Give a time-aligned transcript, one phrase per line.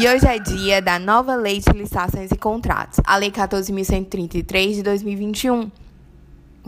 [0.00, 4.82] E hoje é dia da nova Lei de Licitações e Contratos, a Lei 14.133 de
[4.84, 5.68] 2021.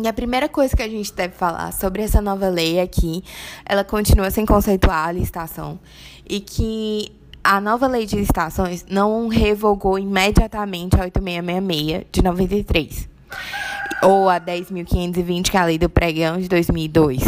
[0.03, 3.23] E a primeira coisa que a gente deve falar sobre essa nova lei é que
[3.65, 5.79] ela continua sem conceituar a licitação
[6.29, 7.13] e que
[7.45, 13.09] a nova lei de licitações não revogou imediatamente a 8666 de 93
[14.03, 17.23] ou a 10.520, que é a lei do pregão de 2002.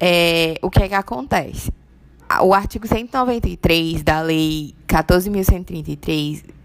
[0.00, 1.70] É, o que é que acontece?
[2.42, 6.56] O artigo 193 da lei 14.133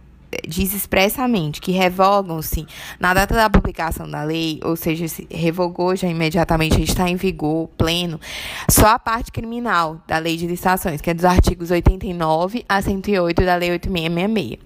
[0.47, 2.65] diz expressamente que revogam-se
[2.99, 7.67] na data da publicação da lei, ou seja, se revogou já imediatamente, está em vigor
[7.77, 8.19] pleno,
[8.69, 13.45] só a parte criminal da lei de licitações, que é dos artigos 89 a 108
[13.45, 14.59] da lei 8666.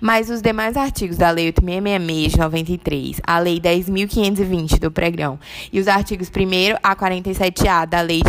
[0.00, 5.38] Mas os demais artigos da lei 8666 de 93, a lei 10.520 do pregão
[5.72, 8.22] e os artigos 1 a 47A da lei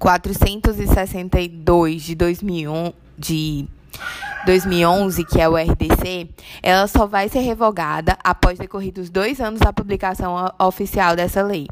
[0.00, 3.66] 12.462 de 2001 de
[4.44, 6.28] 2011, que é o RDC,
[6.62, 11.66] ela só vai ser revogada após decorridos dois anos da publicação oficial dessa lei.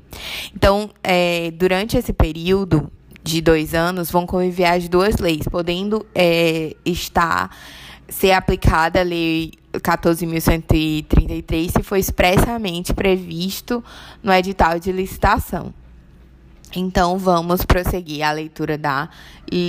[0.54, 2.90] Então, é, durante esse período
[3.22, 7.50] de dois anos, vão conviver as duas leis, podendo é, estar
[8.08, 13.82] ser aplicada a lei 14.133 se for expressamente previsto
[14.22, 15.72] no edital de licitação.
[16.76, 19.08] Então, vamos prosseguir a leitura da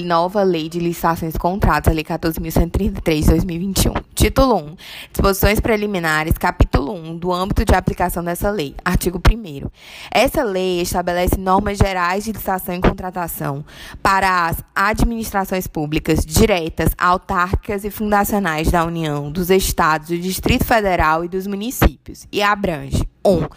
[0.05, 3.93] nova Lei de Licitações e Contratos, a Lei 14.133 de 2021.
[4.15, 4.75] Título 1.
[5.11, 8.75] Disposições preliminares, capítulo 1, do âmbito de aplicação dessa lei.
[8.83, 9.69] Artigo 1
[10.11, 13.63] Essa lei estabelece normas gerais de licitação e contratação
[14.01, 21.23] para as administrações públicas diretas, autárquicas e fundacionais da União, dos Estados, do Distrito Federal
[21.23, 23.47] e dos municípios, e abrange 1.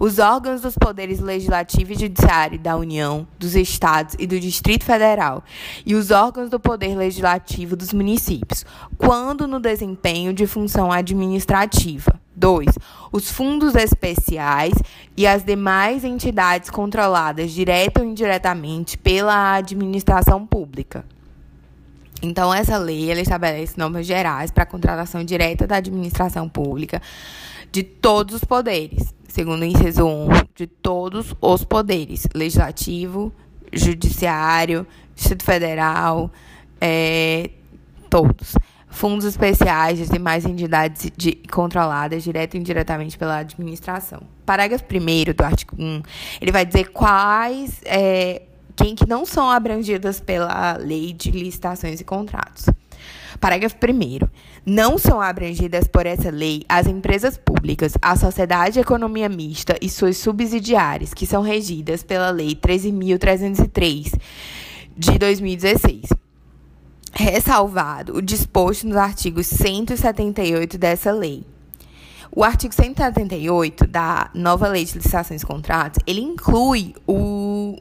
[0.00, 5.44] Os órgãos dos poderes legislativo e judiciário da União, dos Estados e do Distrito Federal
[5.86, 8.66] e os órgãos do poder legislativo dos municípios,
[8.98, 12.20] quando no desempenho de função administrativa.
[12.34, 12.66] 2.
[13.12, 14.72] Os fundos especiais
[15.16, 21.04] e as demais entidades controladas direta ou indiretamente pela administração pública.
[22.22, 27.02] Então, essa lei ela estabelece normas gerais para a contratação direta da administração pública
[27.72, 33.32] de todos os poderes, segundo o inciso 1, de todos os poderes, legislativo,
[33.72, 36.30] judiciário, Distrito Federal,
[36.78, 37.48] é,
[38.10, 38.54] todos.
[38.88, 44.20] Fundos especiais e demais entidades de, controladas direto e indiretamente pela administração.
[44.44, 46.02] Parágrafo 1 do artigo 1,
[46.42, 48.42] ele vai dizer quais, é,
[48.76, 52.66] quem que não são abrangidas pela lei de licitações e contratos.
[53.40, 54.28] Parágrafo 1.
[54.64, 59.88] Não são abrangidas por essa lei as empresas públicas, a sociedade de economia mista e
[59.88, 64.18] suas subsidiárias, que são regidas pela Lei 13.303
[64.96, 66.02] de 2016.
[67.12, 71.44] Ressalvado o disposto nos artigos 178 dessa lei.
[72.34, 77.76] O artigo 178 da nova Lei de Licitações e Contratos, ele inclui o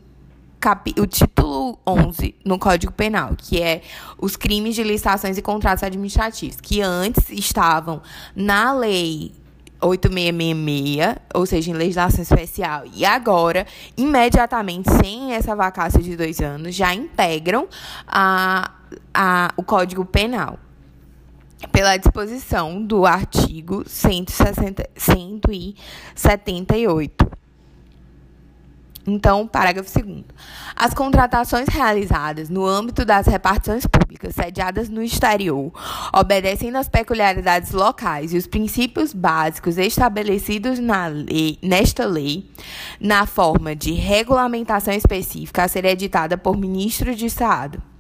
[1.00, 3.82] o título 11 no Código Penal, que é
[4.18, 8.02] os crimes de licitações e contratos administrativos, que antes estavam
[8.36, 9.34] na lei
[9.82, 13.66] 8666, ou seja, em legislação especial, e agora,
[13.98, 17.68] imediatamente, sem essa vacância de dois anos, já integram
[18.08, 18.72] a,
[19.14, 20.58] a, o Código Penal
[21.72, 27.41] pela disposição do artigo 160, 178.
[29.06, 30.24] Então, parágrafo 2.
[30.76, 35.72] As contratações realizadas no âmbito das repartições públicas sediadas no exterior,
[36.14, 42.50] obedecendo às peculiaridades locais e os princípios básicos estabelecidos na lei, nesta lei,
[43.00, 47.91] na forma de regulamentação específica a ser editada por ministro de Estado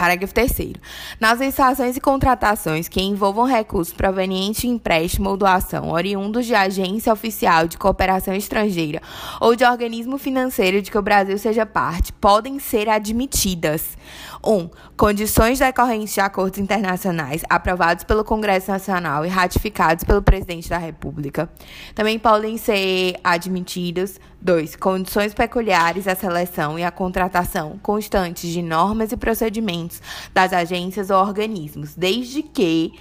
[0.00, 0.72] Parágrafo 3.
[1.20, 7.12] Nas licitações e contratações que envolvam recursos provenientes de empréstimo ou doação oriundos de agência
[7.12, 9.02] oficial de cooperação estrangeira
[9.42, 13.98] ou de organismo financeiro de que o Brasil seja parte, podem ser admitidas
[14.44, 14.52] 1.
[14.52, 20.78] Um, condições decorrentes de acordos internacionais aprovados pelo Congresso Nacional e ratificados pelo Presidente da
[20.78, 21.50] República.
[21.94, 24.76] Também podem ser admitidos 2.
[24.76, 30.00] Condições peculiares à seleção e à contratação constantes de normas e procedimentos
[30.32, 32.92] das agências ou organismos, desde que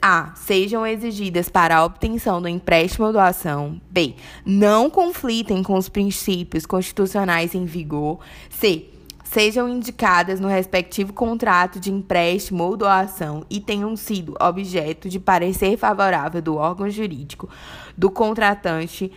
[0.00, 0.32] a.
[0.34, 3.80] Sejam exigidas para a obtenção do empréstimo ou doação.
[3.90, 4.14] B.
[4.44, 8.18] Não conflitem com os princípios constitucionais em vigor.
[8.48, 8.99] C
[9.30, 15.76] sejam indicadas no respectivo contrato de empréstimo ou doação e tenham sido objeto de parecer
[15.76, 17.48] favorável do órgão jurídico
[17.96, 19.12] do contratante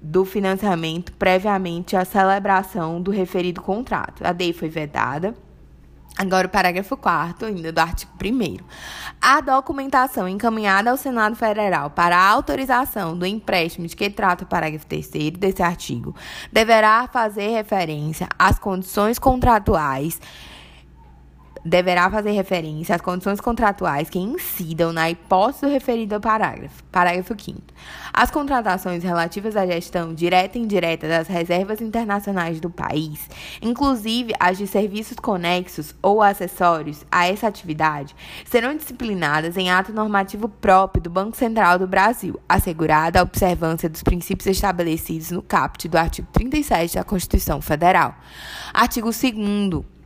[0.00, 4.24] do financiamento previamente à celebração do referido contrato.
[4.24, 5.34] A D foi vedada.
[6.18, 8.56] Agora, o parágrafo 4 ainda do artigo 1
[9.22, 14.46] A documentação encaminhada ao Senado Federal para a autorização do empréstimo de que trata o
[14.48, 16.16] parágrafo 3 desse artigo
[16.52, 20.20] deverá fazer referência às condições contratuais
[21.64, 26.82] deverá fazer referência às condições contratuais que incidam na hipótese do referido ao parágrafo.
[26.90, 27.60] Parágrafo 5
[28.12, 33.28] As contratações relativas à gestão direta e indireta das reservas internacionais do país,
[33.60, 38.14] inclusive as de serviços conexos ou acessórios a essa atividade,
[38.44, 44.02] serão disciplinadas em ato normativo próprio do Banco Central do Brasil, assegurada a observância dos
[44.02, 48.14] princípios estabelecidos no caput do artigo 37 da Constituição Federal.
[48.72, 49.97] Artigo 2 a,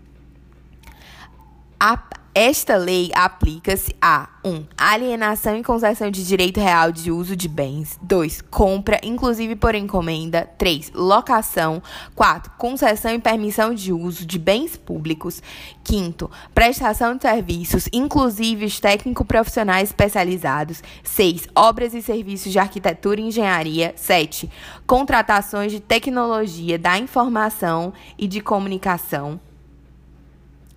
[2.35, 4.49] esta lei aplica-se a 1.
[4.49, 7.99] Um, alienação e concessão de direito real de uso de bens.
[8.01, 8.41] 2.
[8.43, 10.49] Compra, inclusive por encomenda.
[10.57, 10.93] 3.
[10.95, 11.83] Locação.
[12.15, 12.53] 4.
[12.57, 15.43] Concessão e permissão de uso de bens públicos.
[15.85, 16.31] 5.
[16.55, 20.83] Prestação de serviços, inclusive os técnico-profissionais especializados.
[21.03, 21.49] 6.
[21.55, 23.93] Obras e serviços de arquitetura e engenharia.
[23.97, 24.49] 7.
[24.87, 29.41] Contratações de tecnologia da informação e de comunicação.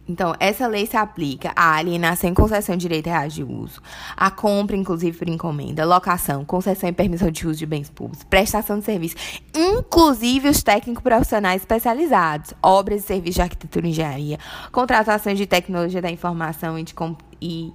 [0.08, 3.82] Então, essa lei se aplica à alienação e concessão de direito reais de uso,
[4.16, 8.78] à compra, inclusive por encomenda, locação, concessão e permissão de uso de bens públicos, prestação
[8.78, 14.40] de serviços, inclusive os técnicos profissionais especializados, obras e serviços de arquitetura e engenharia,
[14.72, 16.94] contratações de tecnologia da informação e de,
[17.42, 17.74] e,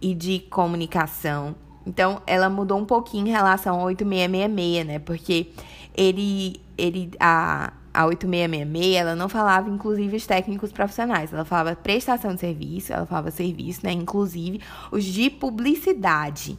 [0.00, 1.54] e de comunicação.
[1.86, 4.98] Então, ela mudou um pouquinho em relação ao 8666, né?
[4.98, 5.48] Porque
[5.96, 12.34] ele, ele, a, a 8666, ela não falava inclusive os técnicos profissionais, ela falava prestação
[12.34, 14.60] de serviço, ela falava serviço, né, inclusive
[14.90, 16.58] os de publicidade.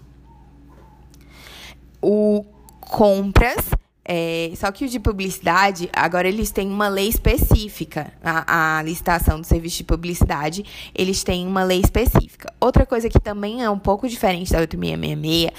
[2.01, 2.45] O
[2.81, 3.69] compras
[4.05, 8.11] é, só que o de publicidade, agora eles têm uma lei específica.
[8.23, 12.51] A, a, licitação do serviço de publicidade, eles têm uma lei específica.
[12.59, 15.51] Outra coisa que também é um pouco diferente da 8666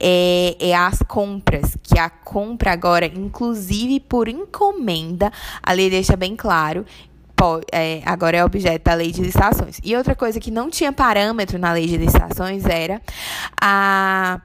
[0.00, 1.76] é, é as compras.
[1.82, 5.30] Que a compra agora, inclusive por encomenda,
[5.62, 6.84] a lei deixa bem claro
[7.72, 9.80] é, agora é objeto da lei de licitações.
[9.82, 13.02] E outra coisa que não tinha parâmetro na lei de licitações era
[13.60, 14.40] a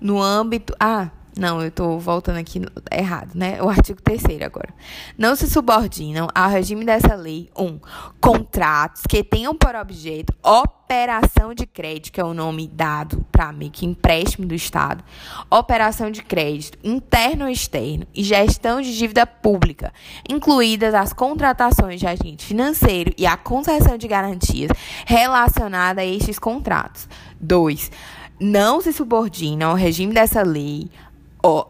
[0.00, 0.74] no âmbito.
[0.80, 3.60] Ah, não, eu estou voltando aqui errado, né?
[3.60, 4.72] O artigo 3 agora.
[5.18, 7.64] Não se subordinam ao regime dessa lei 1.
[7.64, 7.80] Um,
[8.20, 13.68] contratos que tenham por objeto operação de crédito, que é o nome dado para mim,
[13.68, 15.02] que empréstimo do Estado,
[15.50, 19.92] operação de crédito interno ou externo e gestão de dívida pública,
[20.28, 24.70] incluídas as contratações de agente financeiro e a concessão de garantias
[25.04, 27.08] relacionada a estes contratos.
[27.40, 27.90] 2.
[28.38, 30.90] Não se subordinam ao regime dessa lei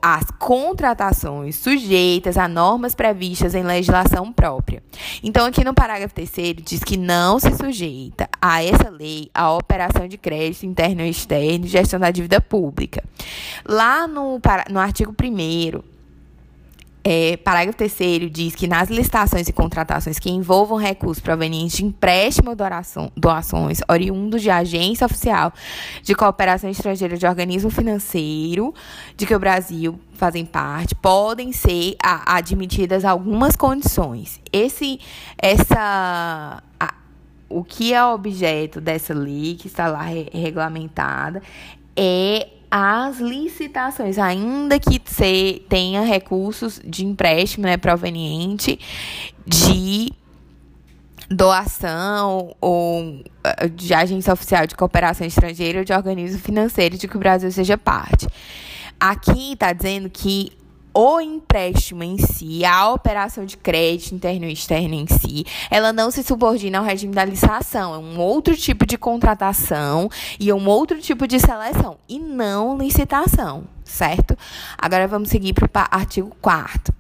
[0.01, 4.81] as contratações sujeitas a normas previstas em legislação própria.
[5.23, 10.07] Então, aqui no parágrafo 3 diz que não se sujeita a essa lei a operação
[10.07, 13.03] de crédito interno e externo e gestão da dívida pública.
[13.67, 14.41] Lá no,
[14.71, 15.94] no artigo 1
[17.07, 22.51] é, parágrafo 3 diz que nas licitações e contratações que envolvam recursos provenientes de empréstimo
[22.51, 22.57] ou
[23.15, 25.53] doações oriundos de agência oficial
[26.03, 28.73] de cooperação estrangeira de organismo financeiro
[29.19, 34.41] de que o Brasil fazem parte, podem ser a, admitidas algumas condições.
[34.51, 34.99] Esse,
[35.37, 36.95] essa, a,
[37.51, 41.43] o que é objeto dessa lei que está lá re, regulamentada
[41.95, 48.79] é as licitações, ainda que se tenha recursos de empréstimo né, proveniente
[49.47, 50.13] de
[51.31, 57.17] doação ou eh, de agência oficial de cooperação estrangeira ou de organismo financeiro de que
[57.17, 58.27] o Brasil seja parte.
[59.01, 60.53] Aqui está dizendo que
[60.95, 66.11] o empréstimo em si, a operação de crédito interno e externo em si, ela não
[66.11, 67.95] se subordina ao regime da licitação.
[67.95, 70.09] É um outro tipo de contratação
[70.39, 74.39] e um outro tipo de seleção, e não licitação, certo?
[74.79, 76.95] Agora vamos seguir para o artigo 4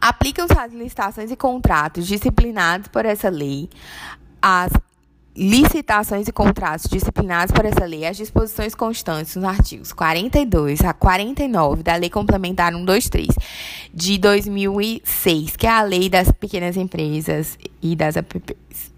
[0.00, 3.68] Aplicam-se as licitações e contratos disciplinados por essa lei
[4.40, 4.70] as
[5.38, 11.84] licitações e contratos disciplinados por essa lei as disposições constantes nos artigos 42 a 49
[11.84, 13.28] da Lei Complementar 123
[13.94, 18.92] de 2006, que é a Lei das Pequenas Empresas e das APPs.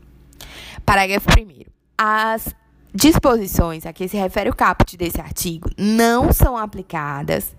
[0.87, 1.65] Parágrafo 1
[1.99, 2.55] As
[2.95, 7.55] disposições a que se refere o caput desse artigo não são aplicadas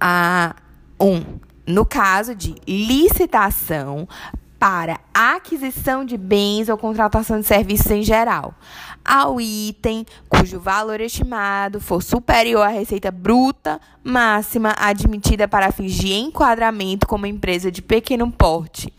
[0.00, 0.56] a
[0.98, 1.22] um
[1.66, 4.08] no caso de licitação
[4.68, 8.52] para aquisição de bens ou contratação de serviços em geral,
[9.04, 16.12] ao item cujo valor estimado for superior à receita bruta máxima admitida para fins de
[16.12, 18.92] enquadramento como empresa de pequeno porte,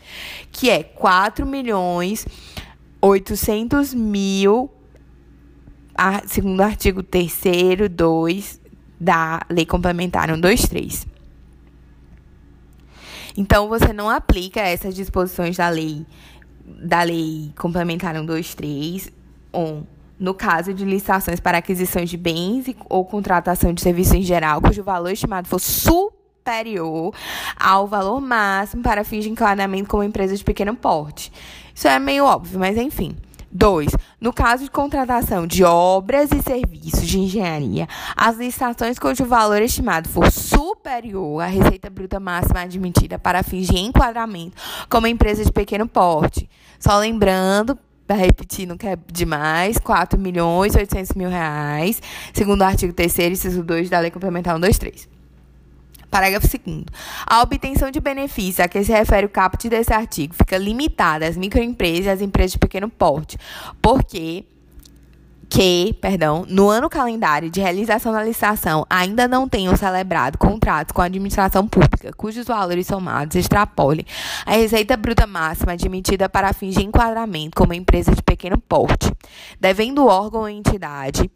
[0.50, 2.26] que é 4 milhões
[3.02, 4.70] 800 mil,
[6.28, 7.40] segundo o artigo 3
[7.90, 8.60] 2
[8.98, 11.17] da Lei Complementar 123.
[13.38, 16.04] Então, você não aplica essas disposições da lei,
[16.66, 19.12] da lei complementar 123,
[19.52, 19.86] ou
[20.18, 24.82] no caso de licitações para aquisição de bens ou contratação de serviços em geral, cujo
[24.82, 27.14] valor estimado for superior
[27.56, 31.30] ao valor máximo para fins de enquadramento como empresa de pequeno porte.
[31.72, 33.14] Isso é meio óbvio, mas enfim.
[33.50, 33.90] 2.
[34.20, 40.08] No caso de contratação de obras e serviços de engenharia, as licitações cujo valor estimado
[40.08, 44.56] for superior à receita bruta máxima admitida para fins de enquadramento
[44.88, 46.48] como empresa de pequeno porte.
[46.78, 47.78] Só lembrando,
[48.08, 52.00] repetindo que é demais, 4 milhões 800 mil reais,
[52.32, 55.17] segundo o artigo 3 inciso 2 da Lei Complementar 123.
[56.10, 56.84] Parágrafo 2
[57.26, 61.36] A obtenção de benefício a que se refere o caput desse artigo fica limitada às
[61.36, 63.36] microempresas e às empresas de pequeno porte,
[63.82, 64.44] porque
[65.48, 71.00] que, perdão, no ano calendário de realização da licitação ainda não tenham celebrado contratos com
[71.00, 74.04] a administração pública, cujos valores somados extrapolem
[74.44, 79.10] a receita bruta máxima admitida para fins de enquadramento como empresa de pequeno porte,
[79.58, 81.30] devendo o órgão ou entidade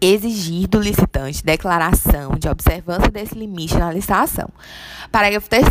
[0.00, 4.48] exigir do licitante declaração de observância desse limite na licitação.
[5.10, 5.64] Parágrafo 3.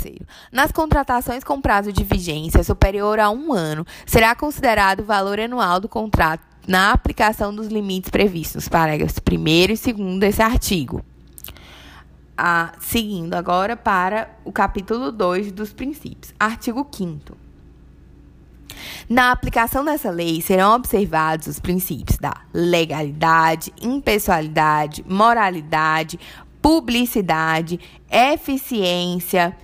[0.52, 5.80] Nas contratações com prazo de vigência superior a um ano, será considerado o valor anual
[5.80, 11.04] do contrato na aplicação dos limites previstos nos parágrafos 1 e 2 desse artigo.
[12.38, 16.34] Ah, seguindo agora para o capítulo 2 dos princípios.
[16.40, 17.43] Artigo 5.
[19.10, 26.20] Na aplicação dessa lei serão observados os princípios da legalidade, impessoalidade, moralidade,
[26.62, 29.56] publicidade, eficiência,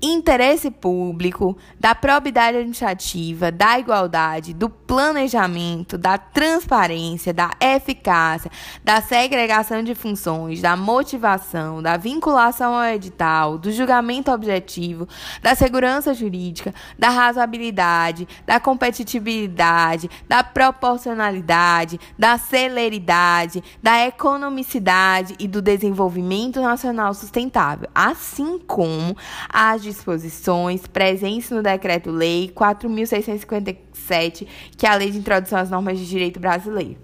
[0.00, 8.50] interesse público, da probidade administrativa, da igualdade, do planejamento, da transparência, da eficácia,
[8.84, 15.08] da segregação de funções, da motivação, da vinculação ao edital, do julgamento objetivo,
[15.42, 25.60] da segurança jurídica, da razoabilidade, da competitividade, da proporcionalidade, da celeridade, da economicidade e do
[25.60, 29.16] desenvolvimento nacional sustentável, assim como
[29.48, 36.08] as disposições presentes no Decreto-Lei 4.657, que é a Lei de Introdução às Normas de
[36.08, 36.96] Direito Brasileiro.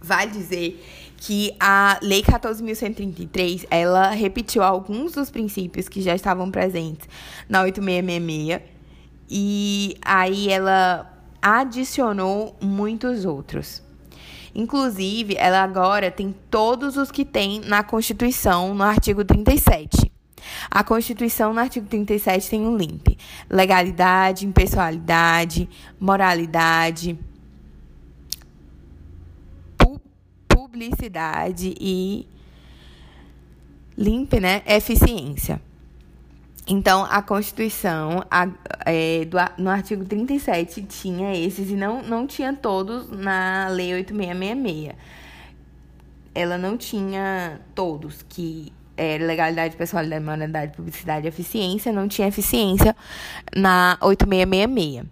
[0.00, 0.82] Vale dizer
[1.16, 7.08] que a Lei 14.133, ela repetiu alguns dos princípios que já estavam presentes
[7.48, 8.76] na 8666
[9.28, 13.82] e aí ela adicionou muitos outros.
[14.54, 20.15] Inclusive, ela agora tem todos os que tem na Constituição, no artigo 37.
[20.70, 23.16] A Constituição, no artigo 37, tem um limpe:
[23.48, 27.18] legalidade, impessoalidade, moralidade,
[29.76, 30.00] pu
[30.48, 32.26] publicidade e
[33.96, 34.62] limpe, né?
[34.66, 35.60] Eficiência.
[36.68, 38.48] Então, a Constituição, a,
[38.84, 44.96] é, do, no artigo 37, tinha esses e não, não tinha todos na Lei 8666.
[46.34, 52.96] Ela não tinha todos que é, legalidade, pessoalidade, moralidade, publicidade e eficiência, não tinha eficiência
[53.54, 55.06] na 8666.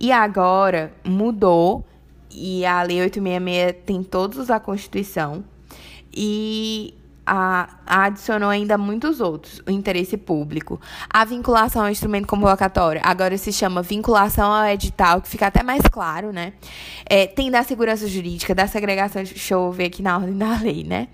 [0.00, 1.84] E agora mudou
[2.30, 5.44] e a Lei 866 tem todos da Constituição
[6.14, 6.94] e
[7.28, 9.62] a, a adicionou ainda muitos outros.
[9.66, 10.80] O interesse público,
[11.10, 15.82] a vinculação ao instrumento convocatório, agora se chama vinculação ao edital, que fica até mais
[15.92, 16.54] claro, né?
[17.04, 20.84] É, tem da segurança jurídica, da segregação, deixa eu ver aqui na ordem da lei,
[20.84, 21.08] né?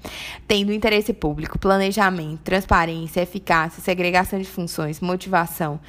[0.46, 5.80] Tem do interesse público, planejamento, transparência, eficácia, segregação de funções, motivação,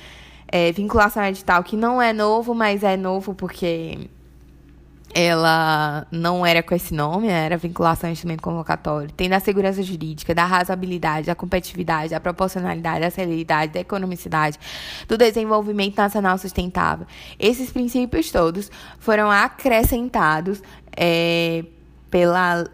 [0.48, 4.10] é, vinculação edital, que não é novo, mas é novo porque
[5.18, 10.36] ela não era com esse nome, era vinculação ao instrumento convocatório, tem da segurança jurídica,
[10.36, 14.60] da razoabilidade, da competitividade, da proporcionalidade, da celeridade, da economicidade,
[15.08, 17.08] do desenvolvimento nacional sustentável.
[17.40, 18.70] Esses princípios todos
[19.00, 20.62] foram acrescentados
[20.98, 21.64] é,
[22.12, 22.66] pela,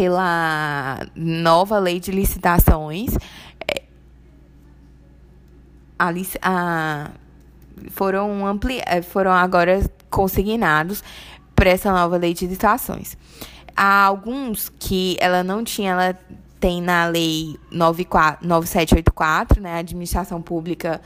[0.00, 3.14] pela nova lei de licitações.
[3.68, 3.82] É,
[5.98, 6.08] a,
[6.40, 7.10] a,
[7.90, 9.78] foram, ampli, é, foram agora
[10.08, 11.04] consignados
[11.54, 13.14] por essa nova lei de licitações.
[13.76, 16.18] Há alguns que ela não tinha, ela
[16.60, 21.00] tem na lei 94, 9784, né, administração pública,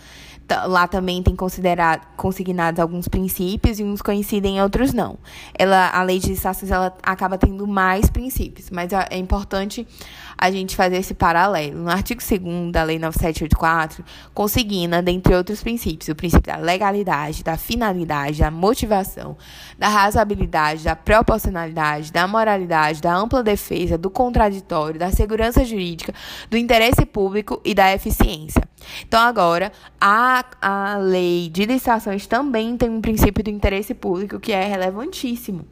[0.67, 5.17] lá também tem considerado consignados alguns princípios e uns coincidem e outros não.
[5.57, 9.87] Ela, a lei de licitações ela acaba tendo mais princípios, mas é importante
[10.37, 11.79] a gente fazer esse paralelo.
[11.81, 17.57] No artigo 2 da Lei 9784, consigna, dentre outros princípios, o princípio da legalidade, da
[17.57, 19.37] finalidade, da motivação,
[19.79, 26.15] da razoabilidade, da proporcionalidade, da moralidade, da ampla defesa, do contraditório, da segurança jurídica,
[26.51, 28.63] do interesse público e da eficiência.
[29.07, 34.53] Então, agora, a, a lei de licitações também tem um princípio do interesse público que
[34.53, 35.67] é relevantíssimo.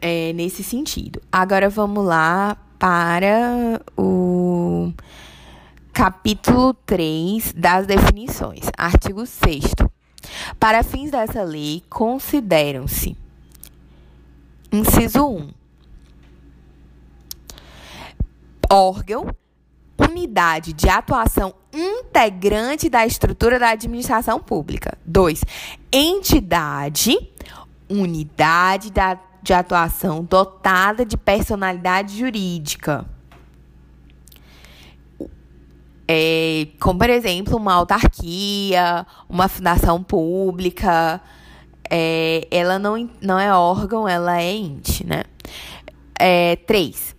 [0.00, 1.20] É, nesse sentido.
[1.30, 4.92] Agora vamos lá para o
[5.90, 9.64] capítulo 3 das definições, artigo 6.
[10.60, 13.16] Para fins dessa lei, consideram-se:
[14.70, 15.48] inciso 1.
[18.70, 19.34] Órgão,
[19.96, 24.98] unidade de atuação integrante da estrutura da administração pública.
[25.06, 25.42] 2.
[25.90, 27.16] Entidade,
[27.88, 33.04] unidade da de atuação dotada de personalidade jurídica.
[36.08, 41.20] É, como, por exemplo, uma autarquia, uma fundação pública.
[41.90, 45.24] É, ela não, não é órgão, ela é ente, né?
[46.18, 47.14] É, três,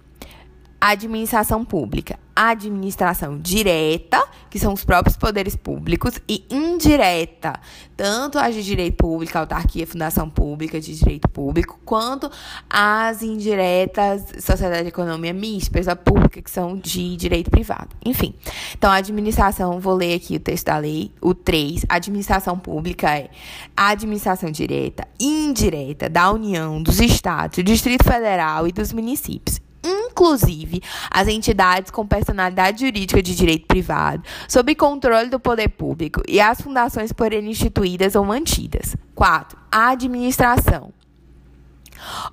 [0.82, 7.60] administração pública administração direta, que são os próprios poderes públicos, e indireta,
[7.96, 12.30] tanto as de direito público, autarquia, fundação pública de direito público, quanto
[12.70, 17.89] as indiretas, sociedade de economia mista, pessoa pública, que são de direito privado.
[18.06, 18.34] Enfim,
[18.74, 23.30] então a administração, vou ler aqui o texto da lei, o 3, administração pública é
[23.75, 30.82] a administração direta indireta da União, dos Estados, do Distrito Federal e dos municípios inclusive
[31.10, 36.60] as entidades com personalidade jurídica de direito privado, sob controle do poder público e as
[36.60, 38.95] fundações por ele instituídas ou mantidas.
[39.13, 39.58] 4.
[39.71, 40.91] A administração.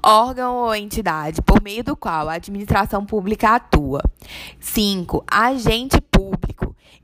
[0.03, 4.03] Órgão ou entidade por meio do qual a administração pública atua.
[4.61, 5.25] 5.
[5.31, 6.23] Agente público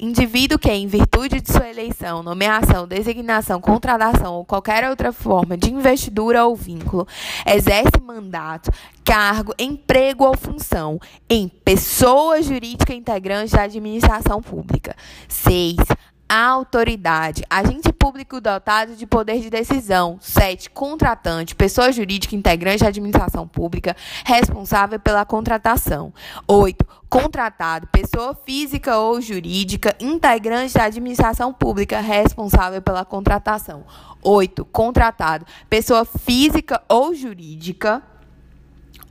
[0.00, 5.72] Indivíduo que, em virtude de sua eleição, nomeação, designação, contratação ou qualquer outra forma de
[5.72, 7.04] investidura ou vínculo,
[7.44, 8.70] exerce mandato,
[9.04, 14.94] cargo, emprego ou função em pessoa jurídica integrante da administração pública.
[15.26, 20.18] 6 a autoridade, agente público dotado de poder de decisão.
[20.20, 20.68] 7.
[20.70, 26.12] Contratante, pessoa jurídica integrante da administração pública responsável pela contratação.
[26.46, 26.86] 8.
[27.08, 33.84] Contratado, pessoa física ou jurídica integrante da administração pública responsável pela contratação.
[34.22, 34.64] 8.
[34.66, 38.02] Contratado, pessoa física ou jurídica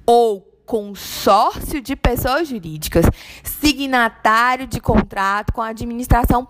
[0.05, 3.05] ou consórcio de pessoas jurídicas,
[3.43, 6.47] signatário de contrato com a administração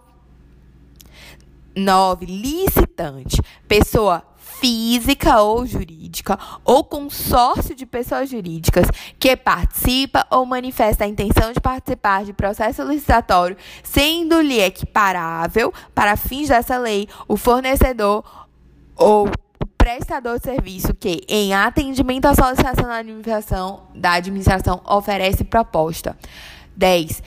[1.77, 2.25] 9.
[2.25, 3.41] Licitante.
[3.67, 4.23] Pessoa
[4.59, 8.87] física ou jurídica ou consórcio de pessoas jurídicas
[9.19, 16.47] que participa ou manifesta a intenção de participar de processo licitatório, sendo-lhe equiparável, para fins
[16.49, 18.23] dessa lei, o fornecedor
[18.95, 19.29] ou
[19.77, 26.17] prestador de serviço que, em atendimento à solicitação da administração, da administração oferece proposta.
[26.75, 27.23] 10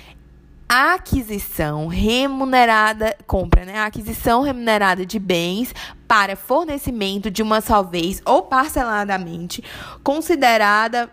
[0.72, 3.80] aquisição remunerada, compra, né?
[3.80, 5.74] aquisição remunerada de bens
[6.06, 9.64] para fornecimento de uma só vez ou parceladamente,
[10.04, 11.11] considerada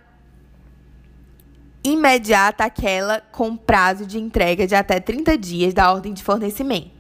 [1.84, 6.92] imediata aquela com prazo de entrega de até 30 dias da ordem de fornecimento.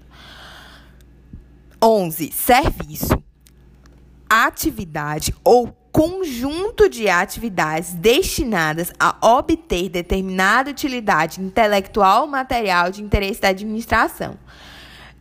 [1.79, 2.31] 11.
[2.31, 3.23] Serviço.
[4.27, 13.41] Atividade ou conjunto de atividades destinadas a obter determinada utilidade intelectual ou material de interesse
[13.41, 14.37] da administração.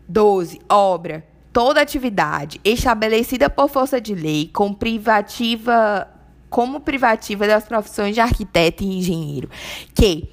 [0.07, 0.61] 12.
[0.69, 1.27] Obra.
[1.51, 6.07] Toda atividade estabelecida por força de lei com privativa
[6.51, 9.49] como privativa das profissões de arquiteto e engenheiro,
[9.95, 10.29] que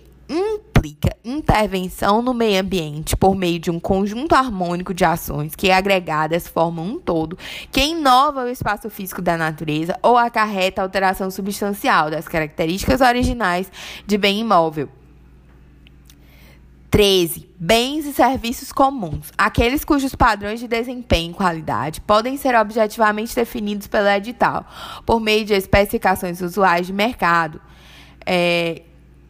[0.84, 6.46] implica intervenção no meio ambiente por meio de um conjunto harmônico de ações que, agregadas,
[6.46, 7.38] formam um todo
[7.72, 13.72] que inova o espaço físico da natureza ou acarreta alteração substancial das características originais
[14.06, 14.90] de bem imóvel.
[16.92, 17.50] 13.
[17.58, 19.32] Bens e serviços comuns.
[19.38, 24.68] Aqueles cujos padrões de desempenho e qualidade podem ser objetivamente definidos pelo edital,
[25.06, 27.60] por meio de especificações usuais de mercado.
[28.26, 28.84] É,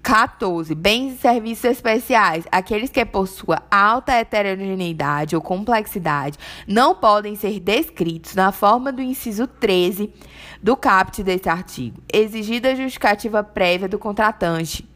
[0.04, 0.76] 14.
[0.76, 2.44] Bens e serviços especiais.
[2.52, 6.38] Aqueles que possua alta heterogeneidade ou complexidade
[6.68, 10.14] não podem ser descritos na forma do inciso 13
[10.62, 14.88] do caput deste artigo, exigida a justificativa prévia do contratante.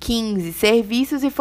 [0.00, 0.52] 15.
[0.52, 1.32] Serviços e,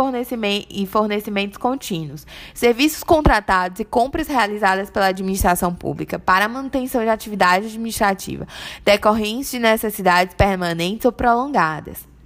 [0.70, 2.26] e fornecimentos contínuos.
[2.54, 8.48] Serviços contratados e compras realizadas pela administração pública para manutenção de atividade administrativa,
[8.84, 12.17] decorrentes de necessidades permanentes ou prolongadas.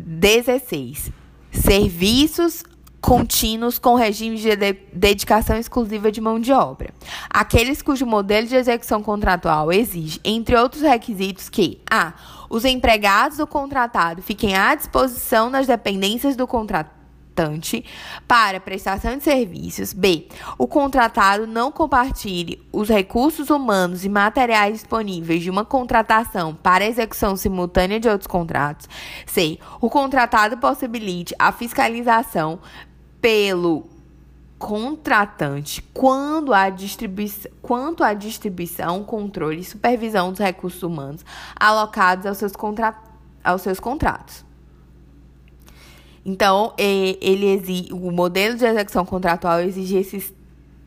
[0.00, 1.12] 16.
[1.52, 2.64] Serviços
[3.00, 4.54] contínuos com regime de
[4.92, 6.92] dedicação exclusiva de mão de obra.
[7.30, 12.14] Aqueles cujo modelo de execução contratual exige, entre outros requisitos, que a.
[12.48, 16.46] Os empregados do contratado fiquem à disposição nas dependências do
[17.40, 17.84] contrato
[18.26, 19.92] para prestação de serviços.
[19.92, 20.28] B.
[20.58, 27.36] O contratado não compartilhe os recursos humanos e materiais disponíveis de uma contratação para execução
[27.36, 28.88] simultânea de outros contratos.
[29.26, 29.58] C.
[29.80, 32.58] O contratado possibilite a fiscalização
[33.20, 33.88] pelo
[34.58, 41.24] contratante quando a distribuição, quanto à distribuição, controle e supervisão dos recursos humanos
[41.58, 42.94] alocados aos seus, contra,
[43.42, 44.49] aos seus contratos.
[46.24, 50.32] Então, ele exige, o modelo de execução contratual exige esses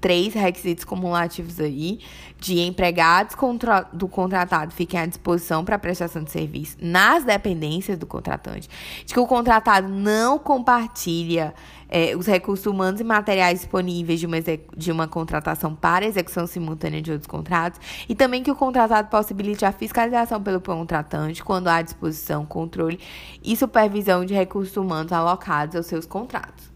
[0.04, 2.00] três requisitos cumulativos aí
[2.38, 8.06] de empregados contra, do contratado fiquem à disposição para prestação de serviço nas dependências do
[8.06, 8.70] contratante,
[9.06, 11.54] de que o contratado não compartilha
[11.94, 14.38] é, os recursos humanos e materiais disponíveis de uma,
[14.76, 17.80] de uma contratação para execução simultânea de outros contratos,
[18.10, 23.00] e também que o contratado possibilite a fiscalização pelo contratante quando há disposição, controle
[23.44, 26.72] e supervisão de recursos humanos alocados aos seus contratos.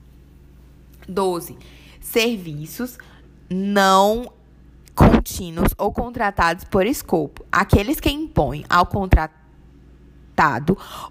[1.09, 1.57] 12.
[1.99, 2.99] Serviços
[3.49, 4.31] não
[4.93, 8.85] contínuos ou contratados por escopo, aqueles que impõem ao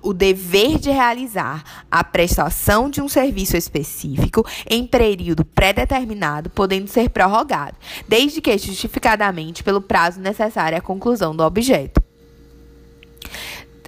[0.03, 7.11] o dever de realizar a prestação de um serviço específico em período pré-determinado, podendo ser
[7.11, 7.77] prorrogado,
[8.09, 12.01] desde que justificadamente pelo prazo necessário à conclusão do objeto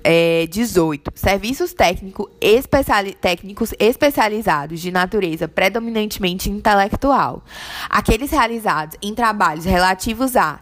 [0.04, 1.12] é, 18.
[1.14, 7.44] Serviços técnico especiali técnicos especializados de natureza predominantemente intelectual.
[7.90, 10.60] Aqueles realizados em trabalhos relativos a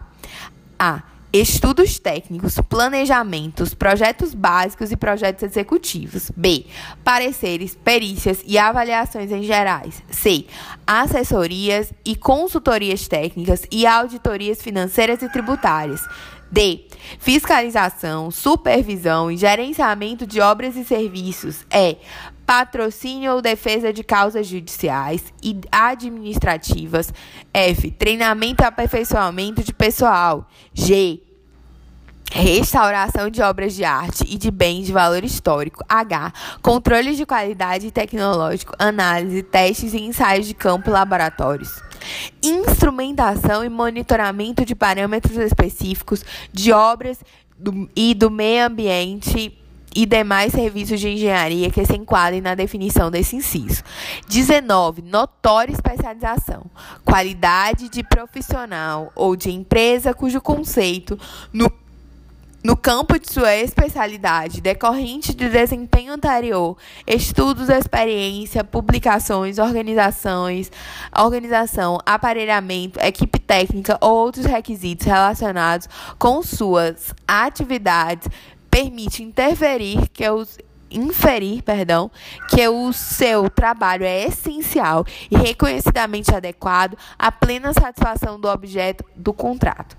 [0.79, 6.31] a estudos técnicos, planejamentos, projetos básicos e projetos executivos.
[6.37, 6.67] B.
[7.05, 10.03] Pareceres, perícias e avaliações em gerais.
[10.11, 10.47] C.
[10.87, 16.01] Assessorias e consultorias técnicas e auditorias financeiras e tributárias.
[16.51, 16.87] D.
[17.19, 21.67] Fiscalização, supervisão e gerenciamento de obras e serviços.
[21.71, 21.97] E.
[22.47, 27.13] Patrocínio ou defesa de causas judiciais e administrativas.
[27.53, 27.91] F.
[27.91, 30.49] Treinamento e aperfeiçoamento de pessoal.
[30.73, 31.21] G.
[32.33, 35.85] Restauração de obras de arte e de bens de valor histórico.
[35.89, 36.33] H.
[36.63, 41.83] Controle de qualidade tecnológico, análise, testes e ensaios de campo laboratórios
[42.43, 47.19] instrumentação e monitoramento de parâmetros específicos de obras
[47.59, 49.57] do, e do meio ambiente
[49.97, 53.83] e demais serviços de engenharia que se enquadrem na definição desse inciso.
[54.29, 55.01] 19.
[55.01, 56.67] Notória especialização.
[57.03, 61.19] Qualidade de profissional ou de empresa cujo conceito
[61.51, 61.73] no
[62.67, 70.73] no campo de sua especialidade, decorrente de desempenho anterior, estudos, experiência, publicações, organizações,
[71.17, 78.29] organização, aparelhamento, equipe técnica ou outros requisitos relacionados com suas atividades,
[78.77, 80.59] permite interferir que os
[80.91, 82.11] inferir, perdão,
[82.51, 89.33] que o seu trabalho é essencial e reconhecidamente adequado à plena satisfação do objeto do
[89.33, 89.97] contrato.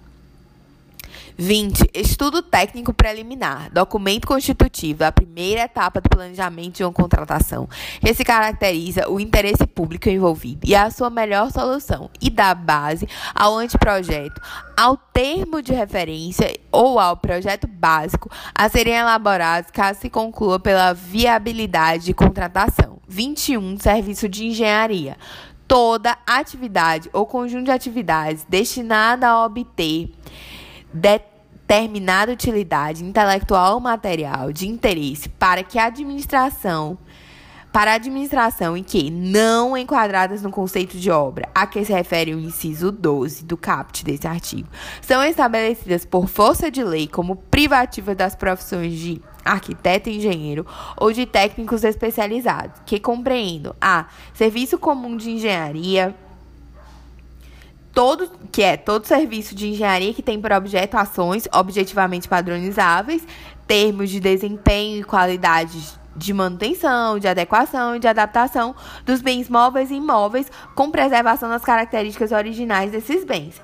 [1.38, 1.92] 20.
[1.94, 7.70] Estudo técnico preliminar, documento constitutivo, a primeira etapa do planejamento de uma contratação,
[8.02, 13.08] que se caracteriza o interesse público envolvido e a sua melhor solução, e dá base
[13.36, 14.42] ao anteprojeto,
[14.76, 20.94] ao termo de referência ou ao projeto básico a serem elaborados caso se conclua pela
[20.94, 22.98] viabilidade de contratação.
[23.08, 23.78] 21.
[23.78, 25.18] Serviço de engenharia
[25.68, 30.10] toda atividade ou conjunto de atividades destinada a obter
[30.98, 36.98] determinada utilidade intelectual ou material de interesse para que a administração
[37.72, 42.34] para a administração em que não enquadradas no conceito de obra a que se refere
[42.34, 44.68] o inciso 12 do caput desse artigo,
[45.00, 51.28] são estabelecidas por força de lei como privativas das profissões de arquiteto engenheiro ou de
[51.28, 56.16] técnicos especializados, que compreendam a serviço comum de engenharia,
[57.98, 63.26] todo que é todo serviço de engenharia que tem por objeto ações objetivamente padronizáveis,
[63.66, 69.90] termos de desempenho e qualidades de manutenção, de adequação e de adaptação dos bens móveis
[69.90, 73.60] e imóveis, com preservação das características originais desses bens.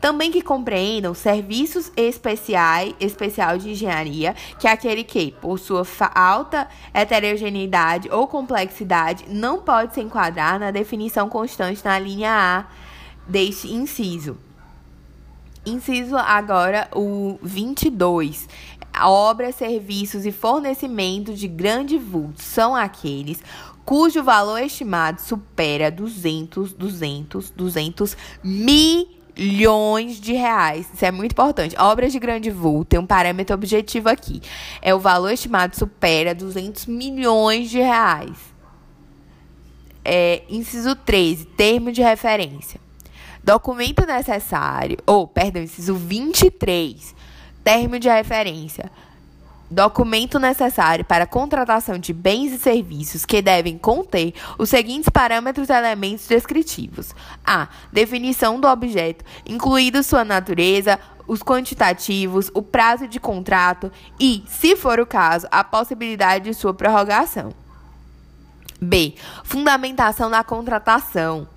[0.00, 6.68] Também que compreendam serviços especiais, especial de engenharia, que é aquele que, por sua alta
[6.94, 12.93] heterogeneidade ou complexidade, não pode se enquadrar na definição constante na linha A
[13.26, 14.36] deste inciso.
[15.66, 18.48] Inciso agora o 22
[19.02, 23.42] obras, serviços e fornecimento de grande vulto são aqueles
[23.84, 30.88] cujo valor estimado supera 200, 200, 200 milhões de reais.
[30.92, 31.76] Isso é muito importante.
[31.78, 34.40] Obras de grande vulto tem um parâmetro objetivo aqui.
[34.80, 38.54] É o valor estimado supera 200 milhões de reais.
[40.04, 42.83] É, inciso 13, termo de referência.
[43.44, 47.14] Documento necessário, ou, perdão, inciso 23
[47.62, 48.90] Termo de referência.
[49.70, 55.72] Documento necessário para contratação de bens e serviços que devem conter os seguintes parâmetros e
[55.72, 57.68] elementos descritivos: a.
[57.90, 65.00] Definição do objeto, incluído sua natureza, os quantitativos, o prazo de contrato e, se for
[65.00, 67.52] o caso, a possibilidade de sua prorrogação.
[68.80, 69.14] B.
[69.42, 71.48] Fundamentação da contratação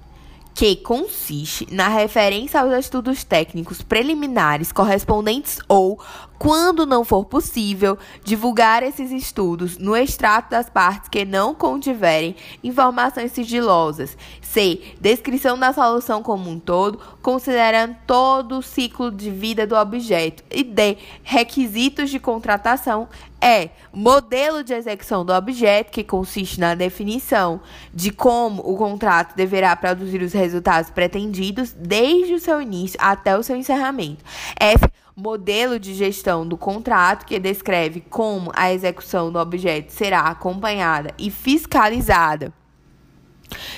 [0.58, 6.00] que consiste na referência aos estudos técnicos preliminares correspondentes ou,
[6.38, 13.32] quando não for possível, divulgar esses estudos no extrato das partes que não contiverem informações
[13.32, 14.18] sigilosas.
[14.42, 14.82] C.
[15.00, 20.44] Descrição da solução como um todo, considerando todo o ciclo de vida do objeto.
[20.52, 20.98] E D.
[21.24, 23.08] Requisitos de contratação
[23.42, 27.62] é modelo de execução do objeto, que consiste na definição
[27.94, 33.44] de como o contrato deverá produzir os resultados pretendidos desde o seu início até o
[33.44, 34.24] seu encerramento.
[34.60, 34.88] F.
[35.20, 41.32] Modelo de gestão do contrato, que descreve como a execução do objeto será acompanhada e
[41.32, 42.54] fiscalizada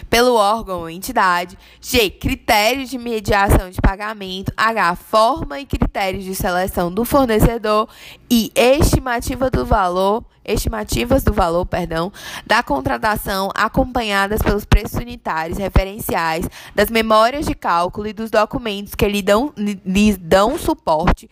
[0.10, 1.58] pelo órgão ou entidade.
[1.80, 2.10] G.
[2.10, 4.52] Critérios de mediação de pagamento.
[4.58, 4.96] H.
[4.96, 7.88] Forma e critérios de seleção do fornecedor.
[8.30, 12.12] E estimativa do valor, estimativas do valor, perdão,
[12.46, 19.08] da contratação acompanhadas pelos preços unitários referenciais, das memórias de cálculo e dos documentos que
[19.08, 21.30] lhe dão, lhes dão suporte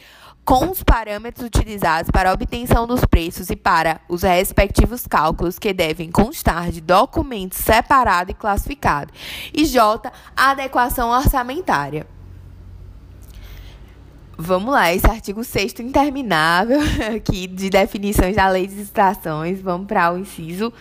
[0.48, 5.74] com os parâmetros utilizados para a obtenção dos preços e para os respectivos cálculos que
[5.74, 9.12] devem constar de documentos separado e classificado.
[9.54, 12.08] E J, adequação orçamentária.
[14.40, 16.80] Vamos lá, esse artigo 6 interminável
[17.16, 19.60] aqui de definições da lei de licitações.
[19.60, 20.72] Vamos para o inciso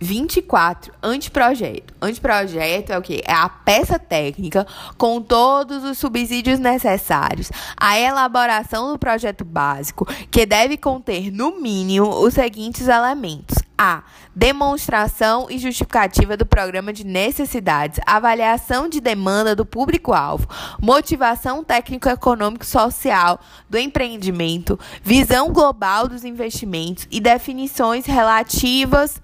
[0.00, 1.94] 24, anteprojeto.
[2.00, 3.22] Anteprojeto é o quê?
[3.24, 10.46] É a peça técnica com todos os subsídios necessários à elaboração do projeto básico, que
[10.46, 14.02] deve conter, no mínimo, os seguintes elementos: a.
[14.34, 20.46] Demonstração e justificativa do programa de necessidades, avaliação de demanda do público-alvo,
[20.80, 29.20] motivação técnico-econômico-social do empreendimento, visão global dos investimentos e definições relativas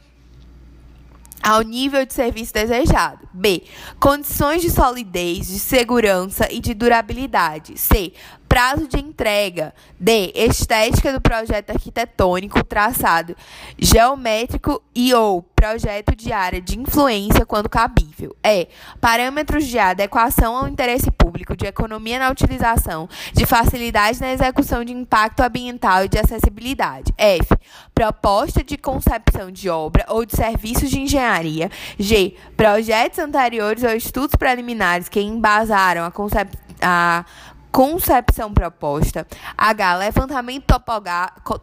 [1.44, 3.28] ao nível de serviço desejado.
[3.32, 3.62] B.
[4.00, 7.78] Condições de solidez, de segurança e de durabilidade.
[7.78, 8.14] C
[8.54, 9.74] prazo de entrega.
[9.98, 10.30] D.
[10.32, 13.34] Estética do projeto arquitetônico, traçado
[13.76, 18.36] geométrico e ou projeto de área de influência quando cabível.
[18.46, 18.68] E.
[19.00, 24.92] Parâmetros de adequação ao interesse público, de economia na utilização, de facilidade na execução de
[24.92, 27.12] impacto ambiental e de acessibilidade.
[27.18, 27.48] F.
[27.92, 31.68] Proposta de concepção de obra ou de serviços de engenharia.
[31.98, 32.36] G.
[32.56, 37.24] Projetos anteriores ou estudos preliminares que embasaram a concepção a
[37.74, 39.26] concepção proposta,
[39.58, 40.64] H, levantamento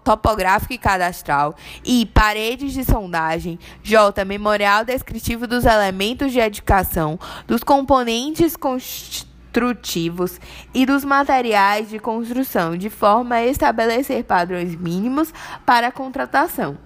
[0.04, 7.64] topográfico e cadastral, I, paredes de sondagem, J, memorial descritivo dos elementos de edificação, dos
[7.64, 10.38] componentes construtivos
[10.74, 15.34] e dos materiais de construção, de forma a estabelecer padrões mínimos
[15.66, 16.78] para a contratação.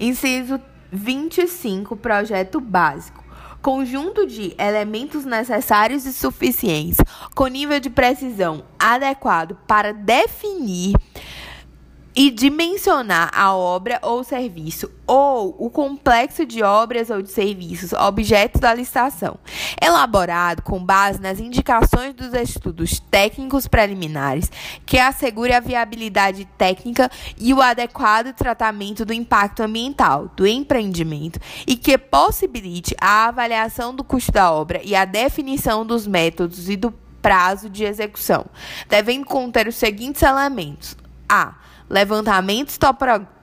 [0.00, 3.23] Inciso 25, projeto básico
[3.64, 6.98] conjunto de elementos necessários e suficientes
[7.34, 10.94] com nível de precisão adequado para definir
[12.16, 18.58] e dimensionar a obra ou serviço ou o complexo de obras ou de serviços objeto
[18.60, 19.36] da licitação,
[19.82, 24.50] elaborado com base nas indicações dos estudos técnicos preliminares
[24.86, 31.76] que assegure a viabilidade técnica e o adequado tratamento do impacto ambiental do empreendimento e
[31.76, 36.92] que possibilite a avaliação do custo da obra e a definição dos métodos e do
[37.20, 38.44] prazo de execução,
[38.88, 40.96] devendo conter os seguintes elementos:
[41.28, 41.54] a
[41.94, 42.76] levantamentos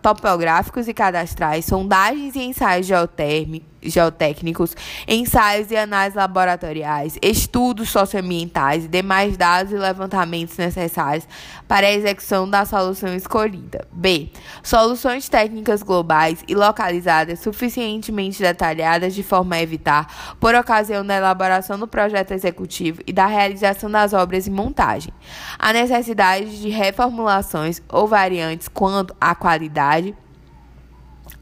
[0.02, 2.88] topográficos e cadastrais, sondagens e ensaios
[3.84, 4.76] geotécnicos,
[5.08, 11.28] ensaios e análises laboratoriais, estudos socioambientais e demais dados e levantamentos necessários
[11.68, 13.88] para a execução da solução escolhida.
[13.92, 14.30] B.
[14.64, 21.78] Soluções técnicas globais e localizadas suficientemente detalhadas de forma a evitar, por ocasião da elaboração
[21.78, 25.14] do projeto executivo e da realização das obras e montagem,
[25.58, 29.91] a necessidade de reformulações ou variantes quanto à qualidade,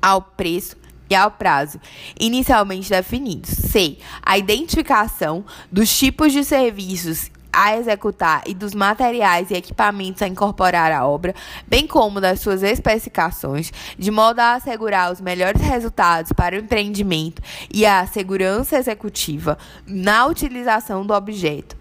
[0.01, 0.77] ao preço
[1.09, 1.79] e ao prazo
[2.19, 3.49] inicialmente definidos.
[3.49, 3.97] C.
[4.21, 10.91] A identificação dos tipos de serviços a executar e dos materiais e equipamentos a incorporar
[10.91, 11.33] à obra,
[11.67, 17.41] bem como das suas especificações, de modo a assegurar os melhores resultados para o empreendimento
[17.73, 21.78] e a segurança executiva na utilização do objeto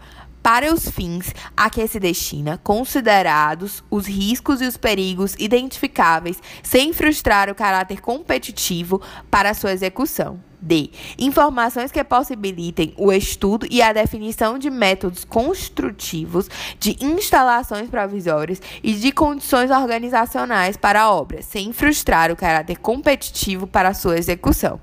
[0.49, 6.91] para os fins a que se destina, considerados os riscos e os perigos identificáveis, sem
[6.95, 8.99] frustrar o caráter competitivo
[9.31, 10.48] para sua execução.
[10.61, 10.91] D.
[11.19, 18.93] Informações que possibilitem o estudo e a definição de métodos construtivos de instalações provisórias e
[18.95, 24.81] de condições organizacionais para a obra, sem frustrar o caráter competitivo para sua execução.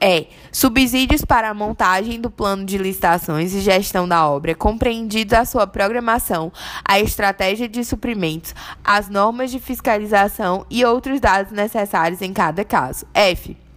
[0.00, 0.28] E.
[0.52, 5.66] Subsídios para a montagem do plano de licitações e gestão da obra, compreendidos a sua
[5.66, 6.52] programação,
[6.84, 8.54] a estratégia de suprimentos,
[8.84, 13.06] as normas de fiscalização e outros dados necessários em cada caso.
[13.12, 13.67] F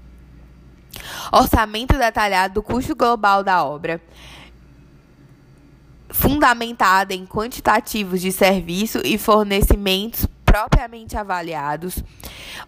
[1.31, 4.01] Orçamento detalhado do custo global da obra,
[6.09, 12.03] fundamentada em quantitativos de serviço e fornecimentos propriamente avaliados,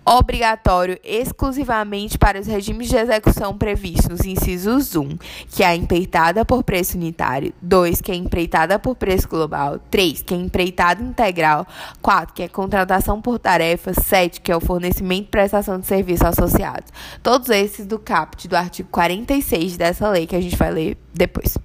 [0.06, 5.18] obrigatório exclusivamente para os regimes de execução previstos nos incisos 1,
[5.50, 10.34] que é empreitada por preço unitário, 2, que é empreitada por preço global, 3, que
[10.34, 11.68] é empreitada integral,
[12.02, 16.26] 4, que é contratação por tarefa, 7, que é o fornecimento e prestação de serviço
[16.26, 16.90] associados.
[17.22, 21.58] Todos esses do caput do artigo 46 dessa lei que a gente vai ler depois.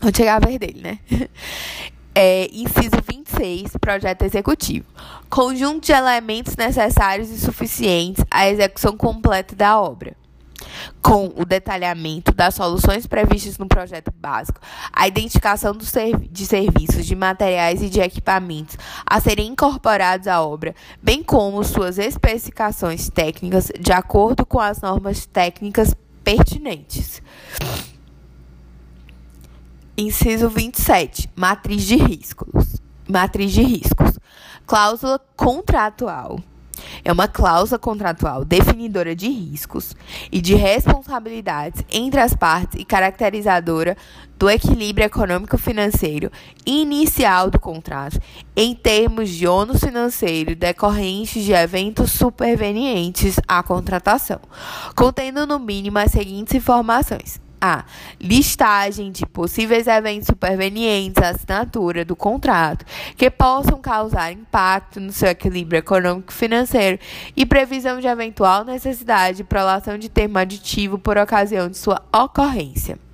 [0.00, 0.98] Vou chegar a ver dele, né?
[2.20, 4.86] É, inciso 26, projeto executivo.
[5.30, 10.16] Conjunto de elementos necessários e suficientes à execução completa da obra.
[11.00, 14.58] Com o detalhamento das soluções previstas no projeto básico,
[14.92, 15.86] a identificação de
[16.44, 18.76] serviços, de materiais e de equipamentos
[19.06, 25.24] a serem incorporados à obra, bem como suas especificações técnicas de acordo com as normas
[25.24, 27.22] técnicas pertinentes.
[30.00, 31.28] Inciso 27.
[31.34, 32.80] Matriz de riscos.
[33.08, 34.16] Matriz de riscos.
[34.64, 36.38] Cláusula contratual.
[37.04, 39.96] É uma cláusula contratual definidora de riscos
[40.30, 43.96] e de responsabilidades entre as partes e caracterizadora
[44.38, 46.30] do equilíbrio econômico-financeiro
[46.64, 48.20] inicial do contrato,
[48.54, 54.38] em termos de ônus financeiro decorrentes de eventos supervenientes à contratação,
[54.94, 57.84] contendo no mínimo as seguintes informações: a.
[58.20, 62.84] Listagem de possíveis eventos supervenientes à assinatura do contrato
[63.16, 66.98] que possam causar impacto no seu equilíbrio econômico-financeiro
[67.36, 73.07] e previsão de eventual necessidade de prolação de termo aditivo por ocasião de sua ocorrência.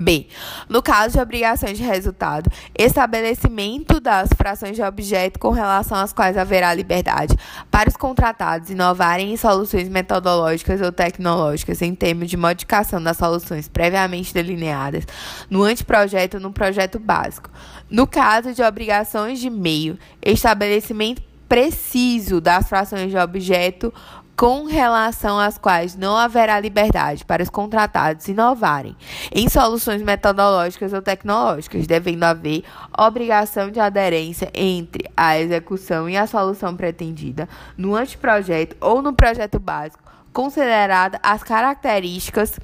[0.00, 0.26] B.
[0.68, 6.38] No caso de obrigações de resultado, estabelecimento das frações de objeto com relação às quais
[6.38, 7.36] haverá liberdade
[7.70, 13.68] para os contratados inovarem em soluções metodológicas ou tecnológicas em termos de modificação das soluções
[13.68, 15.04] previamente delineadas
[15.50, 17.50] no anteprojeto ou no projeto básico.
[17.90, 23.92] No caso de obrigações de meio, estabelecimento preciso das frações de objeto
[24.40, 28.96] com relação às quais não haverá liberdade para os contratados inovarem
[29.30, 32.64] em soluções metodológicas ou tecnológicas, devendo haver
[32.98, 39.58] obrigação de aderência entre a execução e a solução pretendida no anteprojeto ou no projeto
[39.58, 42.58] básico, considerada as características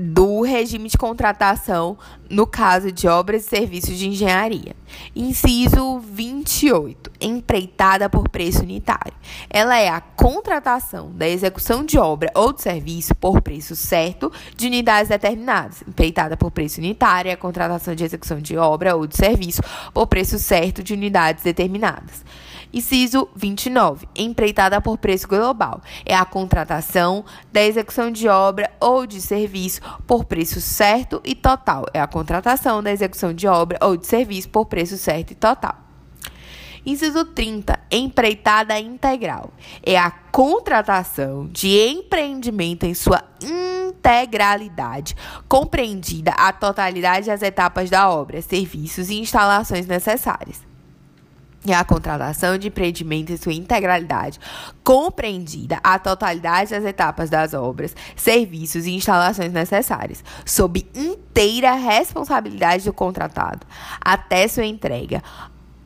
[0.00, 1.98] do regime de contratação
[2.30, 4.76] no caso de obras e serviços de engenharia.
[5.14, 7.10] Inciso 28.
[7.20, 9.12] Empreitada por preço unitário.
[9.50, 14.68] Ela é a contratação da execução de obra ou de serviço por preço certo de
[14.68, 15.82] unidades determinadas.
[15.82, 20.06] Empreitada por preço unitário é a contratação de execução de obra ou de serviço por
[20.06, 22.24] preço certo de unidades determinadas.
[22.72, 24.06] Inciso 29.
[24.14, 25.80] Empreitada por preço global.
[26.04, 31.86] É a contratação da execução de obra ou de serviço por preço certo e total.
[31.94, 35.76] É a contratação da execução de obra ou de serviço por preço certo e total.
[36.84, 37.78] Inciso 30.
[37.90, 39.50] Empreitada integral.
[39.82, 45.16] É a contratação de empreendimento em sua integralidade,
[45.48, 50.68] compreendida a totalidade das etapas da obra, serviços e instalações necessárias
[51.68, 54.40] e a contratação de empreendimento em sua integralidade,
[54.82, 62.92] compreendida a totalidade das etapas das obras, serviços e instalações necessárias, sob inteira responsabilidade do
[62.92, 63.66] contratado,
[64.00, 65.22] até sua entrega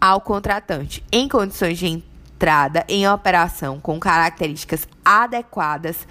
[0.00, 6.06] ao contratante, em condições de entrada em operação com características adequadas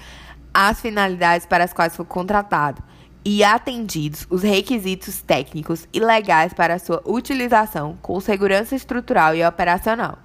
[0.54, 2.84] às finalidades para as quais foi contratado
[3.24, 10.18] e atendidos os requisitos técnicos e legais para sua utilização com segurança estrutural e operacional.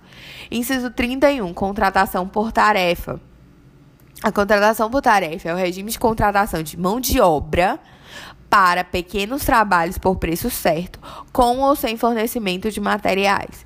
[0.50, 1.52] Inciso 31.
[1.52, 3.20] Contratação por tarefa.
[4.22, 7.78] A contratação por tarefa é o regime de contratação de mão de obra
[8.48, 10.98] para pequenos trabalhos por preço certo,
[11.32, 13.65] com ou sem fornecimento de materiais.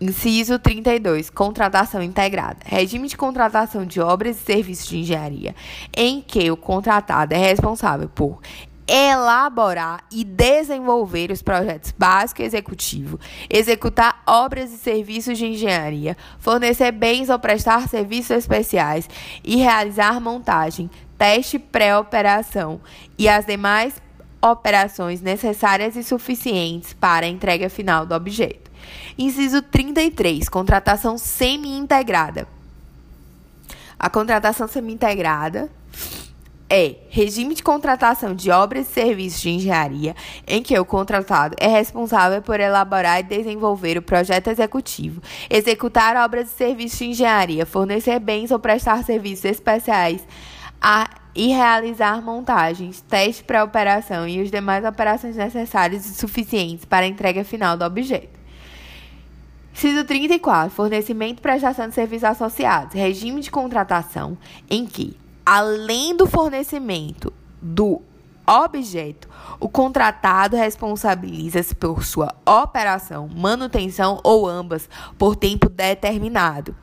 [0.00, 1.30] Inciso 32.
[1.30, 2.58] Contratação integrada.
[2.64, 5.54] Regime de contratação de obras e serviços de engenharia,
[5.96, 8.40] em que o contratado é responsável por
[8.86, 13.18] elaborar e desenvolver os projetos básico e executivo,
[13.48, 19.08] executar obras e serviços de engenharia, fornecer bens ou prestar serviços especiais
[19.42, 22.80] e realizar montagem, teste pré-operação
[23.16, 23.94] e as demais
[24.42, 28.70] operações necessárias e suficientes para a entrega final do objeto.
[29.18, 32.46] Inciso 33, contratação semi-integrada.
[33.98, 35.70] A contratação semi-integrada
[36.68, 40.16] é regime de contratação de obras e serviços de engenharia
[40.46, 46.50] em que o contratado é responsável por elaborar e desenvolver o projeto executivo, executar obras
[46.50, 50.26] e serviços de engenharia, fornecer bens ou prestar serviços especiais
[50.80, 57.04] a, e realizar montagens, testes para operação e as demais operações necessárias e suficientes para
[57.04, 58.43] a entrega final do objeto.
[59.74, 60.70] Inciso 34.
[60.70, 62.94] Fornecimento e prestação de serviços associados.
[62.94, 64.38] Regime de contratação
[64.70, 68.00] em que, além do fornecimento do
[68.46, 76.74] objeto, o contratado responsabiliza-se por sua operação, manutenção ou ambas por tempo determinado.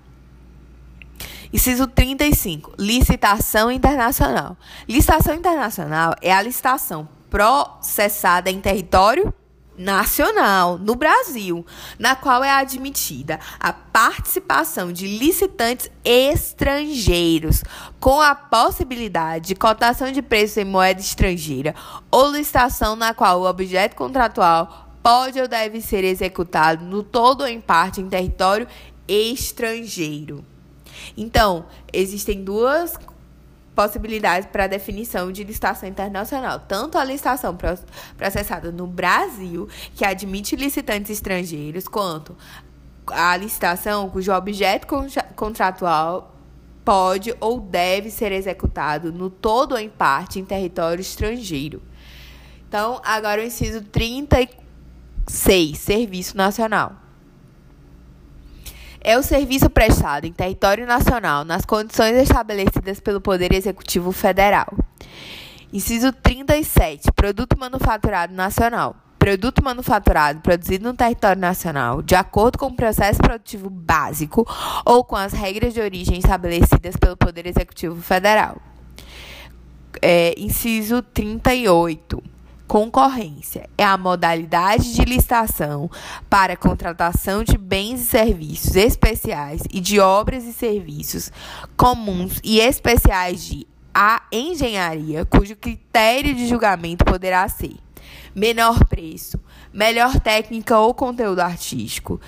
[1.53, 2.73] Inciso 35.
[2.77, 4.57] Licitação internacional.
[4.87, 9.33] Licitação internacional é a licitação processada em território
[9.81, 11.65] nacional no Brasil,
[11.97, 17.63] na qual é admitida a participação de licitantes estrangeiros,
[17.99, 21.75] com a possibilidade de cotação de preço em moeda estrangeira,
[22.09, 27.47] ou licitação na qual o objeto contratual pode ou deve ser executado no todo ou
[27.47, 28.67] em parte em território
[29.07, 30.45] estrangeiro.
[31.17, 32.97] Então, existem duas
[33.75, 36.59] possibilidades para definição de licitação internacional.
[36.59, 37.57] Tanto a licitação
[38.17, 42.35] processada no Brasil, que admite licitantes estrangeiros, quanto
[43.07, 44.87] a licitação cujo objeto
[45.35, 46.35] contratual
[46.83, 51.81] pode ou deve ser executado no todo ou em parte em território estrangeiro.
[52.67, 56.95] Então, agora o inciso 36, Serviço Nacional
[59.03, 64.67] é o serviço prestado em território nacional nas condições estabelecidas pelo Poder Executivo Federal.
[65.73, 67.11] Inciso 37.
[67.13, 68.95] Produto manufaturado nacional.
[69.17, 74.43] Produto manufaturado produzido no território nacional, de acordo com o processo produtivo básico
[74.83, 78.57] ou com as regras de origem estabelecidas pelo Poder Executivo Federal.
[80.01, 82.30] É, inciso 38
[82.71, 85.91] Concorrência é a modalidade de licitação
[86.29, 91.33] para contratação de bens e serviços especiais e de obras e serviços
[91.75, 97.75] comuns e especiais de a engenharia, cujo critério de julgamento poderá ser
[98.33, 99.37] menor preço,
[99.73, 102.21] melhor técnica ou conteúdo artístico.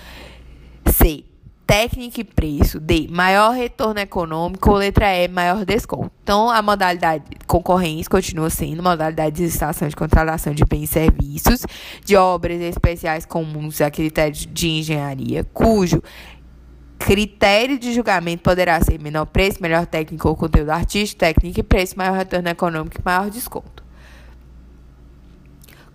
[0.92, 1.24] C
[1.66, 2.80] técnica e preço.
[2.80, 3.08] D.
[3.10, 4.72] Maior retorno econômico.
[4.74, 5.28] Letra E.
[5.28, 6.10] Maior desconto.
[6.22, 11.66] Então, a modalidade concorrência continua sendo modalidade de licitação de contratação de bens e serviços,
[12.04, 16.02] de obras especiais comuns a critério de engenharia, cujo
[16.98, 21.98] critério de julgamento poderá ser menor preço, melhor técnico ou conteúdo artístico, técnica e preço,
[21.98, 23.84] maior retorno econômico e maior desconto.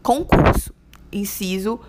[0.04, 0.74] Concurso.
[1.12, 1.80] Inciso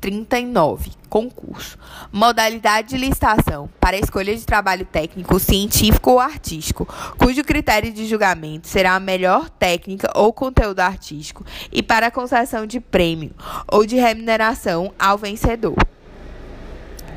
[0.00, 0.92] 39.
[1.08, 1.78] Concurso.
[2.12, 6.86] Modalidade de licitação para escolha de trabalho técnico, científico ou artístico,
[7.18, 12.78] cujo critério de julgamento será a melhor técnica ou conteúdo artístico e para concessão de
[12.78, 13.34] prêmio
[13.66, 15.76] ou de remuneração ao vencedor.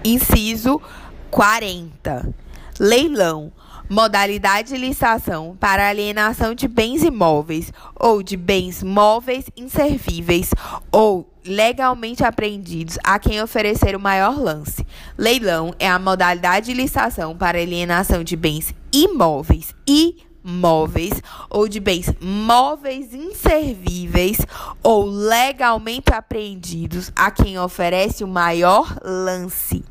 [0.04, 0.82] Inciso
[1.30, 2.34] 40.
[2.80, 3.52] Leilão.
[3.92, 10.52] Modalidade de licitação para alienação de bens imóveis ou de bens móveis inservíveis
[10.90, 14.88] ou legalmente apreendidos a quem oferecer o maior lance.
[15.18, 21.82] Leilão é a modalidade de licitação para alienação de bens imóveis e móveis ou de
[21.82, 24.38] bens móveis inservíveis
[24.82, 29.84] ou legalmente apreendidos a quem oferece o maior lance.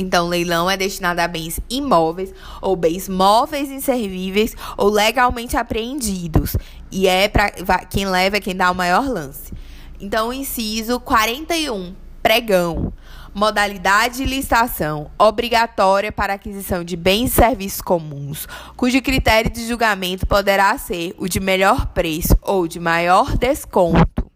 [0.00, 2.32] Então, leilão é destinado a bens imóveis
[2.62, 6.56] ou bens móveis inservíveis ou legalmente apreendidos.
[6.90, 7.50] E é para
[7.84, 9.52] quem leva é quem dá o maior lance.
[10.00, 12.94] Então, inciso 41, pregão.
[13.34, 20.26] Modalidade de licitação obrigatória para aquisição de bens e serviços comuns, cujo critério de julgamento
[20.26, 24.28] poderá ser o de melhor preço ou de maior desconto.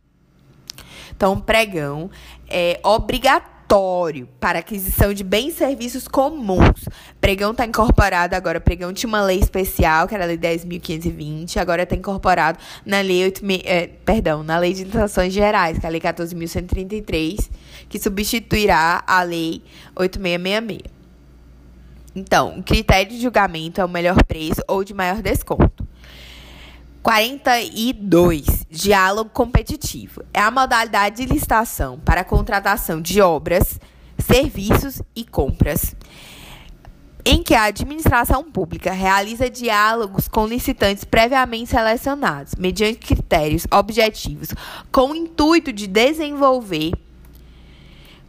[1.10, 2.10] Então, pregão
[2.48, 6.84] é obrigatório obrigatório para aquisição de bens e serviços comuns.
[7.20, 8.60] Pregão está incorporado agora.
[8.60, 13.24] Pregão tinha uma lei especial, que era a Lei 10.520, agora está incorporado na Lei
[13.24, 17.50] 8, é, perdão, na Lei de Licitações Gerais, que é a Lei 14.133,
[17.88, 19.62] que substituirá a Lei
[19.96, 20.94] 8666.
[22.16, 25.83] Então, o critério de julgamento é o melhor preço ou de maior desconto.
[27.04, 28.64] 42.
[28.70, 30.22] Diálogo competitivo.
[30.32, 33.78] É a modalidade de licitação para a contratação de obras,
[34.18, 35.94] serviços e compras,
[37.22, 44.48] em que a administração pública realiza diálogos com licitantes previamente selecionados, mediante critérios objetivos,
[44.90, 46.92] com o intuito de desenvolver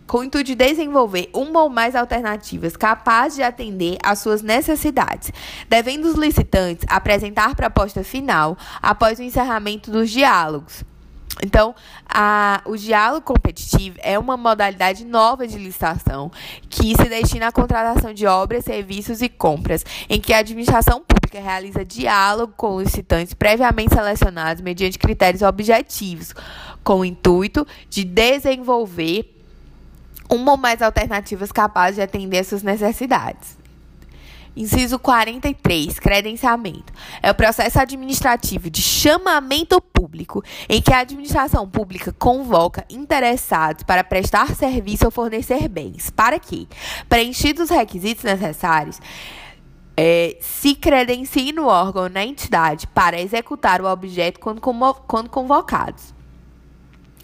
[0.07, 5.31] com o intuito de desenvolver uma ou mais alternativas capazes de atender às suas necessidades,
[5.67, 10.83] devendo os licitantes apresentar proposta final após o encerramento dos diálogos.
[11.43, 11.75] Então,
[12.07, 16.31] a, o diálogo competitivo é uma modalidade nova de licitação
[16.69, 21.39] que se destina à contratação de obras, serviços e compras, em que a administração pública
[21.41, 26.33] realiza diálogo com licitantes previamente selecionados mediante critérios objetivos,
[26.83, 29.34] com o intuito de desenvolver
[30.29, 33.57] uma ou mais alternativas capazes de atender suas necessidades.
[34.55, 36.93] Inciso 43, credenciamento.
[37.21, 44.03] É o processo administrativo de chamamento público em que a administração pública convoca interessados para
[44.03, 46.09] prestar serviço ou fornecer bens.
[46.09, 46.67] Para quê?
[47.09, 49.01] Preenchidos os requisitos necessários,
[49.97, 54.61] é, se credencie no órgão ou na entidade para executar o objeto quando
[55.29, 56.13] convocados.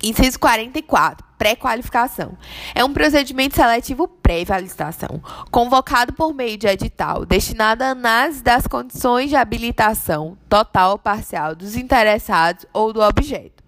[0.03, 2.37] Inciso 44 pré-qualificação.
[2.75, 5.19] É um procedimento seletivo prévio à licitação,
[5.49, 11.55] convocado por meio de edital, destinado à análise das condições de habilitação total ou parcial
[11.55, 13.60] dos interessados ou do objeto.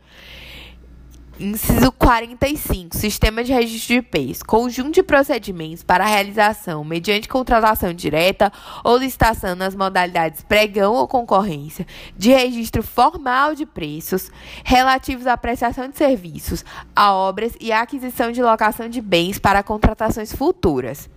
[1.40, 2.96] Inciso 45.
[2.96, 4.46] Sistema de registro de preço.
[4.46, 8.52] Conjunto de procedimentos para a realização, mediante contratação direta
[8.84, 14.32] ou licitação nas modalidades pregão ou concorrência, de registro formal de preços
[14.64, 16.64] relativos à prestação de serviços,
[16.96, 21.10] a obras e à aquisição de locação de bens para contratações futuras.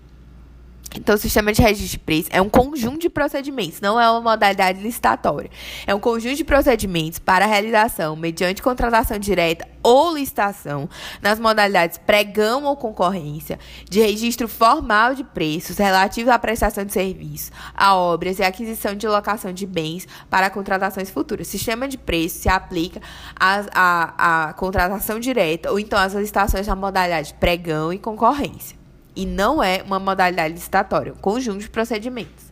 [0.95, 4.20] Então, o sistema de registro de preço é um conjunto de procedimentos, não é uma
[4.20, 5.51] modalidade licitatória.
[5.87, 10.89] É um conjunto de procedimentos para a realização, mediante contratação direta ou licitação,
[11.22, 13.59] nas modalidades pregão ou concorrência,
[13.89, 19.07] de registro formal de preços relativos à prestação de serviços, a obras e aquisição de
[19.07, 21.47] locação de bens para contratações futuras.
[21.47, 23.01] O sistema de preço se aplica
[23.39, 28.76] à, à contratação direta ou então às licitações na modalidade pregão e concorrência
[29.16, 32.46] e não é uma modalidade licitatória, um conjunto de procedimentos.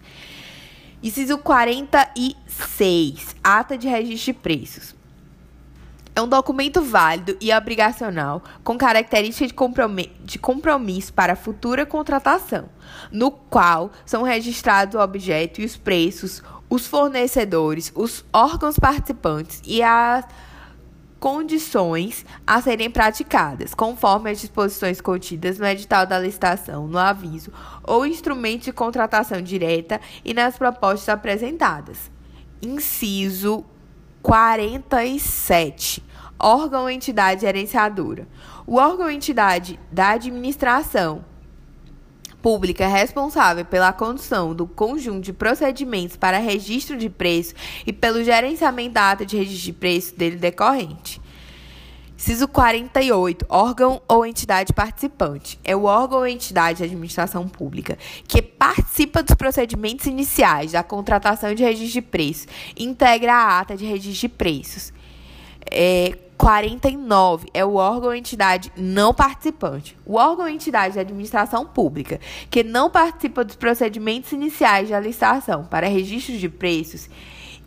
[1.03, 4.95] Inciso 46, ata de registro de preços.
[6.17, 9.53] É um documento válido e obrigacional com características
[10.23, 12.67] de, compromisso para a futura contratação,
[13.11, 16.41] no qual são registrados o objeto e os preços,
[16.71, 20.25] os fornecedores, os órgãos participantes e as
[21.21, 27.53] condições a serem praticadas, conforme as disposições contidas no edital da licitação, no aviso
[27.83, 32.11] ou instrumento de contratação direta e nas propostas apresentadas.
[32.61, 33.65] Inciso
[34.23, 36.03] 47.
[36.39, 38.27] Órgão ou entidade gerenciadora.
[38.67, 41.25] O órgão ou entidade da administração
[42.45, 47.55] pública responsável pela condução do conjunto de procedimentos para registro de preço
[47.87, 51.23] e pelo gerenciamento da ata de registro de preço dele decorrente.
[52.19, 53.47] Ciso 48.
[53.49, 55.59] Órgão ou entidade participante.
[55.65, 57.97] É o órgão ou entidade de administração pública
[58.29, 63.75] que participa dos procedimentos iniciais da contratação de registro de preços e integra a ata
[63.75, 64.93] de registro de preços.
[65.71, 69.97] É, 49 é o órgão ou entidade não participante.
[70.05, 72.21] O órgão ou entidade de administração pública
[72.51, 77.09] que não participa dos procedimentos iniciais da licitação para registro de preços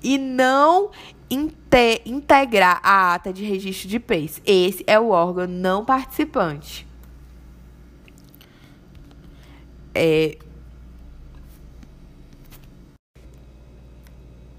[0.03, 0.91] e não
[1.29, 4.41] inte integrar a ata de registro de preços.
[4.45, 6.87] Esse é o órgão não participante.
[9.93, 10.37] É...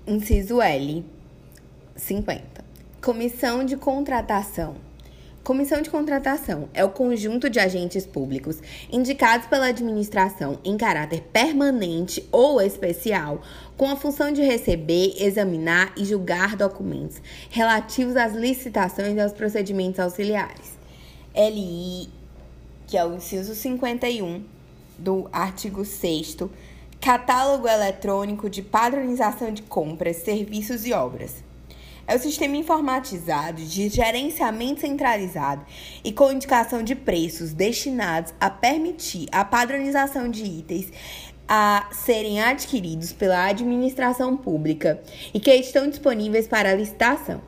[0.07, 1.05] Inciso L,
[1.95, 2.58] 50.
[3.09, 4.77] Comissão de contratação.
[5.43, 8.61] Comissão de contratação é o conjunto de agentes públicos
[8.93, 13.41] indicados pela administração em caráter permanente ou especial,
[13.79, 17.17] com a função de receber, examinar e julgar documentos
[17.49, 20.77] relativos às licitações e aos procedimentos auxiliares.
[21.35, 22.11] LI,
[22.87, 24.45] que é o inciso 51
[24.99, 26.37] do artigo 6
[27.01, 31.48] Catálogo eletrônico de padronização de compras, serviços e obras
[32.09, 35.65] é o sistema informatizado de gerenciamento centralizado
[36.03, 40.91] e com indicação de preços destinados a permitir a padronização de itens
[41.47, 45.01] a serem adquiridos pela administração pública
[45.33, 47.41] e que estão disponíveis para licitação.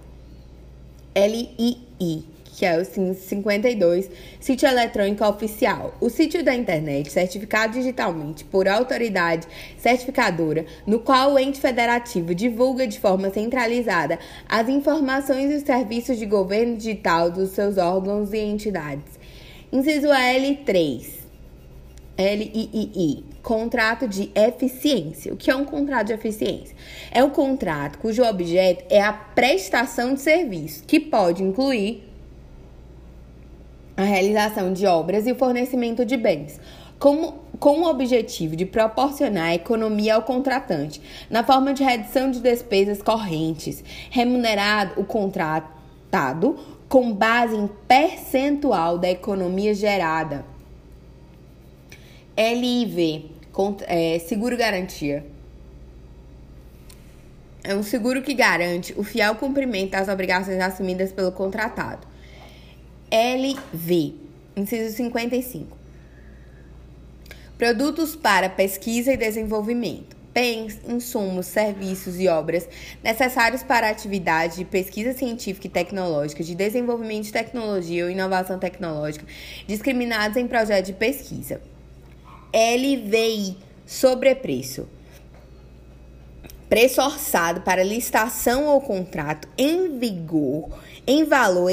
[1.16, 2.29] LII
[2.60, 5.94] que é o 52, sítio eletrônico oficial.
[5.98, 9.46] O sítio da internet certificado digitalmente por autoridade
[9.78, 16.18] certificadora, no qual o ente federativo divulga de forma centralizada as informações e os serviços
[16.18, 19.18] de governo digital dos seus órgãos e entidades.
[19.72, 21.18] Inciso L3.
[22.18, 25.32] LIII, contrato de eficiência.
[25.32, 26.76] O que é um contrato de eficiência?
[27.10, 32.09] É um contrato cujo objeto é a prestação de serviço, que pode incluir
[34.00, 36.60] a realização de obras e o fornecimento de bens,
[36.98, 43.02] com, com o objetivo de proporcionar economia ao contratante, na forma de redução de despesas
[43.02, 50.44] correntes, remunerado o contratado com base em percentual da economia gerada.
[52.36, 53.30] LIV,
[53.86, 55.24] é, seguro garantia.
[57.62, 62.09] É um seguro que garante o fiel cumprimento das obrigações assumidas pelo contratado.
[63.10, 64.14] LV,
[64.56, 65.76] inciso 55.
[67.58, 70.16] Produtos para pesquisa e desenvolvimento.
[70.32, 72.68] Bens, insumos, serviços e obras
[73.02, 78.58] necessários para a atividade de pesquisa científica e tecnológica, de desenvolvimento de tecnologia ou inovação
[78.58, 79.26] tecnológica,
[79.66, 81.60] discriminados em projeto de pesquisa.
[82.54, 84.88] LVI, sobrepreço.
[86.68, 90.70] Preço orçado para licitação ou contrato em vigor
[91.04, 91.68] em valor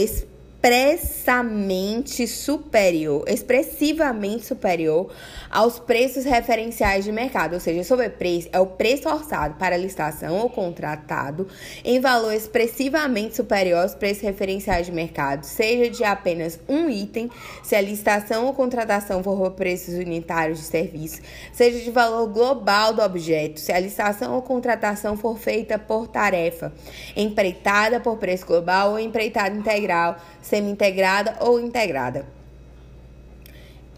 [0.68, 5.12] expressamente superior, expressivamente superior
[5.50, 10.50] aos preços referenciais de mercado, ou seja, sobrepreço é o preço orçado para licitação ou
[10.50, 11.48] contratado
[11.84, 17.30] em valor expressivamente superior aos preços referenciais de mercado, seja de apenas um item,
[17.64, 21.22] se a licitação ou contratação for por preços unitários de serviço,
[21.54, 26.74] seja de valor global do objeto, se a licitação ou contratação for feita por tarefa,
[27.16, 30.18] empreitada por preço global ou empreitada integral,
[30.58, 32.26] semi-integrada ou integrada.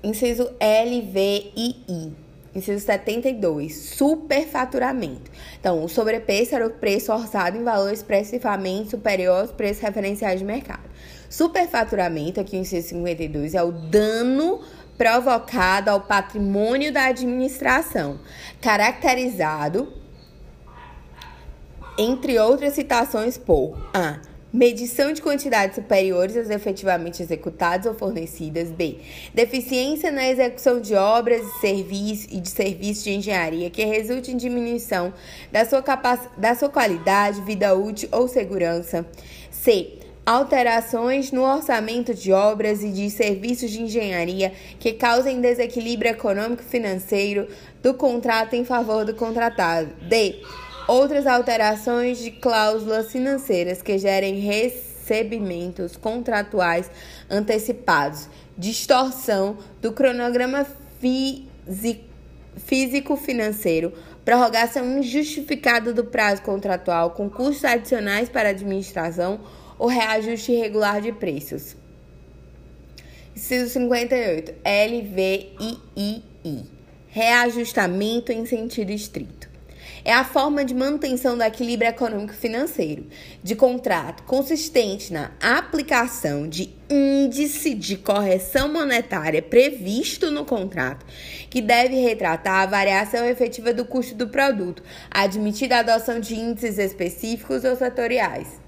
[0.04, 2.14] Inciso LVII.
[2.56, 5.30] Inciso 72, superfaturamento.
[5.60, 10.46] Então, o sobrepreço era o preço orçado em valor expressivamente superior aos preços referenciais de
[10.46, 10.90] mercado.
[11.30, 14.62] Superfaturamento, aqui no inciso 52, é o dano
[14.98, 18.20] provocado ao patrimônio da administração,
[18.60, 19.94] caracterizado,
[21.98, 24.20] entre outras citações, por a
[24.52, 28.72] Medição de quantidades superiores às efetivamente executadas ou fornecidas.
[28.72, 28.98] B.
[29.32, 35.14] Deficiência na execução de obras e, e de serviços de engenharia que resulte em diminuição
[35.52, 35.84] da sua,
[36.36, 39.06] da sua qualidade, vida útil ou segurança.
[39.52, 40.00] C.
[40.26, 47.48] Alterações no orçamento de obras e de serviços de engenharia que causem desequilíbrio econômico-financeiro
[47.84, 49.90] do contrato em favor do contratado.
[50.08, 50.42] D
[50.90, 56.90] Outras alterações de cláusulas financeiras que gerem recebimentos contratuais
[57.30, 58.28] antecipados,
[58.58, 60.66] distorção do cronograma
[62.58, 63.94] físico-financeiro,
[64.26, 69.42] prorrogação injustificada do prazo contratual com custos adicionais para a administração
[69.78, 71.78] ou reajuste irregular de preços.
[73.36, 74.56] Inciso 58.
[74.66, 76.24] LVII.
[77.10, 79.39] reajustamento em sentido estrito
[80.04, 83.06] é a forma de manutenção do equilíbrio econômico-financeiro
[83.44, 91.06] de contrato consistente na aplicação de índice de correção monetária previsto no contrato,
[91.50, 96.78] que deve retratar a variação efetiva do custo do produto, admitida a adoção de índices
[96.78, 98.60] específicos ou setoriais.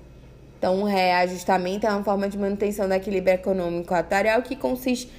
[0.62, 5.12] Então, o reajustamento é uma forma de manutenção do equilíbrio econômico atuarial que consiste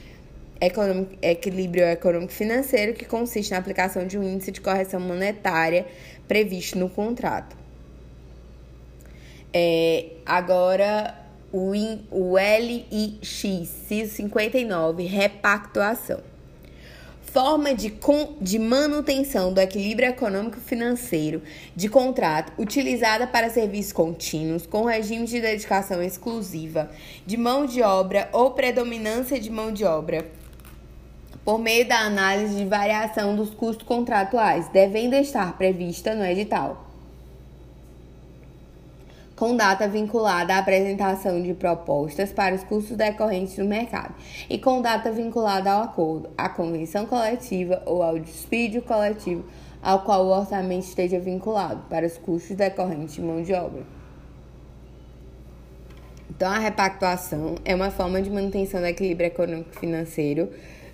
[0.62, 5.86] econômico, equilíbrio econômico-financeiro, que consiste na aplicação de um índice de correção monetária
[6.28, 7.56] previsto no contrato.
[9.52, 11.14] É, agora,
[11.52, 16.20] o, in, o LIX, CISO 59, repactuação.
[17.22, 21.42] Forma de, com, de manutenção do equilíbrio econômico-financeiro
[21.74, 26.90] de contrato utilizada para serviços contínuos com regime de dedicação exclusiva
[27.24, 30.26] de mão de obra ou predominância de mão de obra
[31.44, 36.86] por meio da análise de variação dos custos contratuais, devendo estar prevista no edital.
[39.34, 44.14] Com data vinculada à apresentação de propostas para os custos decorrentes do mercado
[44.48, 49.44] e com data vinculada ao acordo, à convenção coletiva ou ao despídio coletivo
[49.82, 53.82] ao qual o orçamento esteja vinculado para os custos decorrentes de mão de obra.
[56.30, 60.50] Então, a repactuação é uma forma de manutenção do equilíbrio econômico-financeiro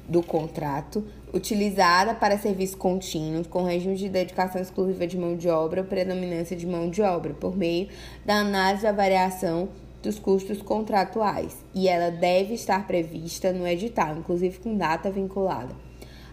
[0.08, 1.04] do contrato,
[1.34, 6.56] utilizada para serviços contínuos, com regime de dedicação exclusiva de mão de obra ou predominância
[6.56, 7.88] de mão de obra, por meio
[8.24, 9.68] da análise da variação
[10.02, 15.74] dos custos contratuais, e ela deve estar prevista no edital, inclusive com data vinculada.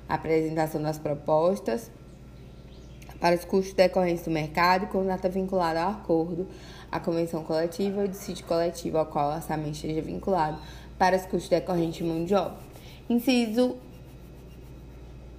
[0.08, 1.92] A apresentação das propostas
[3.20, 6.48] para os custos decorrentes do mercado com data vinculada ao acordo,
[6.92, 10.60] à convenção coletiva ou dissídio coletivo ao qual o orçamento esteja vinculado
[10.98, 12.75] para os custos decorrentes de mão de obra.
[13.08, 13.76] Inciso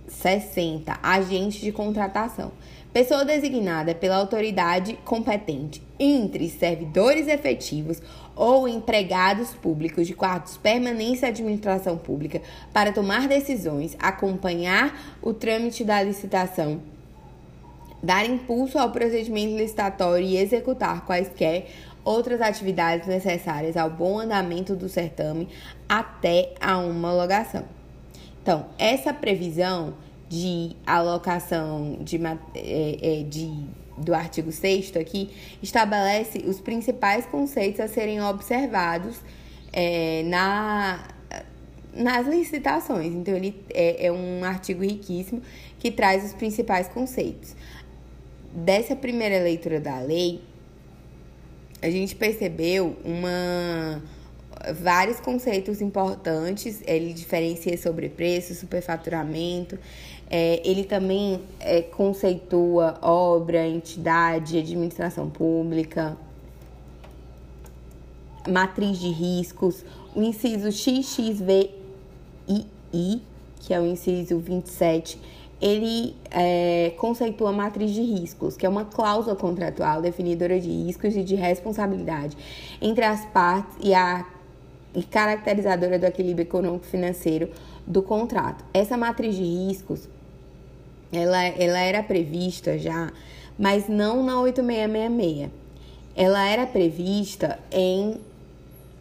[0.06, 1.00] 60.
[1.02, 2.52] Agente de contratação.
[2.92, 8.00] Pessoa designada pela autoridade competente entre servidores efetivos
[8.36, 12.40] ou empregados públicos de quadros permanência à administração pública
[12.72, 16.80] para tomar decisões, acompanhar o trâmite da licitação,
[18.02, 21.66] dar impulso ao procedimento licitatório e executar quaisquer
[22.06, 25.48] outras atividades necessárias ao bom andamento do certame
[25.88, 27.64] até a homologação.
[28.40, 29.94] Então, essa previsão
[30.28, 32.16] de alocação de,
[32.54, 33.52] é, é, de,
[33.98, 35.30] do artigo 6 aqui
[35.60, 39.16] estabelece os principais conceitos a serem observados
[39.72, 41.08] é, na,
[41.92, 43.12] nas licitações.
[43.12, 45.42] Então, ele é, é um artigo riquíssimo
[45.80, 47.56] que traz os principais conceitos.
[48.52, 50.40] Dessa primeira leitura da lei,
[51.86, 54.02] a gente percebeu uma
[54.74, 56.82] vários conceitos importantes.
[56.84, 59.78] Ele diferencia sobre preço, superfaturamento.
[60.28, 66.16] É, ele também é, conceitua obra, entidade, administração pública,
[68.48, 71.70] matriz de riscos, o inciso XXVII,
[73.60, 78.84] que é o inciso 27 ele é, conceitua a matriz de riscos, que é uma
[78.84, 82.36] cláusula contratual definidora de riscos e de responsabilidade
[82.80, 84.26] entre as partes e a
[84.96, 87.50] e caracterizadora do equilíbrio econômico-financeiro
[87.86, 88.64] do contrato.
[88.72, 90.08] Essa matriz de riscos,
[91.12, 93.12] ela, ela era prevista já,
[93.58, 95.50] mas não na 8666.
[96.16, 98.18] Ela era prevista em,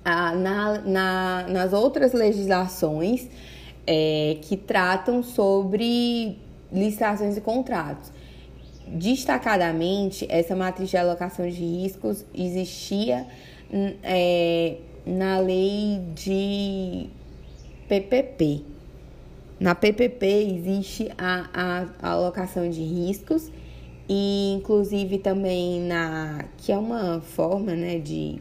[0.03, 3.29] a, na, na, nas outras legislações
[3.87, 6.37] é, que tratam sobre
[6.71, 8.11] licitações e contratos.
[8.87, 13.25] Destacadamente, essa matriz de alocação de riscos existia
[13.73, 17.07] hum, é, na lei de
[17.87, 18.61] PPP.
[19.59, 23.49] Na PPP existe a, a, a alocação de riscos
[24.07, 28.39] e inclusive também na que é uma forma né, de,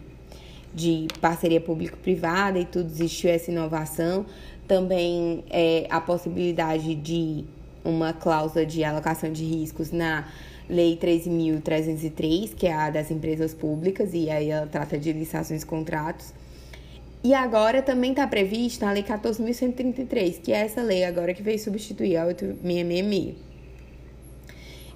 [0.74, 4.26] de parceria público-privada e tudo existiu essa inovação
[4.66, 7.44] também é, a possibilidade de
[7.85, 10.26] uma cláusula de alocação de riscos na
[10.68, 15.66] Lei 13.303, que é a das empresas públicas, e aí ela trata de licitações e
[15.66, 16.32] contratos.
[17.22, 21.59] E agora também está prevista a Lei 14.133, que é essa lei agora que veio
[21.59, 23.35] substituir a 8.666.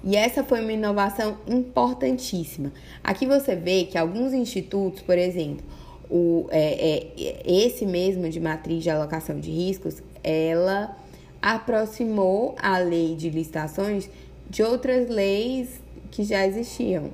[0.03, 2.71] E essa foi uma inovação importantíssima.
[3.03, 5.65] Aqui você vê que alguns institutos, por exemplo,
[6.09, 10.95] o, é, é, esse mesmo de matriz de alocação de riscos, ela
[11.41, 14.09] aproximou a lei de licitações
[14.49, 15.81] de outras leis
[16.11, 17.11] que já existiam.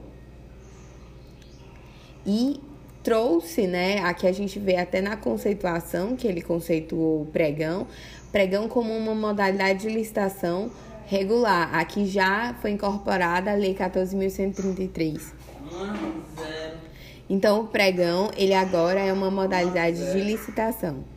[2.25, 2.59] E
[3.03, 7.87] trouxe, né, aqui a gente vê até na conceituação que ele conceituou o pregão,
[8.31, 10.71] pregão como uma modalidade de licitação
[11.07, 15.21] regular, a que já foi incorporada a Lei 14.133.
[17.29, 21.14] Então, o pregão, ele agora é uma modalidade de licitação.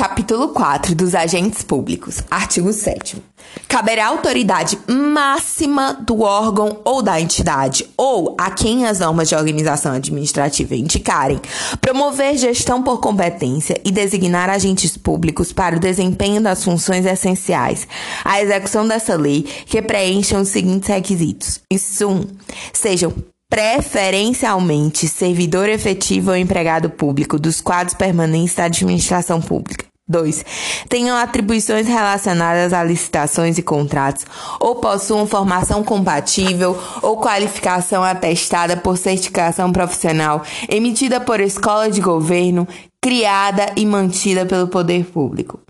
[0.00, 2.22] Capítulo 4 dos agentes públicos.
[2.30, 3.22] Artigo 7
[3.68, 9.34] Caberá à autoridade máxima do órgão ou da entidade, ou a quem as normas de
[9.34, 11.38] organização administrativa indicarem,
[11.82, 17.86] promover gestão por competência e designar agentes públicos para o desempenho das funções essenciais
[18.24, 21.60] à execução dessa lei que preencham os seguintes requisitos.
[21.70, 22.26] Isso 1.
[22.72, 23.12] Sejam
[23.50, 29.89] preferencialmente servidor efetivo ou empregado público dos quadros permanentes da administração pública.
[30.10, 30.44] 2.
[30.88, 34.26] Tenham atribuições relacionadas a licitações e contratos,
[34.58, 42.66] ou possuam formação compatível ou qualificação atestada por certificação profissional emitida por escola de governo,
[43.00, 45.60] criada e mantida pelo poder público.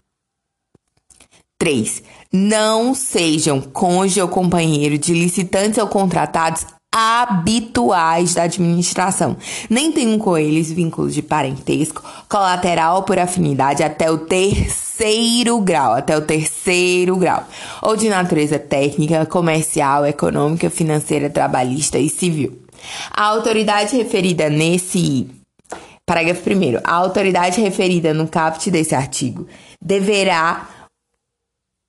[1.59, 2.03] 3.
[2.33, 9.37] Não sejam cônjuge ou companheiro de licitantes ou contratados habituais da administração.
[9.69, 16.17] Nem tenham com eles vínculos de parentesco, colateral por afinidade até o terceiro grau, até
[16.17, 17.47] o terceiro grau,
[17.81, 22.59] ou de natureza técnica, comercial, econômica, financeira, trabalhista e civil.
[23.13, 25.29] A autoridade referida nesse
[26.05, 29.47] parágrafo primeiro, a autoridade referida no caput desse artigo
[29.81, 30.67] deverá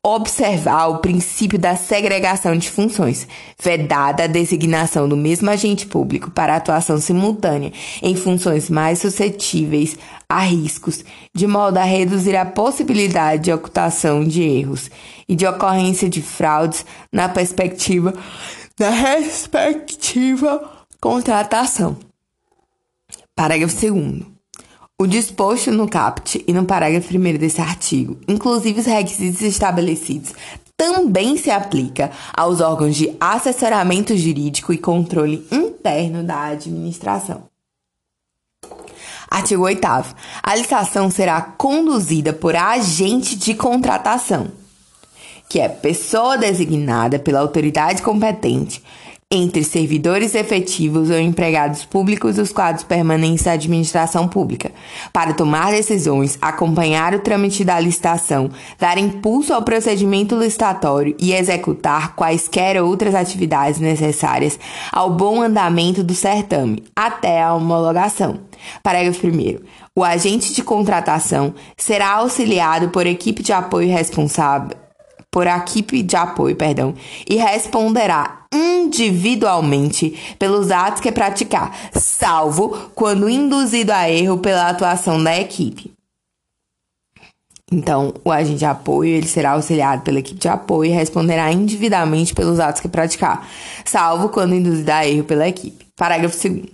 [0.03, 3.27] observar o princípio da segregação de funções,
[3.61, 7.71] vedada a designação do mesmo agente público para atuação simultânea
[8.01, 9.97] em funções mais suscetíveis
[10.27, 14.89] a riscos, de modo a reduzir a possibilidade de ocultação de erros
[15.29, 18.13] e de ocorrência de fraudes na perspectiva
[18.77, 21.95] da respectiva contratação.
[23.35, 24.30] Parágrafo 2
[25.01, 30.31] o disposto no caput e no parágrafo 1 desse artigo, inclusive os requisitos estabelecidos,
[30.77, 37.45] também se aplica aos órgãos de assessoramento jurídico e controle interno da administração.
[39.27, 39.87] Artigo 8
[40.43, 44.51] A licitação será conduzida por agente de contratação,
[45.49, 48.83] que é pessoa designada pela autoridade competente
[49.31, 54.71] entre servidores efetivos ou empregados públicos dos quadros permanentes da administração pública,
[55.13, 62.13] para tomar decisões, acompanhar o trâmite da licitação, dar impulso ao procedimento licitatório e executar
[62.13, 64.59] quaisquer outras atividades necessárias
[64.91, 68.41] ao bom andamento do certame, até a homologação.
[68.83, 69.59] Parágrafo 1.
[69.95, 74.80] O agente de contratação será auxiliado por equipe de apoio responsável
[75.31, 76.93] por equipe de apoio, perdão,
[77.27, 85.39] e responderá individualmente pelos atos que praticar, salvo quando induzido a erro pela atuação da
[85.39, 85.93] equipe.
[87.71, 92.35] Então, o agente de apoio ele será auxiliado pela equipe de apoio e responderá individualmente
[92.35, 93.47] pelos atos que praticar,
[93.85, 95.80] salvo quando induzido a erro pela equipe.
[96.01, 96.65] Parágrafo 2.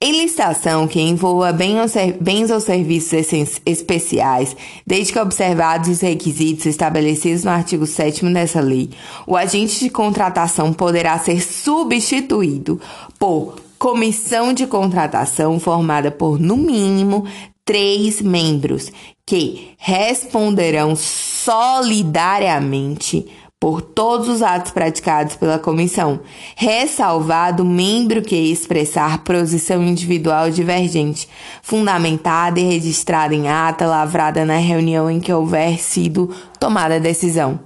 [0.00, 4.56] Em licitação que envolva bens ou serviços especiais,
[4.86, 8.90] desde que observados os requisitos estabelecidos no artigo 7 dessa lei,
[9.26, 12.80] o agente de contratação poderá ser substituído
[13.18, 17.26] por comissão de contratação formada por, no mínimo,
[17.64, 18.92] três membros
[19.26, 23.26] que responderão solidariamente
[23.58, 26.20] por todos os atos praticados pela comissão,
[26.54, 31.28] ressalvado o membro que expressar posição individual divergente,
[31.62, 37.58] fundamentada e registrada em ata lavrada na reunião em que houver sido tomada a decisão.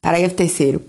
[0.00, 0.80] Parágrafo 3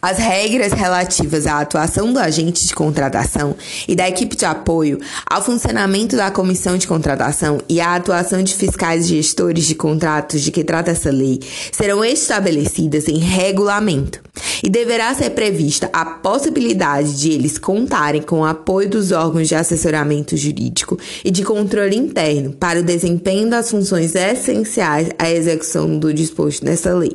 [0.00, 5.42] as regras relativas à atuação do agente de contratação e da equipe de apoio, ao
[5.42, 10.50] funcionamento da comissão de contratação e à atuação de fiscais e gestores de contratos de
[10.50, 11.40] que trata essa lei
[11.72, 14.20] serão estabelecidas em regulamento
[14.62, 19.54] e deverá ser prevista a possibilidade de eles contarem com o apoio dos órgãos de
[19.54, 26.12] assessoramento jurídico e de controle interno para o desempenho das funções essenciais à execução do
[26.14, 27.12] disposto nessa lei.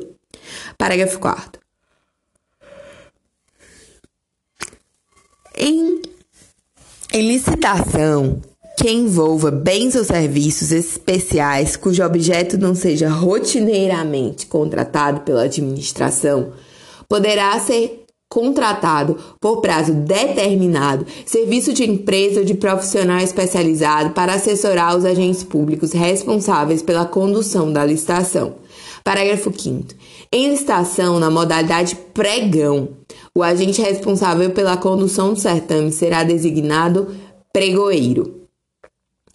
[0.76, 1.63] Parágrafo 4
[5.56, 6.02] Em,
[7.12, 8.42] em licitação
[8.76, 16.52] que envolva bens ou serviços especiais cujo objeto não seja rotineiramente contratado pela administração,
[17.08, 24.96] poderá ser contratado por prazo determinado serviço de empresa ou de profissional especializado para assessorar
[24.96, 28.56] os agentes públicos responsáveis pela condução da licitação.
[29.04, 29.94] Parágrafo 5
[30.32, 32.88] Em licitação na modalidade pregão,
[33.36, 37.08] o agente responsável pela condução do certame será designado
[37.52, 38.48] pregoeiro.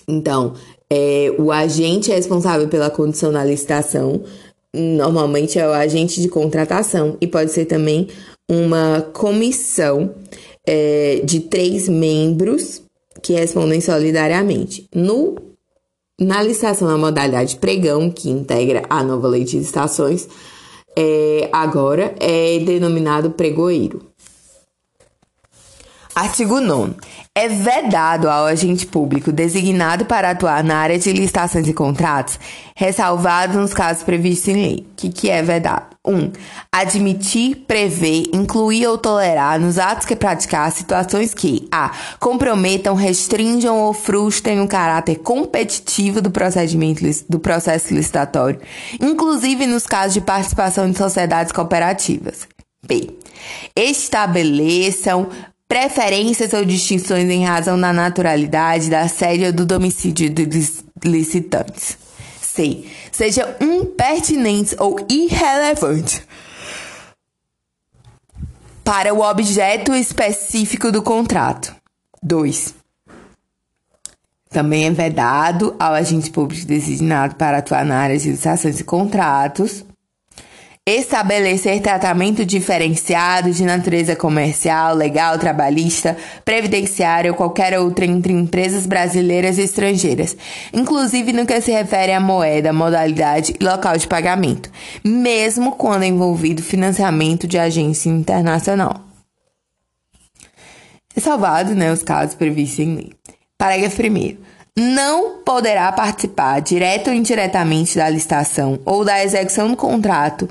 [0.07, 0.53] Então,
[0.89, 4.23] é, o agente responsável pela condição na licitação
[4.73, 8.07] normalmente é o agente de contratação e pode ser também
[8.49, 10.15] uma comissão
[10.65, 12.81] é, de três membros
[13.21, 14.87] que respondem solidariamente.
[14.93, 15.35] No,
[16.19, 20.27] na licitação na modalidade pregão, que integra a nova lei de licitações,
[21.01, 24.01] é, agora é denominado pregoeiro.
[26.13, 26.95] Artigo 9.
[27.33, 32.37] É vedado ao agente público designado para atuar na área de licitações e contratos,
[32.75, 34.87] ressalvados nos casos previstos em lei.
[34.91, 35.95] O que, que é vedado?
[36.09, 36.13] 1.
[36.13, 36.31] Um,
[36.71, 41.91] admitir, prever, incluir ou tolerar nos atos que praticar situações que a.
[42.19, 48.59] comprometam, restringam ou frustrem o caráter competitivo do procedimento do processo licitatório,
[48.99, 52.47] inclusive nos casos de participação de sociedades cooperativas.
[52.85, 53.11] B.
[53.75, 55.29] Estabeleçam
[55.67, 61.97] preferências ou distinções em razão da naturalidade, da sede ou do domicílio dos licitantes.
[62.41, 62.85] C.
[63.19, 66.25] Seja impertinentes ou irrelevante
[68.81, 71.75] para o objeto específico do contrato.
[72.23, 72.73] 2.
[74.49, 79.83] Também é vedado ao agente público designado para atuar na área de licitações e contratos
[80.97, 89.57] estabelecer tratamento diferenciado de natureza comercial, legal, trabalhista, previdenciária ou qualquer outra entre empresas brasileiras
[89.57, 90.35] e estrangeiras,
[90.73, 94.71] inclusive no que se refere à moeda, modalidade e local de pagamento,
[95.03, 99.01] mesmo quando envolvido financiamento de agência internacional.
[101.17, 103.11] Salvado, né, os casos previstos em lei.
[103.57, 104.37] Parágrafo 1
[104.77, 110.49] não poderá participar, direto ou indiretamente, da licitação ou da execução do contrato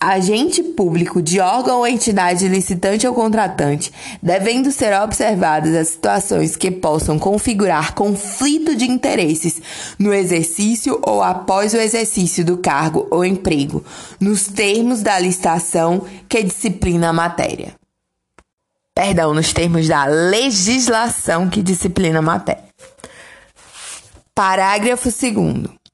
[0.00, 3.90] agente público de órgão ou entidade licitante ou contratante,
[4.22, 9.60] devendo ser observadas as situações que possam configurar conflito de interesses
[9.98, 13.82] no exercício ou após o exercício do cargo ou emprego,
[14.20, 17.74] nos termos da licitação que disciplina a matéria.
[18.94, 22.64] Perdão, nos termos da legislação que disciplina a matéria.
[24.34, 25.85] Parágrafo 2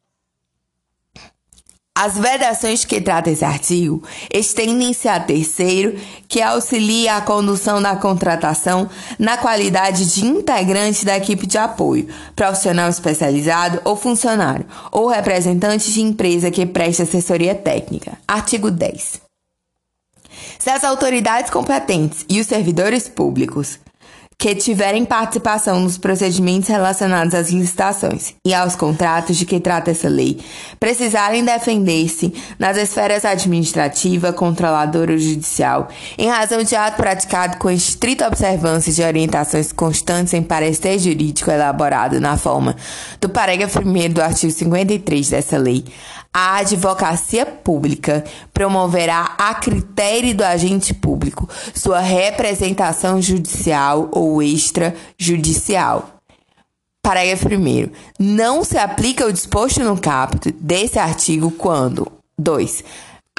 [2.02, 4.02] as vedações que trata esse artigo
[4.34, 5.96] estendem-se a terceiro,
[6.26, 8.90] que auxilia a condução da contratação
[9.20, 16.02] na qualidade de integrante da equipe de apoio, profissional especializado ou funcionário, ou representante de
[16.02, 18.18] empresa que preste assessoria técnica.
[18.26, 19.20] Artigo 10.
[20.58, 23.78] Se as autoridades competentes e os servidores públicos
[24.42, 30.08] que tiverem participação nos procedimentos relacionados às licitações e aos contratos de que trata essa
[30.08, 30.40] lei,
[30.80, 35.86] precisarem defender-se nas esferas administrativa, controladora ou judicial,
[36.18, 42.20] em razão de ato praticado com estrita observância de orientações constantes em parecer jurídico elaborado
[42.20, 42.74] na forma
[43.20, 45.84] do parágrafo 1 do artigo 53 dessa lei,
[46.34, 48.24] a advocacia pública
[48.62, 56.20] promoverá a critério do agente público sua representação judicial ou extrajudicial.
[57.04, 57.90] Parágrafo 1.
[58.20, 62.06] Não se aplica o disposto no caput desse artigo quando
[62.38, 62.84] 2.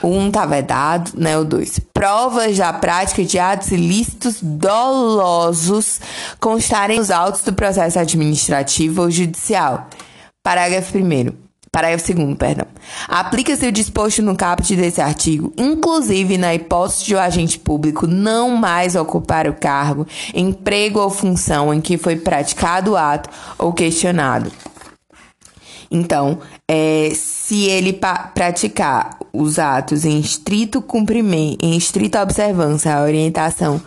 [0.04, 1.38] Um está vedado, né?
[1.38, 1.80] O 2.
[1.94, 6.02] Provas da prática de atos ilícitos dolosos
[6.38, 9.88] constarem nos autos do processo administrativo ou judicial.
[10.44, 11.43] Parágrafo 1.
[11.74, 12.68] Parágrafo 2 perdão.
[13.08, 18.52] Aplica-se o disposto no caput desse artigo, inclusive na hipótese de o agente público não
[18.56, 20.06] mais ocupar o cargo,
[20.36, 24.52] emprego ou função em que foi praticado o ato ou questionado.
[25.90, 26.38] Então,
[26.70, 28.00] é, se ele
[28.36, 33.82] praticar os atos em estrito cumprimento, em estrita observância à orientação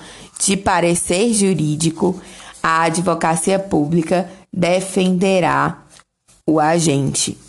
[0.44, 2.20] de parecer jurídico,
[2.60, 5.84] a advocacia pública defenderá
[6.44, 7.45] o agente.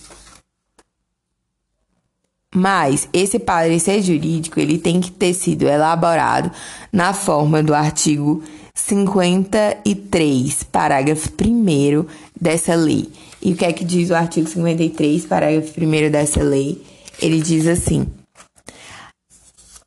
[2.58, 6.49] Mas esse parecer jurídico ele tem que ter sido elaborado
[6.91, 8.41] na forma do artigo
[8.74, 12.03] 53, parágrafo 1
[12.41, 13.10] dessa lei.
[13.43, 16.82] E o que é que diz o artigo 53, parágrafo 1 dessa lei?
[17.22, 18.08] Ele diz assim: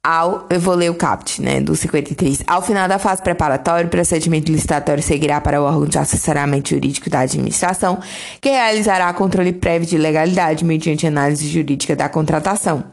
[0.02, 2.42] ao, eu vou ler o CAPT, né, do 53.
[2.46, 7.10] Ao final da fase preparatória, o procedimento licitatório seguirá para o órgão de assessoramento jurídico
[7.10, 7.98] da administração,
[8.40, 12.84] que realizará controle prévio de legalidade mediante análise jurídica da contratação.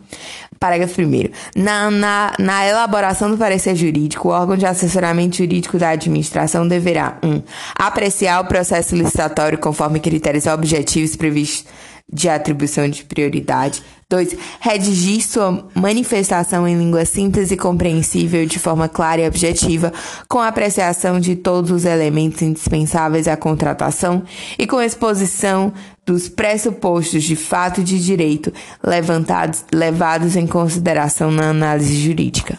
[0.59, 1.29] Parágrafo 1.
[1.55, 7.19] Na, na, na elaboração do parecer jurídico, o órgão de assessoramento jurídico da administração deverá
[7.23, 7.27] 1.
[7.29, 7.43] Um,
[7.75, 11.71] apreciar o processo licitatório conforme critérios objetivos previstos
[12.11, 13.83] de atribuição de prioridade.
[14.09, 14.37] 2.
[14.61, 19.91] Redigir sua manifestação em língua simples e compreensível de forma clara e objetiva,
[20.29, 24.23] com apreciação de todos os elementos indispensáveis à contratação
[24.57, 25.73] e com exposição
[26.05, 32.57] dos pressupostos de fato e de direito levantados, levados em consideração na análise jurídica.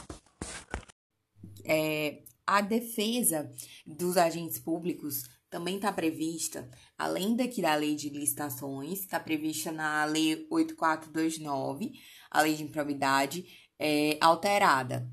[1.65, 3.51] É, a defesa
[3.87, 6.69] dos agentes públicos também está prevista,
[6.99, 11.93] além daqui da lei de licitações, está prevista na lei 8429,
[12.29, 13.47] a lei de improbidade
[13.79, 15.09] é, alterada.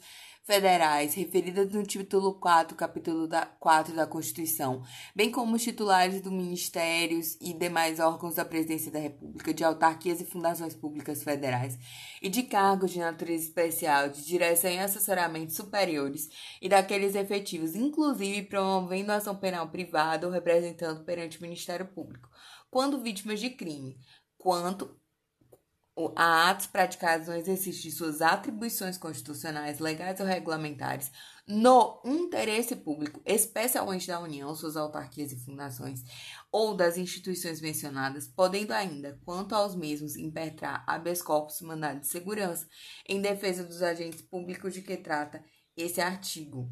[0.48, 3.28] federais referidas no título 4, capítulo
[3.60, 4.82] 4 da Constituição,
[5.14, 10.22] bem como os titulares dos ministérios e demais órgãos da Presidência da República, de autarquias
[10.22, 11.78] e fundações públicas federais,
[12.22, 16.30] e de cargos de natureza especial, de direção e assessoramento superiores,
[16.62, 22.30] e daqueles efetivos, inclusive promovendo ação penal privada ou representando perante o Ministério Público,
[22.70, 23.98] quando vítimas de crime,
[24.38, 24.97] quanto
[26.16, 31.10] a atos praticados no exercício de suas atribuições constitucionais, legais ou regulamentares
[31.46, 36.04] no interesse público, especialmente da União, suas autarquias e fundações,
[36.52, 42.68] ou das instituições mencionadas, podendo ainda, quanto aos mesmos, impetrar habeas corpus mandado de segurança
[43.08, 45.42] em defesa dos agentes públicos de que trata
[45.76, 46.70] esse artigo.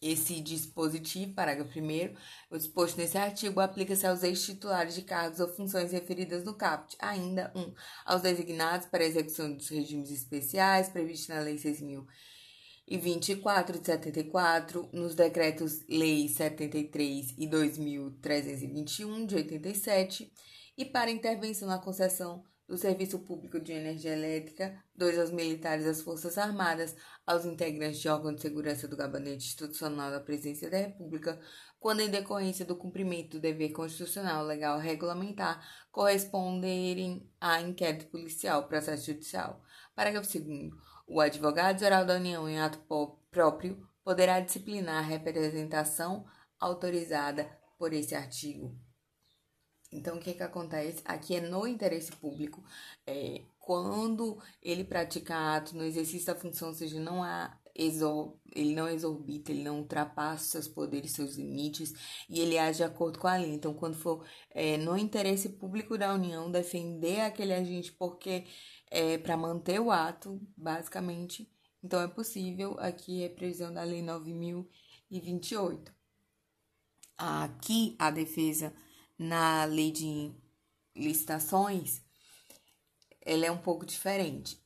[0.00, 2.14] Esse dispositivo, parágrafo 1
[2.50, 7.50] o disposto nesse artigo aplica-se aos ex-titulares de cargos ou funções referidas no caput, ainda
[7.56, 7.74] um,
[8.04, 15.84] aos designados para execução dos regimes especiais previstos na Lei 6.024 de 74, nos decretos
[15.88, 20.32] Lei 73 e 2.321 de 87,
[20.76, 26.02] e para intervenção na concessão do Serviço Público de Energia Elétrica, dois aos militares das
[26.02, 26.94] Forças Armadas,
[27.28, 31.38] aos integrantes de órgão de segurança do Gabinete Institucional da Presidência da República,
[31.78, 35.62] quando em decorrência do cumprimento do dever constitucional, legal regulamentar,
[35.92, 39.62] corresponderem a inquérito policial, processo judicial.
[39.94, 40.72] Parágrafo 2
[41.06, 42.78] O advogado-geral da União, em ato
[43.30, 46.24] próprio, poderá disciplinar a representação
[46.58, 47.46] autorizada
[47.78, 48.74] por esse artigo.
[49.92, 51.02] Então, o que, que acontece?
[51.04, 52.64] Aqui é no interesse público.
[53.06, 58.88] É, quando ele pratica ato no exercício da função, ou seja, não há ele não
[58.88, 61.92] exorbita, ele não ultrapassa seus poderes, seus limites,
[62.30, 63.52] e ele age de acordo com a lei.
[63.52, 68.46] Então, quando for é, no interesse público da União defender aquele agente, porque
[68.90, 71.46] é para manter o ato, basicamente,
[71.84, 75.92] então é possível, aqui é previsão da Lei 9028.
[77.18, 78.72] Aqui a defesa
[79.18, 80.32] na lei de
[80.96, 82.07] licitações,
[83.28, 84.58] ela é um pouco diferente.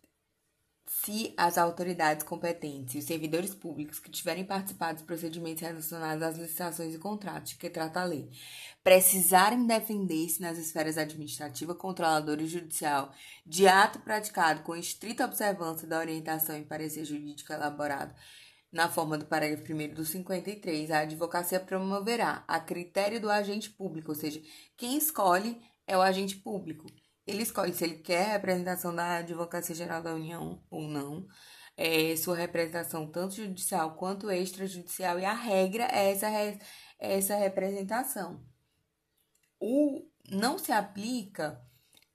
[0.86, 6.36] Se as autoridades competentes e os servidores públicos que tiverem participado dos procedimentos relacionados às
[6.36, 8.30] licitações e contratos que trata a lei
[8.84, 13.12] precisarem defender-se nas esferas administrativa, controladora e judicial
[13.46, 18.14] de ato praticado com estrita observância da orientação e parecer jurídico elaborado
[18.72, 24.12] na forma do parágrafo 1 do 53, a advocacia promoverá, a critério do agente público,
[24.12, 24.42] ou seja,
[24.78, 26.86] quem escolhe é o agente público.
[27.26, 31.26] Ele escolhe se ele quer a representação da Advocacia Geral da União ou não,
[31.76, 36.58] é, sua representação tanto judicial quanto extrajudicial, e a regra é essa, é
[36.98, 38.44] essa representação.
[39.60, 41.60] O não se aplica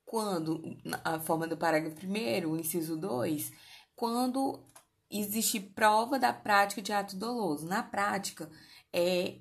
[0.05, 0.61] quando,
[1.03, 3.51] a forma do parágrafo 1, o inciso 2,
[3.95, 4.65] quando
[5.09, 7.67] existe prova da prática de ato doloso.
[7.67, 8.49] Na prática,
[8.93, 9.39] é,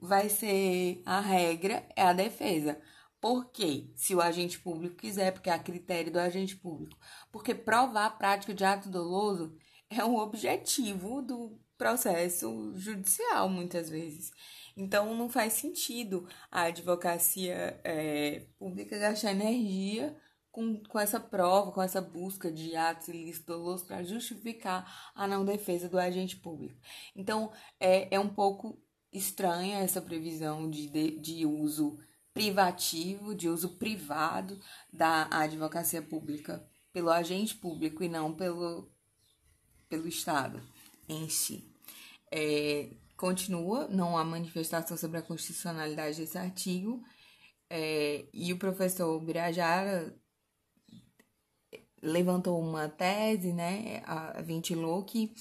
[0.00, 2.80] vai ser a regra, é a defesa.
[3.22, 3.88] Por quê?
[3.94, 6.98] Se o agente público quiser, porque é a critério do agente público.
[7.30, 9.56] Porque provar a prática de ato doloso
[9.88, 14.32] é um objetivo do processo judicial, muitas vezes.
[14.76, 20.16] Então, não faz sentido a advocacia é, pública gastar energia
[20.50, 25.88] com, com essa prova, com essa busca de atos ilícitos para justificar a não defesa
[25.88, 26.80] do agente público.
[27.14, 28.82] Então, é, é um pouco
[29.12, 32.00] estranha essa previsão de, de, de uso
[32.34, 34.58] privativo, de uso privado
[34.92, 38.90] da advocacia pública pelo agente público e não pelo,
[39.88, 40.62] pelo Estado
[41.08, 41.70] em si.
[42.30, 47.02] É, continua, não há manifestação sobre a constitucionalidade desse artigo,
[47.68, 50.14] é, e o professor Birajara
[52.02, 54.02] levantou uma tese, né,
[54.44, 55.32] ventilou que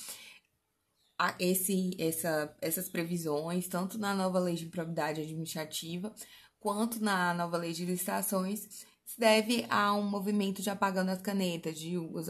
[1.40, 6.14] esse, essa, essas previsões, tanto na nova lei de improbidade administrativa,
[6.62, 11.78] quanto na nova lei de licitações, se deve a um movimento de apagando as canetas,
[11.78, 12.30] de os,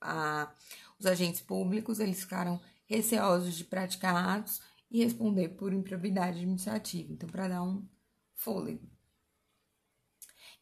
[0.00, 0.52] a,
[0.98, 4.60] os agentes públicos, eles ficaram receosos de praticar atos
[4.90, 7.12] e responder por improbidade administrativa.
[7.12, 7.86] Então, para dar um
[8.34, 8.86] fôlego.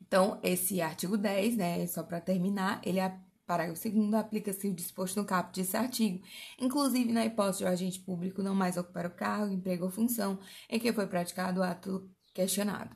[0.00, 5.16] Então, esse artigo 10, né, só para terminar, ele é parágrafo 2 aplica-se o disposto
[5.16, 6.22] no caput desse artigo,
[6.60, 10.38] inclusive na hipótese de o agente público não mais ocupar o cargo, emprego ou função
[10.68, 12.94] em que foi praticado o ato questionado.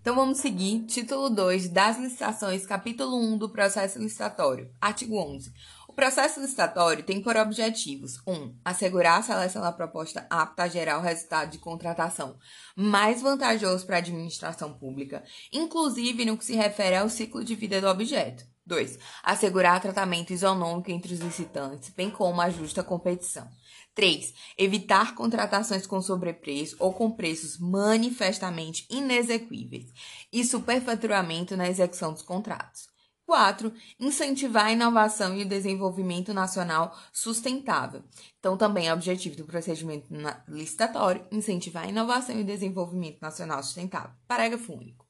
[0.00, 5.52] Então vamos seguir, título 2 das licitações, capítulo 1 do processo licitatório, artigo 11.
[5.88, 8.32] O processo licitatório tem por objetivos: 1.
[8.32, 12.36] Um, assegurar a seleção da proposta apta a gerar o resultado de contratação
[12.74, 15.22] mais vantajoso para a administração pública,
[15.52, 18.44] inclusive no que se refere ao ciclo de vida do objeto.
[18.66, 18.98] 2.
[19.22, 23.48] Assegurar tratamento isonômico entre os licitantes, bem como a justa competição.
[23.94, 24.34] 3.
[24.56, 29.92] Evitar contratações com sobrepreço ou com preços manifestamente inexequíveis
[30.32, 32.92] e superfaturamento na execução dos contratos.
[33.26, 33.72] 4.
[33.98, 38.02] Incentivar a inovação e o desenvolvimento nacional sustentável.
[38.38, 40.06] Então, também é objetivo do procedimento
[40.48, 44.10] licitatório incentivar a inovação e o desenvolvimento nacional sustentável.
[44.26, 45.06] Parágrafo único.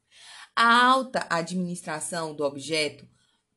[0.54, 3.08] A alta administração do objeto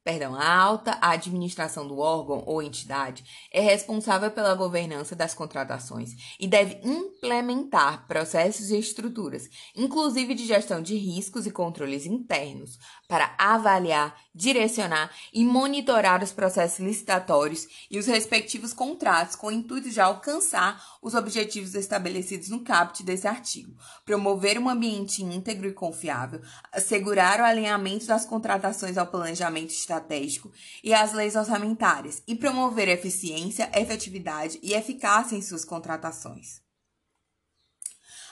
[0.06, 6.48] perdão, a alta administração do órgão ou entidade é responsável pela governança das contratações e
[6.48, 12.77] deve implementar processos e estruturas, inclusive de gestão de riscos e controles internos,
[13.07, 19.90] para avaliar, direcionar e monitorar os processos licitatórios e os respectivos contratos com o intuito
[19.90, 26.41] de alcançar os objetivos estabelecidos no caput desse artigo, promover um ambiente íntegro e confiável,
[26.72, 30.52] assegurar o alinhamento das contratações ao planejamento estratégico
[30.84, 36.65] e as leis orçamentárias e promover eficiência, efetividade e eficácia em suas contratações.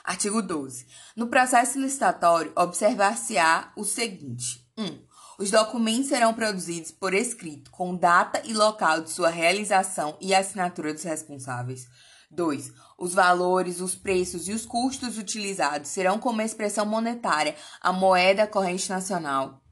[0.04, 0.86] Artigo 12.
[1.16, 4.84] No processo licitatório, observar-se-á o seguinte: 1.
[4.84, 5.00] Um,
[5.40, 10.94] os documentos serão produzidos por escrito, com data e local de sua realização e assinatura
[10.94, 11.88] dos responsáveis.
[12.30, 12.72] 2.
[12.98, 18.90] Os valores, os preços e os custos utilizados serão como expressão monetária a moeda corrente
[18.90, 19.64] nacional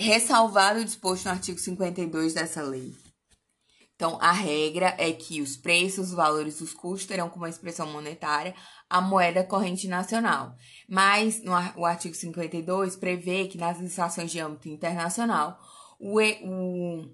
[0.00, 2.94] ressalvado o disposto no artigo 52 dessa lei.
[3.94, 8.54] Então, a regra é que os preços, os valores os custos terão como expressão monetária
[8.90, 10.56] a moeda corrente nacional.
[10.88, 15.58] Mas no, o artigo 52 prevê que nas licitações de âmbito internacional,
[15.98, 17.08] o, o,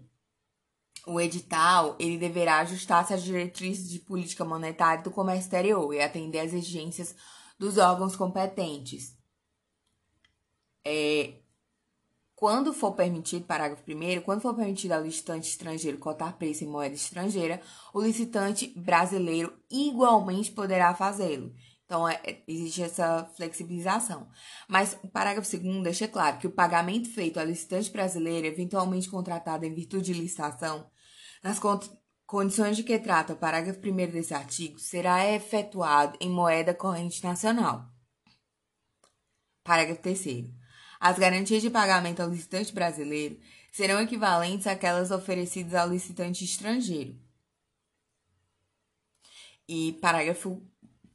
[1.07, 6.40] o edital ele deverá ajustar-se às diretrizes de política monetária do comércio exterior e atender
[6.40, 7.15] às exigências
[7.59, 9.15] dos órgãos competentes.
[10.85, 11.35] É,
[12.35, 16.94] quando for permitido, parágrafo 1, quando for permitido ao licitante estrangeiro cotar preço em moeda
[16.94, 17.61] estrangeira,
[17.94, 21.55] o licitante brasileiro igualmente poderá fazê-lo.
[21.86, 24.28] Então, é, existe essa flexibilização.
[24.68, 29.64] Mas o parágrafo 2 deixa claro que o pagamento feito ao licitante brasileiro, eventualmente contratado
[29.64, 30.90] em virtude de licitação,
[31.42, 31.60] nas
[32.26, 37.88] condições de que trata o parágrafo 1 desse artigo, será efetuado em moeda corrente nacional.
[39.62, 40.50] Parágrafo 3.
[40.98, 43.38] As garantias de pagamento ao licitante brasileiro
[43.70, 47.16] serão equivalentes àquelas oferecidas ao licitante estrangeiro.
[49.68, 50.64] E parágrafo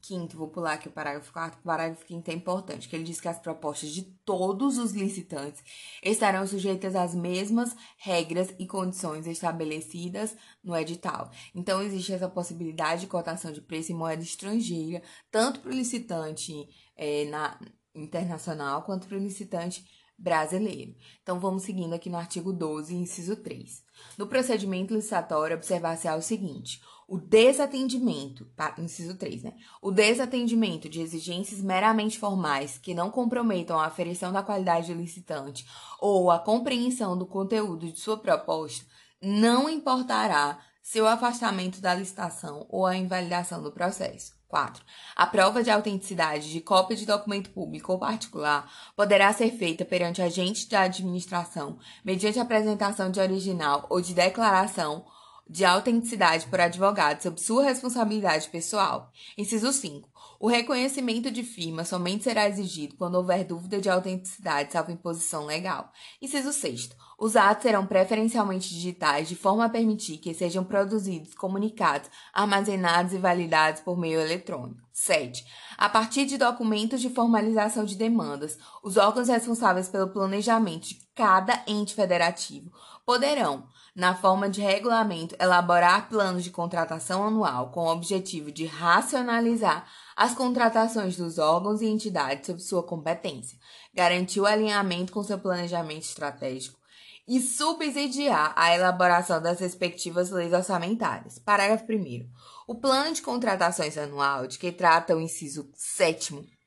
[0.02, 3.20] 5 vou pular aqui o parágrafo 4, o parágrafo 5 é importante, que ele diz
[3.20, 5.64] que as propostas de todos os licitantes
[6.04, 11.32] estarão sujeitas às mesmas regras e condições estabelecidas no edital.
[11.54, 16.68] Então, existe essa possibilidade de cotação de preço em moeda estrangeira, tanto para o licitante
[16.96, 17.60] é, na,
[17.94, 19.86] internacional quanto para o licitante
[20.18, 20.96] brasileiro.
[21.22, 23.84] Então, vamos seguindo aqui no artigo 12, inciso 3.
[24.18, 28.48] No procedimento licitatório, observar-se o seguinte: o desatendimento,
[28.78, 29.54] inciso 3, né?
[29.82, 35.68] O desatendimento de exigências meramente formais que não comprometam a aferição da qualidade do licitante
[36.00, 38.86] ou a compreensão do conteúdo de sua proposta
[39.22, 44.41] não importará seu afastamento da licitação ou a invalidação do processo.
[44.52, 44.84] 4.
[45.16, 50.22] A prova de autenticidade de cópia de documento público ou particular poderá ser feita perante
[50.22, 55.06] agente da administração mediante apresentação de original ou de declaração
[55.50, 59.12] de autenticidade por advogado sob sua responsabilidade pessoal.
[59.38, 60.11] Inciso 5.
[60.44, 65.92] O reconhecimento de firma somente será exigido quando houver dúvida de autenticidade, salvo imposição legal.
[66.20, 66.90] Inciso 6.
[67.20, 73.20] Os atos serão preferencialmente digitais, de forma a permitir que sejam produzidos, comunicados, armazenados e
[73.20, 74.82] validados por meio eletrônico.
[74.92, 75.46] 7.
[75.78, 81.64] A partir de documentos de formalização de demandas, os órgãos responsáveis pelo planejamento de cada
[81.68, 82.72] ente federativo
[83.06, 89.86] poderão, na forma de regulamento, elaborar planos de contratação anual com o objetivo de racionalizar
[90.16, 93.58] as contratações dos órgãos e entidades sob sua competência,
[93.94, 96.80] garantir o alinhamento com seu planejamento estratégico
[97.28, 101.38] e subsidiar a elaboração das respectivas leis orçamentárias.
[101.40, 102.30] Parágrafo 1.
[102.68, 106.61] O plano de contratações anual, de que trata o inciso 7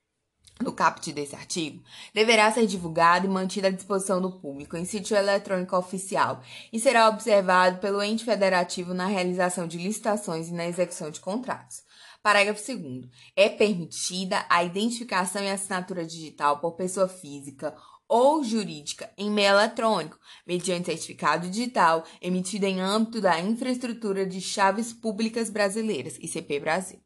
[0.60, 1.82] do caput desse artigo,
[2.12, 7.08] deverá ser divulgado e mantido à disposição do público em sítio eletrônico oficial e será
[7.08, 11.82] observado pelo ente federativo na realização de licitações e na execução de contratos.
[12.22, 13.06] Parágrafo 2.
[13.36, 17.74] É permitida a identificação e assinatura digital por pessoa física
[18.08, 24.92] ou jurídica em meio eletrônico, mediante certificado digital emitido em âmbito da infraestrutura de chaves
[24.92, 27.00] públicas brasileiras, ICP Brasil.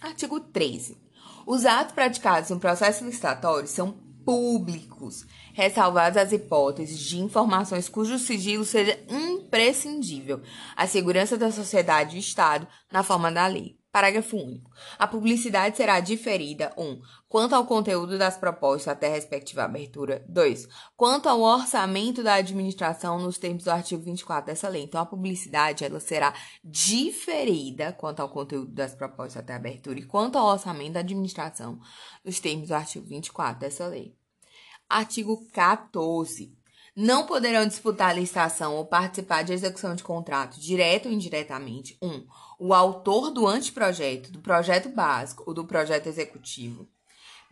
[0.00, 1.09] Artigo 13.
[1.52, 3.90] Os atos praticados no processo licitatório são
[4.24, 10.40] públicos, ressalvadas as hipóteses de informações cujo sigilo seja imprescindível
[10.76, 13.79] à segurança da sociedade e Estado na forma da lei.
[13.92, 14.70] Parágrafo único.
[14.96, 16.82] A publicidade será diferida 1.
[16.82, 20.24] Um, quanto ao conteúdo das propostas até a respectiva abertura.
[20.28, 20.68] 2.
[20.96, 24.84] Quanto ao orçamento da administração nos termos do artigo 24 dessa lei.
[24.84, 30.06] Então, a publicidade ela será diferida quanto ao conteúdo das propostas até a abertura e
[30.06, 31.80] quanto ao orçamento da administração
[32.24, 34.14] nos termos do artigo 24 dessa lei.
[34.88, 36.56] Artigo 14.
[36.94, 42.08] Não poderão disputar a licitação ou participar de execução de contrato, direto ou indiretamente, 1.
[42.08, 42.26] Um,
[42.60, 46.86] o autor do anteprojeto, do projeto básico ou do projeto executivo.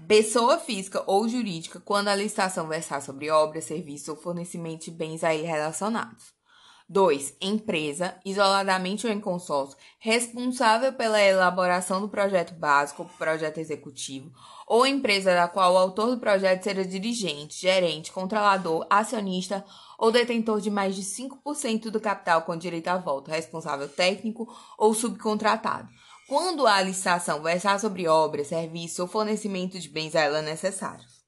[0.06, 5.24] Pessoa física ou jurídica, quando a licitação versar sobre obra, serviço ou fornecimento de bens
[5.24, 6.36] a ele relacionados.
[6.90, 7.36] 2.
[7.40, 14.30] Empresa, isoladamente ou em consórcio, responsável pela elaboração do projeto básico ou projeto executivo,
[14.66, 19.64] ou empresa da qual o autor do projeto seja dirigente, gerente, controlador, acionista
[19.98, 24.48] ou detentor de mais de 5% do capital com direito a voto, responsável técnico
[24.78, 25.88] ou subcontratado.
[26.28, 31.18] Quando a licitação versar sobre obra, serviço ou fornecimento de bens a ela necessários.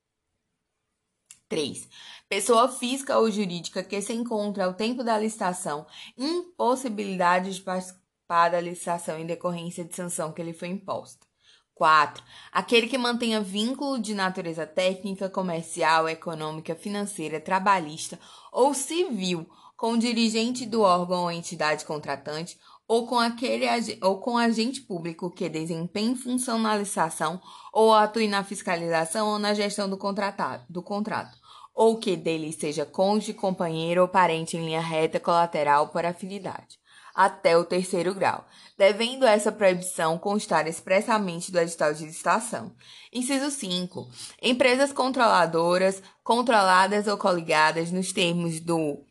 [1.49, 1.89] 3
[2.31, 5.85] pessoa física ou jurídica que se encontra ao tempo da licitação
[6.17, 11.27] impossibilidade de participar da licitação em decorrência de sanção que lhe foi imposta.
[11.75, 12.23] 4.
[12.53, 18.21] Aquele que mantenha vínculo de natureza técnica, comercial, econômica, financeira, trabalhista
[18.53, 19.47] ou civil
[19.77, 23.67] com o dirigente do órgão ou entidade contratante ou com aquele
[24.03, 27.41] ou com agente público que desempenhe função na licitação
[27.73, 31.39] ou atue na fiscalização ou na gestão do, contratado, do contrato
[31.73, 36.80] ou que dele seja cônjuge, companheiro ou parente em linha reta colateral por afinidade,
[37.21, 38.47] até o terceiro grau,
[38.79, 42.75] devendo essa proibição constar expressamente do edital de licitação.
[43.13, 44.11] Inciso 5.
[44.41, 49.05] Empresas controladoras, controladas ou coligadas nos termos do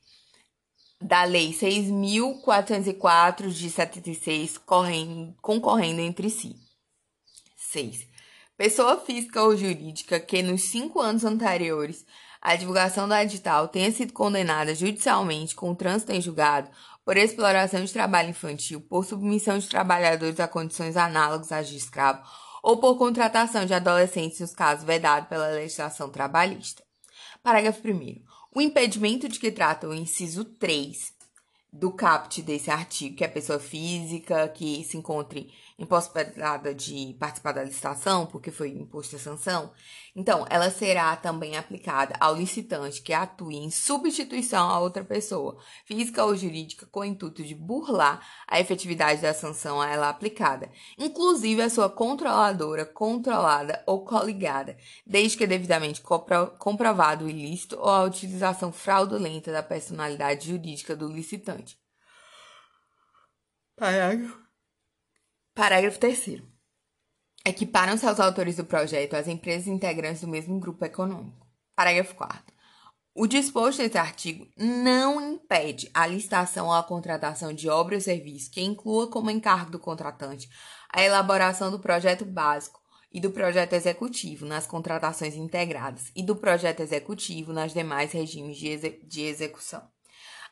[1.00, 6.56] da Lei 6.404 de 76, correndo, concorrendo entre si.
[7.56, 8.08] 6.
[8.58, 12.04] Pessoa física ou jurídica que nos cinco anos anteriores
[12.42, 16.70] a divulgação do edital tenha sido condenada judicialmente com trânsito em julgado
[17.06, 22.22] por exploração de trabalho infantil, por submissão de trabalhadores a condições análogas às de escravo
[22.62, 26.84] ou por contratação de adolescentes nos casos vedados pela legislação trabalhista.
[27.42, 28.22] Parágrafo 1.
[28.54, 31.14] O impedimento de que trata o inciso 3
[31.72, 37.54] do caput desse artigo, que é a pessoa física que se encontre impossibilitada de participar
[37.54, 39.72] da licitação, porque foi imposta a sanção,
[40.16, 46.26] então ela será também aplicada ao licitante que atue em substituição a outra pessoa, física
[46.26, 51.62] ou jurídica, com o intuito de burlar a efetividade da sanção a ela aplicada, inclusive
[51.62, 54.78] a sua controladora, controlada ou coligada,
[55.08, 56.02] desde que devidamente
[56.60, 61.80] comprovado o ilícito ou a utilização fraudulenta da personalidade jurídica do licitante.
[63.78, 64.49] Parágrafo
[65.60, 66.42] Parágrafo 3.
[67.46, 71.46] Equiparam-se aos autores do projeto as empresas integrantes do mesmo grupo econômico.
[71.76, 72.42] Parágrafo 4.
[73.14, 78.50] O disposto nesse artigo não impede a licitação ou a contratação de obra ou serviço
[78.50, 80.48] que inclua como encargo do contratante
[80.94, 82.80] a elaboração do projeto básico
[83.12, 88.70] e do projeto executivo nas contratações integradas e do projeto executivo nas demais regimes de,
[88.70, 89.86] exe de execução.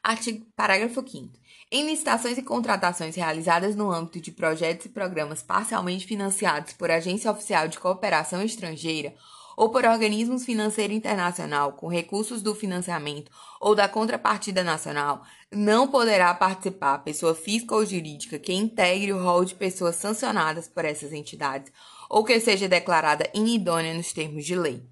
[0.03, 1.31] Artigo, parágrafo 5
[1.69, 7.29] Em licitações e contratações realizadas no âmbito de projetos e programas parcialmente financiados por agência
[7.29, 9.13] oficial de cooperação estrangeira
[9.57, 13.29] ou por organismos financeiros internacional com recursos do financiamento
[13.59, 19.43] ou da contrapartida nacional, não poderá participar pessoa física ou jurídica que integre o rol
[19.43, 21.73] de pessoas sancionadas por essas entidades
[22.09, 24.87] ou que seja declarada inidônea nos termos de lei.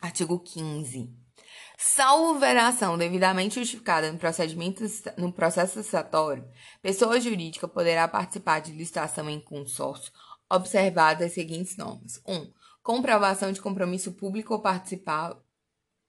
[0.00, 1.23] Artigo 15.
[1.76, 4.84] Salvo veração devidamente justificada no, procedimento,
[5.18, 6.48] no processo licitatório,
[6.80, 10.12] pessoa jurídica poderá participar de licitação em consórcio,
[10.48, 12.20] observadas as seguintes normas.
[12.26, 12.34] 1.
[12.34, 12.52] Um,
[12.82, 15.36] comprovação de compromisso público ou participar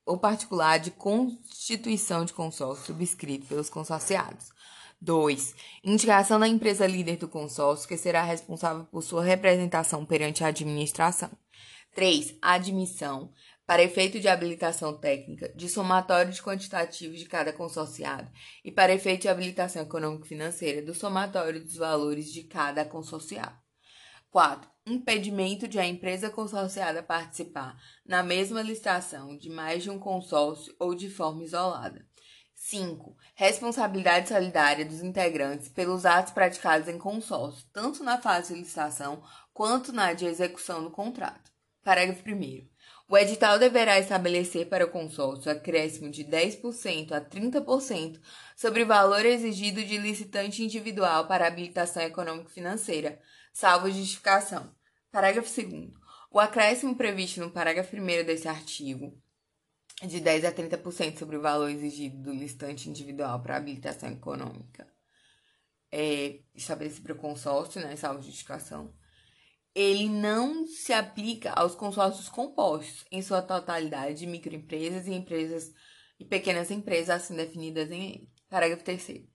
[0.06, 4.54] ou particular de constituição de consórcio subscrito pelos consorciados.
[5.02, 5.56] 2.
[5.84, 11.32] Indicação da empresa líder do consórcio, que será responsável por sua representação perante a administração.
[11.94, 12.36] 3.
[12.42, 13.32] Admissão,
[13.66, 18.32] para efeito de habilitação técnica, de somatório de quantitativos de cada consorciado
[18.64, 23.58] e para efeito de habilitação econômico-financeira do somatório dos valores de cada consorciado.
[24.30, 24.70] 4.
[24.86, 27.76] Impedimento de a empresa consorciada participar
[28.06, 32.06] na mesma licitação de mais de um consórcio ou de forma isolada.
[32.54, 33.16] 5.
[33.36, 39.24] Responsabilidade solidária dos integrantes pelos atos praticados em consórcio, tanto na fase de licitação
[39.54, 41.52] quanto na de execução do contrato.
[41.84, 42.75] Parágrafo 1.
[43.08, 48.20] O edital deverá estabelecer para o consórcio acréscimo de 10% a 30%
[48.56, 53.22] sobre o valor exigido de licitante individual para habilitação econômico-financeira,
[53.54, 54.74] salvo justificação.
[55.12, 55.92] Parágrafo 2.
[56.32, 59.16] O acréscimo previsto no parágrafo 1 desse artigo,
[60.02, 64.88] de 10 a 30% sobre o valor exigido do listante individual para habilitação econômica,
[65.92, 68.92] é estabelecido para o consórcio, né, salvo justificação,
[69.76, 75.74] ele não se aplica aos consórcios compostos, em sua totalidade, de microempresas e empresas
[76.18, 79.26] e pequenas empresas assim definidas em parágrafo 3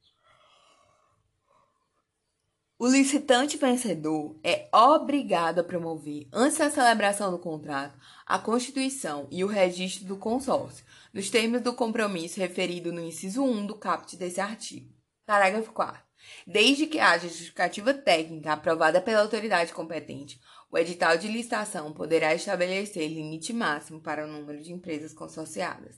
[2.83, 7.95] o licitante vencedor é obrigado a promover, antes da celebração do contrato,
[8.25, 13.67] a constituição e o registro do consórcio, nos termos do compromisso referido no inciso 1
[13.67, 14.91] do caput desse artigo.
[15.27, 16.10] Parágrafo 4.
[16.47, 20.41] Desde que haja justificativa técnica aprovada pela autoridade competente,
[20.71, 25.97] o edital de licitação poderá estabelecer limite máximo para o número de empresas consorciadas.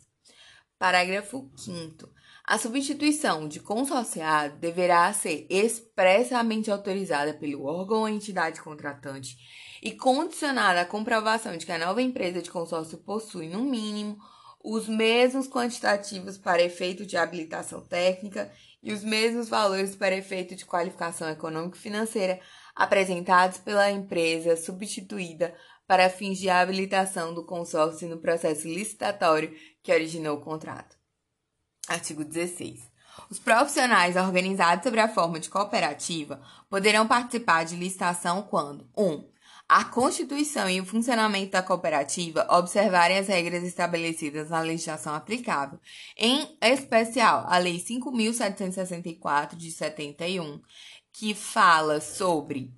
[0.79, 2.11] Parágrafo 5.
[2.45, 9.37] A substituição de consorciado deverá ser expressamente autorizada pelo órgão ou entidade contratante
[9.81, 14.19] e condicionada à comprovação de que a nova empresa de consórcio possui, no mínimo,
[14.65, 18.51] os mesmos quantitativos para efeito de habilitação técnica
[18.83, 22.41] e os mesmos valores para efeito de qualificação econômico-financeira
[22.75, 25.55] apresentados pela empresa substituída
[25.87, 30.97] para fins de habilitação do consórcio no processo licitatório que originou o contrato.
[31.87, 32.91] Artigo 16.
[33.29, 36.41] Os profissionais organizados sobre a forma de cooperativa
[36.71, 39.05] poderão participar de licitação quando 1.
[39.05, 39.32] Um,
[39.75, 45.81] a constituição e o funcionamento da cooperativa observarem as regras estabelecidas na legislação aplicável,
[46.15, 50.61] em especial a Lei 5.764 de 71,
[51.11, 52.71] que fala sobre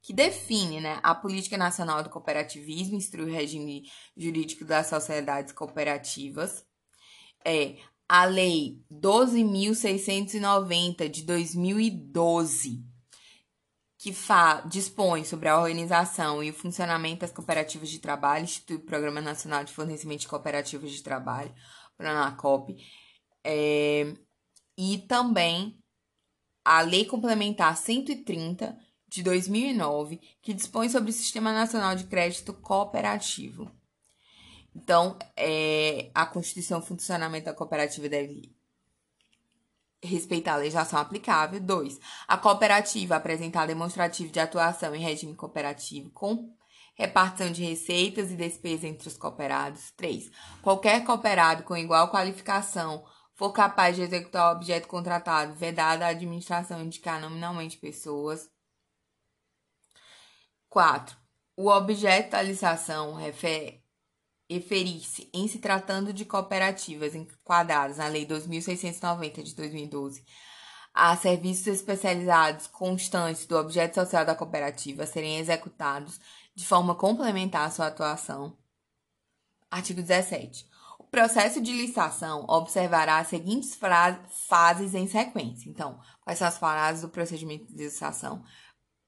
[0.00, 3.82] que define né, a Política Nacional do Cooperativismo, instrui o regime
[4.16, 6.64] jurídico das sociedades cooperativas,
[7.44, 7.76] é
[8.08, 12.89] a Lei 12.690 de 2012,
[14.00, 18.86] que fa dispõe sobre a organização e o funcionamento das cooperativas de trabalho, institui o
[18.86, 21.54] Programa Nacional de Fornecimento de Cooperativas de Trabalho,
[21.98, 22.78] PRONACOP,
[23.44, 24.14] é,
[24.78, 25.78] e também
[26.64, 28.74] a Lei Complementar 130
[29.06, 33.70] de 2009, que dispõe sobre o Sistema Nacional de Crédito Cooperativo.
[34.74, 38.50] Então, é, a Constituição e o funcionamento da cooperativa deve
[40.02, 41.60] respeitar a legislação aplicável.
[41.60, 41.98] 2.
[42.26, 46.54] A cooperativa apresentar demonstrativo de atuação em regime cooperativo com
[46.94, 49.90] repartição de receitas e despesas entre os cooperados.
[49.92, 50.30] 3.
[50.62, 53.04] Qualquer cooperado com igual qualificação
[53.34, 58.50] for capaz de executar o objeto contratado, vedada a administração indicar nominalmente pessoas.
[60.68, 61.16] 4.
[61.56, 63.79] O objeto da licitação refere
[64.50, 70.24] referir-se, em se tratando de cooperativas enquadradas na Lei 2690 de 2012,
[70.92, 76.20] a serviços especializados constantes do objeto social da cooperativa serem executados
[76.52, 78.58] de forma complementar à sua atuação.
[79.70, 80.68] Artigo 17.
[80.98, 83.78] O processo de licitação observará as seguintes
[84.48, 85.70] fases em sequência.
[85.70, 88.44] Então, quais são as fases do procedimento de licitação?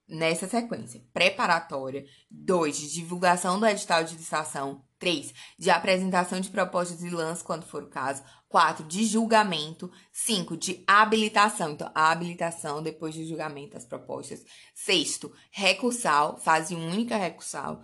[0.08, 7.02] Nessa sequência, preparatória, 2, de divulgação do edital de licitação, 3, de apresentação de propostas
[7.02, 12.80] e lances, quando for o caso, 4, de julgamento, 5, de habilitação, então, a habilitação
[12.80, 17.82] depois do julgamento das propostas, sexto, recursal, fase única recursal,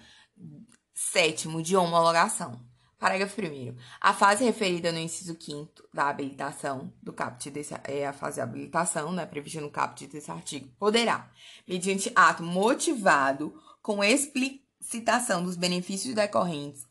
[0.94, 2.60] sétimo, de homologação.
[3.00, 3.74] Parágrafo 1.
[4.00, 8.42] A fase referida no inciso 5 da habilitação do caput desse, é a fase de
[8.42, 11.28] habilitação, né, prevista no caput desse artigo, poderá,
[11.66, 16.87] mediante ato motivado com explicitação dos benefícios decorrentes,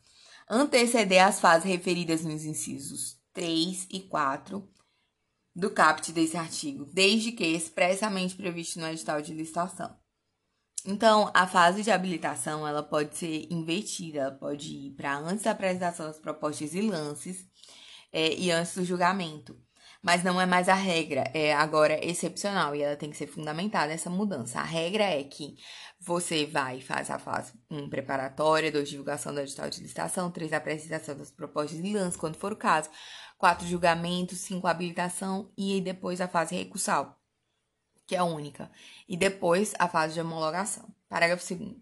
[0.48, 4.68] anteceder as fases referidas nos incisos 3 e 4
[5.54, 9.96] do caput desse artigo, desde que expressamente previsto no edital de licitação.
[10.86, 16.06] Então, a fase de habilitação ela pode ser invertida, pode ir para antes da apresentação
[16.06, 17.44] das propostas e lances
[18.12, 19.60] é, e antes do julgamento.
[20.02, 23.92] Mas não é mais a regra, é agora excepcional e ela tem que ser fundamentada
[23.92, 24.60] essa mudança.
[24.60, 25.56] A regra é que
[26.00, 30.52] você vai faz a fase 1 um, preparatória, 2 divulgação do edital de licitação, 3
[30.52, 32.88] apresentação das propostas e lances, quando for o caso,
[33.38, 37.18] 4 julgamento, 5 habilitação e depois a fase recursal
[38.08, 38.70] que é única,
[39.06, 40.88] e depois a fase de homologação.
[41.10, 41.76] Parágrafo 2.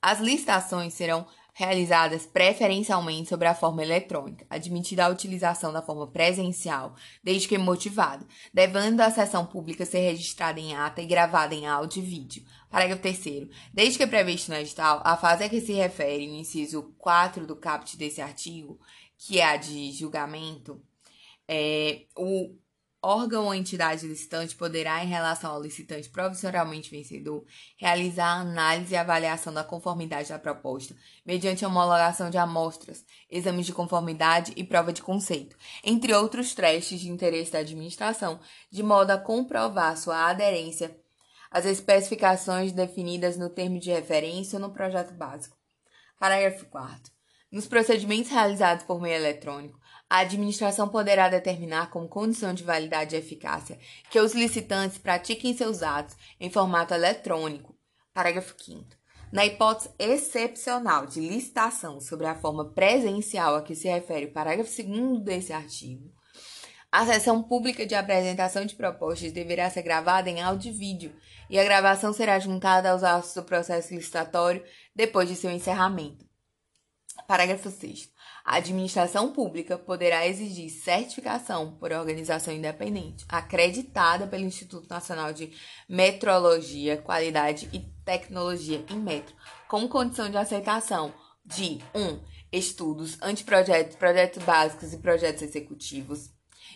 [0.00, 6.94] As licitações serão realizadas preferencialmente sobre a forma eletrônica, admitida a utilização da forma presencial,
[7.22, 12.02] desde que motivado, devendo a sessão pública ser registrada em ata e gravada em áudio
[12.02, 12.44] e vídeo.
[12.70, 16.94] Parágrafo 3 Desde que previsto no edital, a fase a que se refere o inciso
[16.98, 18.80] 4 do caput desse artigo,
[19.18, 20.82] que é a de julgamento,
[21.46, 22.56] é, o
[23.02, 27.44] órgão ou entidade licitante poderá, em relação ao licitante provisionalmente vencedor,
[27.76, 30.94] realizar análise e avaliação da conformidade da proposta,
[31.26, 37.10] mediante homologação de amostras, exames de conformidade e prova de conceito, entre outros testes de
[37.10, 38.38] interesse da administração,
[38.70, 40.96] de modo a comprovar sua aderência
[41.50, 45.56] às especificações definidas no termo de referência ou no projeto básico.
[46.18, 47.12] Parágrafo 4.
[47.50, 49.78] Nos procedimentos realizados por meio eletrônico,
[50.12, 53.78] a administração poderá determinar como condição de validade e eficácia
[54.10, 57.74] que os licitantes pratiquem seus atos em formato eletrônico.
[58.12, 58.84] Parágrafo 5.
[59.32, 64.70] Na hipótese excepcional de licitação sobre a forma presencial a que se refere o parágrafo
[64.70, 66.12] 2 desse artigo,
[66.90, 71.16] a sessão pública de apresentação de propostas deverá ser gravada em áudio e vídeo,
[71.48, 74.62] e a gravação será juntada aos autos do processo licitatório
[74.94, 76.30] depois de seu encerramento.
[77.26, 78.10] Parágrafo 6.
[78.44, 85.52] A administração pública poderá exigir certificação por organização independente, acreditada pelo Instituto Nacional de
[85.88, 89.34] Metrologia, Qualidade e Tecnologia em Metro,
[89.68, 92.00] como condição de aceitação de 1.
[92.00, 92.20] Um,
[92.52, 96.30] estudos, anteprojetos, projetos básicos e projetos executivos.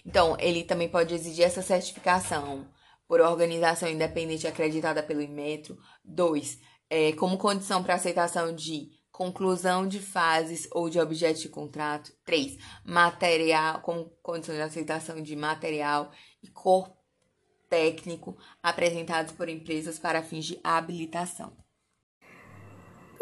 [0.05, 2.67] Então, ele também pode exigir essa certificação
[3.07, 5.79] por organização independente acreditada pelo Inmetro.
[6.05, 6.59] 2.
[6.89, 12.13] É, como condição para aceitação de conclusão de fases ou de objeto de contrato.
[12.27, 12.59] 3.
[12.85, 16.13] Material, como condição de aceitação de material
[16.43, 16.95] e corpo
[17.67, 21.57] técnico apresentados por empresas para fins de habilitação.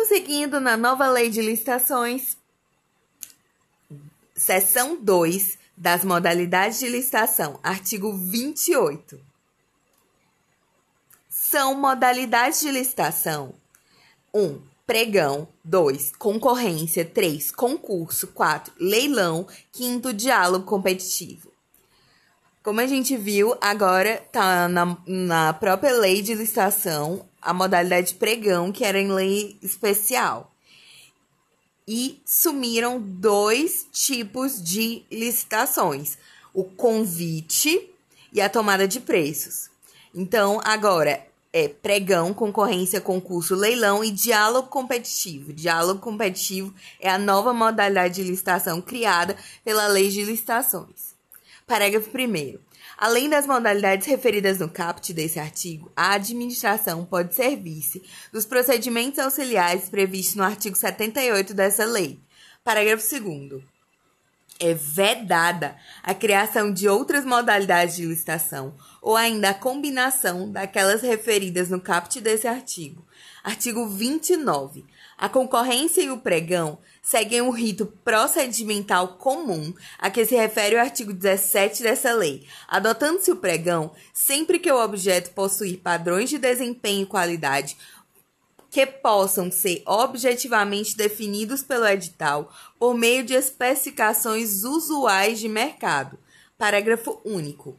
[0.08, 2.36] Seguindo na nova lei de licitações,
[4.34, 9.24] seção 2 das modalidades de licitação, artigo 28.
[11.28, 13.54] São modalidades de licitação
[14.34, 14.40] 1.
[14.40, 21.52] Um, pregão, 2, concorrência, 3, concurso, 4, leilão, quinto, diálogo competitivo.
[22.62, 28.72] Como a gente viu, agora tá na, na própria lei de licitação a modalidade pregão,
[28.72, 30.50] que era em lei especial.
[31.86, 36.16] E sumiram dois tipos de licitações:
[36.54, 37.90] o convite
[38.32, 39.68] e a tomada de preços.
[40.14, 41.22] Então, agora,
[41.54, 45.52] é pregão, concorrência, concurso, leilão e diálogo competitivo.
[45.52, 51.14] Diálogo competitivo é a nova modalidade de licitação criada pela Lei de Licitações.
[51.64, 52.58] Parágrafo 1.
[52.98, 58.02] Além das modalidades referidas no caput desse artigo, a administração pode servir-se
[58.32, 62.18] dos procedimentos auxiliares previstos no artigo 78 dessa lei.
[62.64, 63.73] Parágrafo 2
[64.64, 71.68] é vedada a criação de outras modalidades de licitação ou ainda a combinação daquelas referidas
[71.68, 73.04] no caput desse artigo.
[73.42, 74.86] Artigo 29.
[75.18, 80.80] A concorrência e o pregão seguem o rito procedimental comum a que se refere o
[80.80, 87.02] artigo 17 dessa lei, adotando-se o pregão sempre que o objeto possuir padrões de desempenho
[87.02, 87.76] e qualidade
[88.74, 96.18] que possam ser objetivamente definidos pelo edital por meio de especificações usuais de mercado.
[96.58, 97.78] Parágrafo único.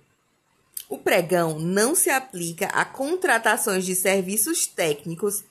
[0.88, 5.44] O pregão não se aplica a contratações de serviços técnicos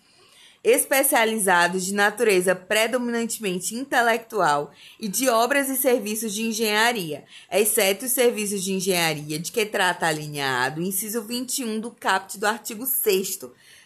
[0.65, 7.23] especializados de natureza predominantemente intelectual e de obras e serviços de engenharia,
[7.53, 12.47] exceto os serviços de engenharia de que trata alinhado o inciso 21 do caput do
[12.47, 13.41] artigo 6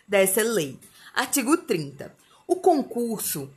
[0.07, 0.79] dessa lei.
[1.15, 2.15] Artigo 30.
[2.47, 3.51] O concurso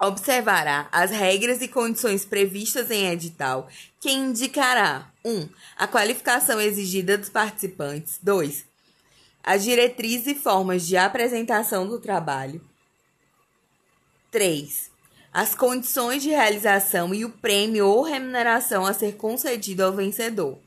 [0.00, 3.68] observará as regras e condições previstas em edital,
[4.00, 5.30] que indicará 1.
[5.30, 8.18] Um, a qualificação exigida dos participantes.
[8.22, 8.68] 2
[9.48, 12.60] as diretrizes e formas de apresentação do trabalho.
[14.30, 14.90] 3.
[15.32, 20.58] As condições de realização e o prêmio ou remuneração a ser concedido ao vencedor.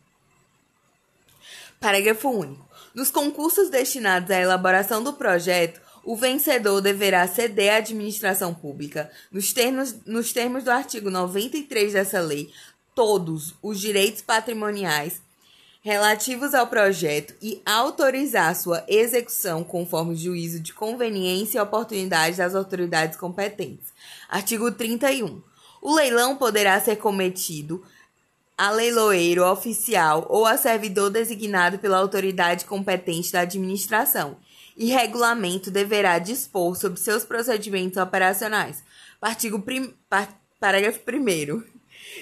[1.80, 2.68] Parágrafo único.
[2.96, 9.54] Nos concursos destinados à elaboração do projeto, o vencedor deverá ceder à administração pública, nos
[9.54, 12.52] termos, nos termos do artigo 93 dessa lei,
[12.96, 15.22] todos os direitos patrimoniais
[15.82, 23.18] relativos ao projeto e autorizar sua execução conforme juízo de conveniência e oportunidade das autoridades
[23.18, 23.92] competentes.
[24.30, 25.42] Artigo 31.
[25.82, 27.84] O leilão poderá ser cometido
[28.56, 34.38] a leiloeiro oficial ou a servidor designado pela autoridade competente da administração,
[34.76, 38.84] e regulamento deverá dispor sobre seus procedimentos operacionais.
[39.22, 39.94] Artigo prim...
[40.60, 41.64] Parágrafo 1.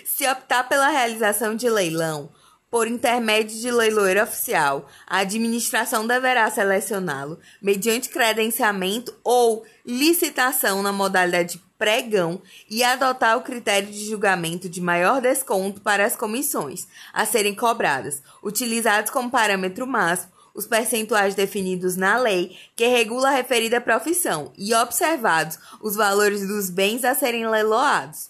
[0.06, 2.32] Se optar pela realização de leilão,
[2.70, 11.62] por intermédio de leiloeiro oficial, a administração deverá selecioná-lo mediante credenciamento ou licitação na modalidade
[11.80, 17.56] pregão e adotar o critério de julgamento de maior desconto para as comissões a serem
[17.56, 24.52] cobradas, utilizados como parâmetro máximo os percentuais definidos na lei que regula a referida profissão
[24.58, 28.30] e observados os valores dos bens a serem leiloados.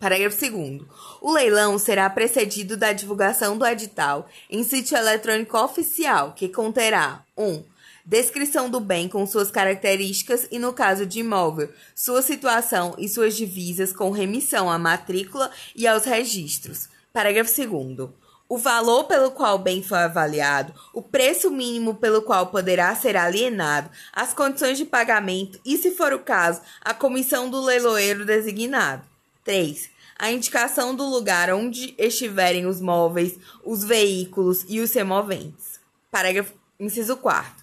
[0.00, 0.82] Parágrafo 2.
[1.20, 7.44] O leilão será precedido da divulgação do edital em sítio eletrônico oficial, que conterá 1.
[7.44, 7.64] Um,
[8.06, 13.36] descrição do bem com suas características e, no caso de imóvel, sua situação e suas
[13.36, 16.88] divisas com remissão à matrícula e aos registros.
[17.12, 18.10] Parágrafo 2.
[18.52, 23.16] O valor pelo qual o bem foi avaliado, o preço mínimo pelo qual poderá ser
[23.16, 29.04] alienado, as condições de pagamento e, se for o caso, a comissão do leiloeiro designado.
[29.44, 29.88] 3.
[30.18, 35.78] A indicação do lugar onde estiverem os móveis, os veículos e os removentes.
[36.10, 37.60] Parágrafo inciso 4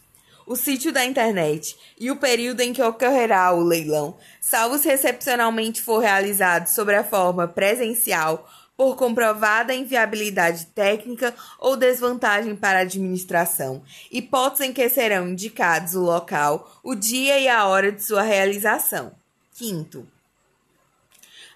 [0.48, 5.82] o sítio da internet e o período em que ocorrerá o leilão, salvo se excepcionalmente
[5.82, 13.82] for realizado sobre a forma presencial por comprovada inviabilidade técnica ou desvantagem para a administração,
[14.12, 19.12] hipótese em que serão indicados o local, o dia e a hora de sua realização.
[19.56, 20.08] Quinto,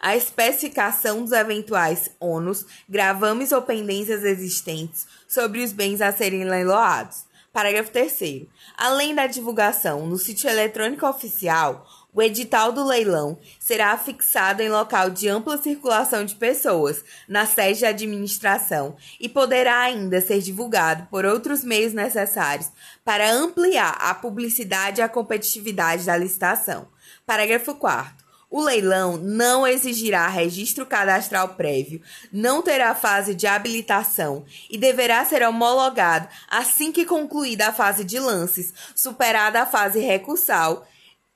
[0.02, 7.26] a especificação dos eventuais ônus, gravames ou pendências existentes sobre os bens a serem leiloados.
[7.54, 8.48] Parágrafo 3.
[8.78, 15.10] Além da divulgação no sítio eletrônico oficial, o edital do leilão será fixado em local
[15.10, 21.26] de ampla circulação de pessoas, na sede de administração, e poderá ainda ser divulgado por
[21.26, 22.70] outros meios necessários
[23.06, 26.88] para ampliar a publicidade e a competitividade da licitação.
[27.26, 28.22] Parágrafo 4.
[28.50, 32.02] O leilão não exigirá registro cadastral prévio,
[32.34, 38.20] não terá fase de habilitação e deverá ser homologado assim que concluída a fase de
[38.20, 40.86] lances, superada a fase recursal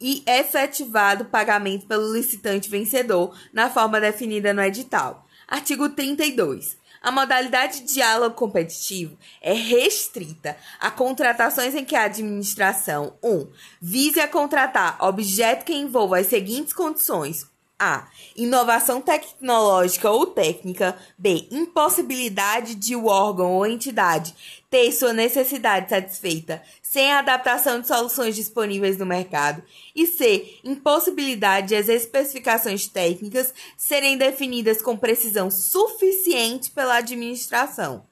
[0.07, 5.25] e efetivado o pagamento pelo licitante vencedor na forma definida no edital.
[5.47, 6.77] Artigo 32.
[7.01, 13.31] A modalidade de diálogo competitivo é restrita a contratações em que a administração 1.
[13.31, 13.51] Um,
[13.81, 17.47] vise a contratar objeto que envolva as seguintes condições:
[17.79, 18.07] a.
[18.35, 20.97] Inovação tecnológica ou técnica.
[21.17, 21.47] B.
[21.51, 24.35] Impossibilidade de o órgão ou entidade
[24.69, 29.61] ter sua necessidade satisfeita sem a adaptação de soluções disponíveis no mercado.
[29.95, 30.59] E C.
[30.63, 38.05] Impossibilidade de as especificações técnicas serem definidas com precisão suficiente pela administração.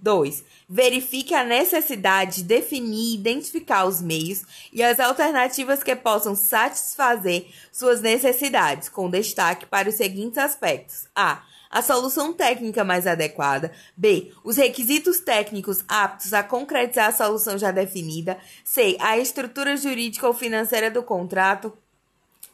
[0.00, 0.44] 2.
[0.68, 7.46] Verifique a necessidade de definir e identificar os meios e as alternativas que possam satisfazer
[7.72, 11.42] suas necessidades, com destaque para os seguintes aspectos: a.
[11.70, 13.70] A solução técnica mais adequada.
[13.96, 14.32] B.
[14.42, 18.36] Os requisitos técnicos aptos a concretizar a solução já definida.
[18.64, 18.96] C.
[18.98, 21.72] A estrutura jurídica ou financeira do contrato.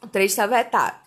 [0.03, 0.99] O 3 está vetado.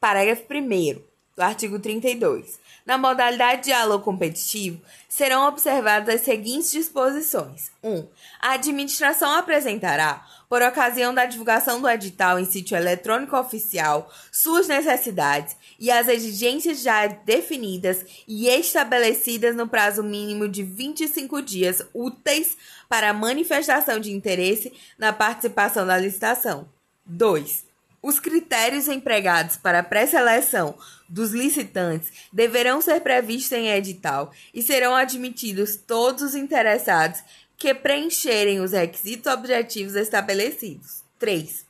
[0.00, 1.02] Parágrafo 1.
[1.36, 2.58] do artigo 32.
[2.84, 7.90] Na modalidade de diálogo competitivo, serão observadas as seguintes disposições: 1.
[7.90, 8.08] Um,
[8.40, 15.56] a administração apresentará, por ocasião da divulgação do edital em sítio eletrônico oficial, suas necessidades
[15.78, 22.56] e as exigências já definidas e estabelecidas no prazo mínimo de 25 dias úteis
[22.88, 26.68] para manifestação de interesse na participação da licitação.
[27.06, 27.71] 2.
[28.02, 30.76] Os critérios empregados para a pré-seleção
[31.08, 37.22] dos licitantes deverão ser previstos em edital e serão admitidos todos os interessados
[37.56, 41.04] que preencherem os requisitos objetivos estabelecidos.
[41.20, 41.64] 3.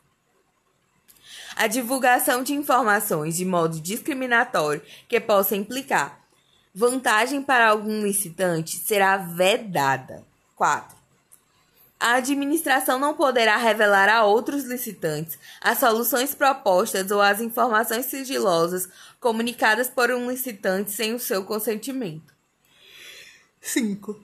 [1.55, 6.19] A divulgação de informações de modo discriminatório que possa implicar
[6.75, 10.25] vantagem para algum licitante será vedada.
[10.57, 11.02] 4
[12.03, 18.89] a administração não poderá revelar a outros licitantes as soluções propostas ou as informações sigilosas
[19.21, 22.35] comunicadas por um licitante sem o seu consentimento.
[23.61, 24.21] 5.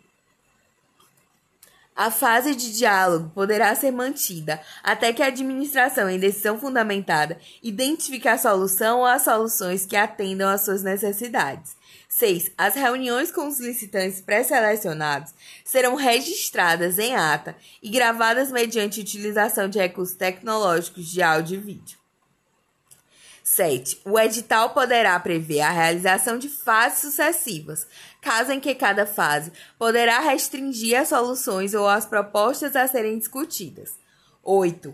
[1.95, 8.27] A fase de diálogo poderá ser mantida até que a administração, em decisão fundamentada, identifique
[8.27, 11.77] a solução ou as soluções que atendam às suas necessidades.
[12.19, 12.51] 6.
[12.59, 15.33] As reuniões com os licitantes pré-selecionados
[15.65, 21.99] serão registradas em ata e gravadas mediante utilização de recursos tecnológicos de áudio e vídeo.
[23.45, 24.01] 7.
[24.05, 27.87] O edital poderá prever a realização de fases sucessivas,
[28.21, 33.93] caso em que cada fase poderá restringir as soluções ou as propostas a serem discutidas.
[34.43, 34.93] 8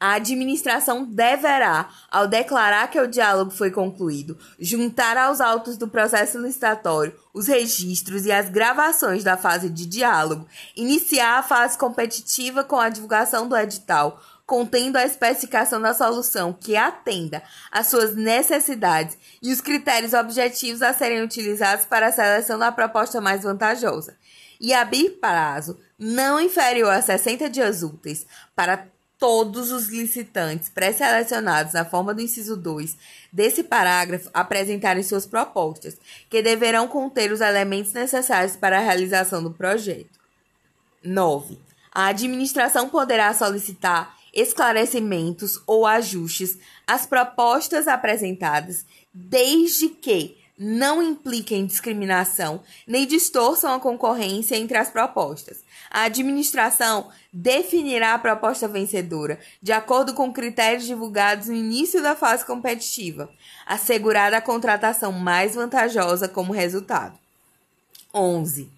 [0.00, 6.38] a administração deverá, ao declarar que o diálogo foi concluído, juntar aos autos do processo
[6.38, 12.76] licitatório os registros e as gravações da fase de diálogo, iniciar a fase competitiva com
[12.76, 19.52] a divulgação do edital, contendo a especificação da solução que atenda às suas necessidades e
[19.52, 24.16] os critérios objetivos a serem utilizados para a seleção da proposta mais vantajosa,
[24.60, 28.88] e abrir prazo não inferior a 60 dias úteis para
[29.20, 32.96] todos os licitantes pré-selecionados na forma do inciso 2
[33.30, 35.98] desse parágrafo apresentarem suas propostas,
[36.30, 40.18] que deverão conter os elementos necessários para a realização do projeto.
[41.04, 41.58] 9.
[41.92, 52.62] A administração poderá solicitar esclarecimentos ou ajustes às propostas apresentadas, desde que não impliquem discriminação
[52.86, 55.64] nem distorçam a concorrência entre as propostas.
[55.90, 62.44] A administração definirá a proposta vencedora de acordo com critérios divulgados no início da fase
[62.44, 63.30] competitiva,
[63.66, 67.18] assegurada a contratação mais vantajosa como resultado.
[68.12, 68.68] 11.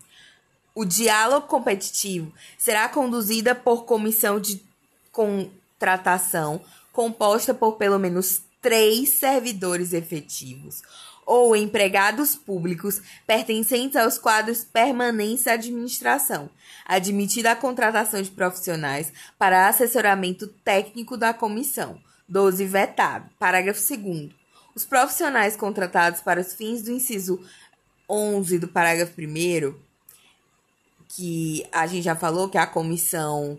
[0.74, 4.62] O diálogo competitivo será conduzida por comissão de
[5.10, 6.60] contratação
[6.92, 10.82] composta por pelo menos três servidores efetivos
[11.24, 16.50] ou empregados públicos pertencentes aos quadros permanentes da administração,
[16.84, 22.00] admitida a contratação de profissionais para assessoramento técnico da comissão.
[22.28, 22.64] 12.
[22.64, 23.30] Vetado.
[23.38, 24.30] Parágrafo 2
[24.74, 27.40] Os profissionais contratados para os fins do inciso
[28.08, 29.74] 11 do parágrafo 1
[31.14, 33.58] que a gente já falou que é a comissão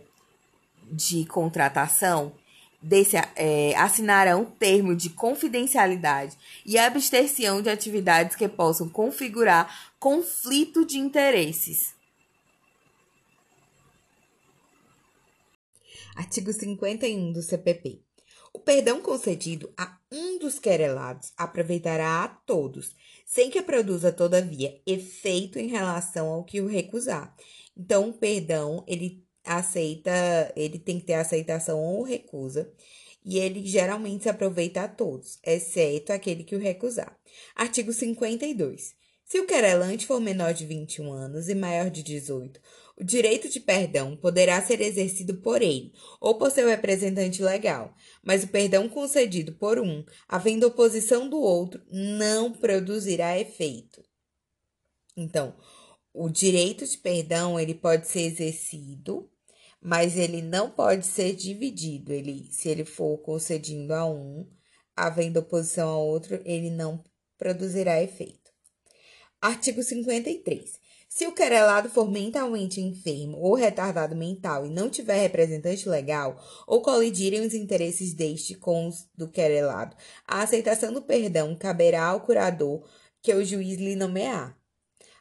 [0.92, 2.34] de contratação,
[2.84, 10.98] desse, é, assinarão termo de confidencialidade e absterção de atividades que possam configurar conflito de
[10.98, 11.96] interesses.
[16.16, 18.02] Artigo 51 do CPP.
[18.54, 22.96] O perdão concedido a um dos querelados aproveitará a todos,
[23.26, 27.36] sem que produza, todavia, efeito em relação ao que o recusar.
[27.76, 30.12] Então, o perdão, ele aceita,
[30.56, 32.72] ele tem que ter aceitação ou recusa,
[33.26, 37.18] e ele geralmente se aproveita a todos, exceto aquele que o recusar.
[37.56, 38.96] Artigo 52.
[39.26, 42.60] Se o querelante for menor de 21 anos e maior de 18,
[42.96, 48.44] o direito de perdão poderá ser exercido por ele ou por seu representante legal, mas
[48.44, 54.04] o perdão concedido por um, havendo oposição do outro, não produzirá efeito.
[55.18, 55.56] Então,
[56.14, 59.28] o direito de perdão ele pode ser exercido
[59.84, 62.14] mas ele não pode ser dividido.
[62.14, 64.50] Ele, se ele for concedido a um,
[64.96, 67.04] havendo oposição a outro, ele não
[67.38, 68.52] produzirá efeito.
[69.42, 70.80] Artigo 53.
[71.10, 76.82] Se o querelado for mentalmente enfermo ou retardado mental e não tiver representante legal, ou
[76.82, 79.96] colidirem os interesses deste com os do querelado,
[80.26, 82.88] a aceitação do perdão caberá ao curador
[83.22, 84.58] que o juiz lhe nomear.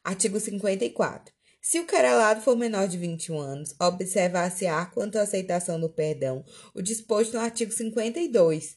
[0.02, 1.34] Artigo 54.
[1.64, 6.44] Se o querelado for menor de 21 anos, observar-se-á quanto à aceitação do perdão
[6.74, 8.76] o disposto no artigo 52.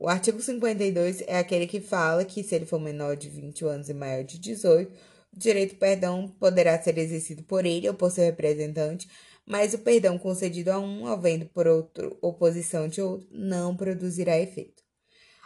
[0.00, 3.90] O artigo 52 é aquele que fala que se ele for menor de 20 anos
[3.90, 4.90] e maior de 18,
[5.34, 9.06] o direito perdão poderá ser exercido por ele ou por seu representante,
[9.44, 14.82] mas o perdão concedido a um, havendo por outro oposição de outro, não produzirá efeito.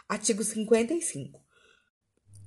[0.07, 1.46] Artigo 55.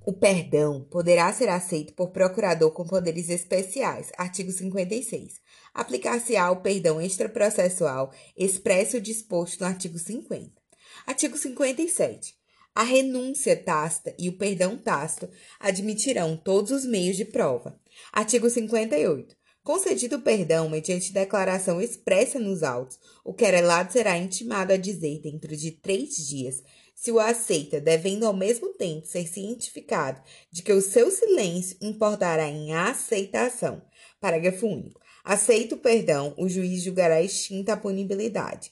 [0.03, 4.11] O perdão poderá ser aceito por procurador com poderes especiais.
[4.17, 5.35] Artigo 56.
[5.75, 10.51] Aplicar-se-á o perdão extraprocessual expresso disposto no artigo 50.
[11.07, 12.35] Artigo 57.
[12.75, 15.29] A renúncia tácita e o perdão tácito
[15.59, 17.79] admitirão todos os meios de prova.
[18.11, 19.37] Artigo 58.
[19.63, 25.55] Concedido o perdão mediante declaração expressa nos autos, o querelado será intimado a dizer dentro
[25.55, 26.63] de três dias
[27.01, 30.21] se o aceita, devendo ao mesmo tempo ser cientificado
[30.53, 33.81] de que o seu silêncio importará em aceitação.
[34.21, 35.01] Parágrafo único.
[35.25, 38.71] Aceito o perdão, o juiz julgará extinta a punibilidade.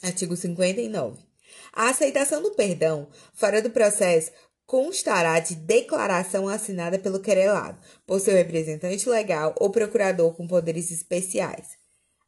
[0.00, 1.24] Artigo 59.
[1.72, 4.30] A aceitação do perdão, fora do processo,
[4.64, 11.70] constará de declaração assinada pelo querelado, por seu representante legal ou procurador com poderes especiais.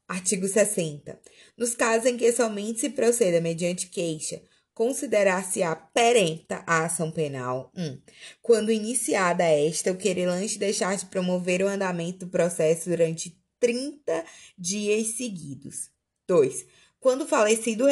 [0.09, 1.17] Artigo 60.
[1.57, 4.43] Nos casos em que somente se proceda mediante queixa,
[4.77, 7.73] considerar-se-á perempta a ação penal.
[7.75, 7.83] 1.
[7.83, 7.99] Um,
[8.43, 14.23] quando iniciada esta, o querelante deixar de promover o andamento do processo durante 30
[14.57, 15.89] dias seguidos.
[16.29, 16.67] 2.
[17.01, 17.87] Quando falecido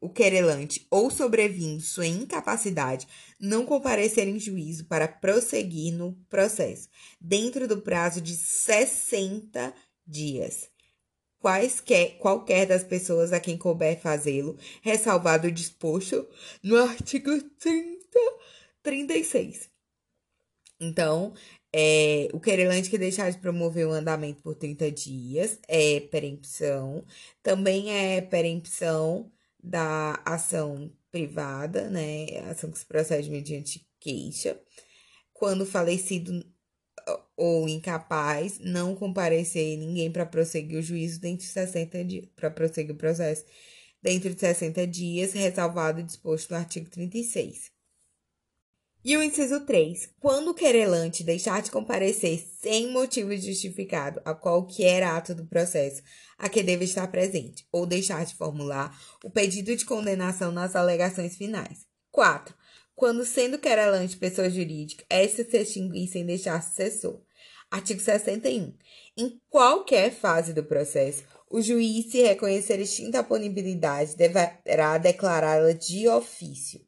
[0.00, 3.06] o querelante ou sobrevindo sua incapacidade,
[3.38, 6.88] não comparecer em juízo para prosseguir no processo,
[7.20, 9.72] dentro do prazo de 60
[10.04, 10.73] dias
[11.44, 16.26] quaisquer, qualquer das pessoas a quem couber fazê-lo, ressalvado o disposto
[16.62, 18.18] no artigo 30,
[18.82, 19.68] 36.
[20.80, 21.34] Então,
[21.70, 27.04] é, o querelante que deixar de promover o andamento por 30 dias é perempção.
[27.42, 29.30] Também é perempção
[29.62, 32.38] da ação privada, né?
[32.50, 34.58] Ação que se procede mediante queixa.
[35.34, 36.42] Quando falecido
[37.36, 42.94] ou incapaz não comparecer ninguém para prosseguir o juízo dentro de 60 dias, para prosseguir
[42.94, 43.44] o processo
[44.02, 47.72] dentro de 60 dias, ressalvado o disposto no artigo 36.
[49.04, 50.14] E o inciso 3.
[50.18, 56.02] Quando o querelante deixar de comparecer sem motivo justificado a qualquer ato do processo
[56.38, 61.36] a que deve estar presente, ou deixar de formular o pedido de condenação nas alegações
[61.36, 61.86] finais.
[62.10, 62.54] 4
[62.94, 67.20] quando sendo querelante pessoa jurídica, esta se extinguir sem deixar sucessor.
[67.74, 68.72] Artigo 61.
[69.16, 76.06] Em qualquer fase do processo, o juiz, se reconhecer extinta a punibilidade, deverá declará-la de
[76.06, 76.80] ofício.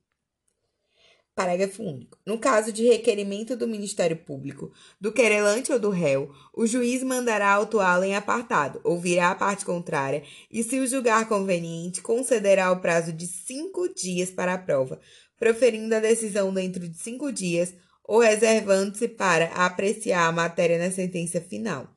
[1.35, 2.17] Parágrafo único.
[2.25, 7.51] No caso de requerimento do Ministério Público, do querelante ou do réu, o juiz mandará
[7.51, 13.13] autuá-lo em apartado, ouvirá a parte contrária e, se o julgar conveniente, concederá o prazo
[13.13, 15.01] de cinco dias para a prova,
[15.37, 17.75] proferindo a decisão dentro de cinco dias
[18.07, 21.89] ou reservando-se para apreciar a matéria na sentença final.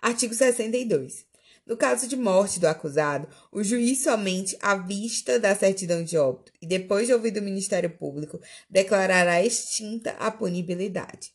[0.00, 1.26] Artigo 62.
[1.66, 6.50] No caso de morte do acusado, o juiz somente à vista da certidão de óbito
[6.62, 8.40] e depois de ouvido o Ministério Público
[8.70, 11.32] declarará extinta a punibilidade.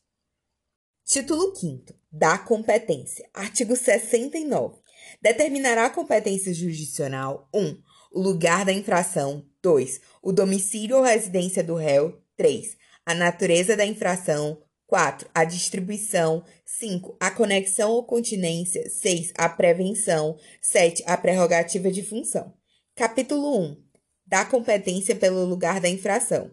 [1.06, 3.30] Título 5 da competência.
[3.34, 4.80] Artigo 69.
[5.22, 7.60] Determinará a competência jurisdicional 1.
[7.60, 7.82] Um,
[8.12, 10.02] o lugar da infração 2.
[10.22, 12.20] O domicílio ou residência do réu.
[12.36, 12.76] 3.
[13.06, 14.62] A natureza da infração.
[14.88, 15.30] 4.
[15.34, 16.44] A distribuição.
[16.66, 17.18] 5.
[17.20, 18.90] A conexão ou continência.
[18.90, 19.34] 6.
[19.38, 20.38] A prevenção.
[20.62, 21.04] 7.
[21.06, 22.54] A prerrogativa de função.
[22.96, 23.84] Capítulo 1.
[24.26, 26.52] Da competência pelo lugar da infração.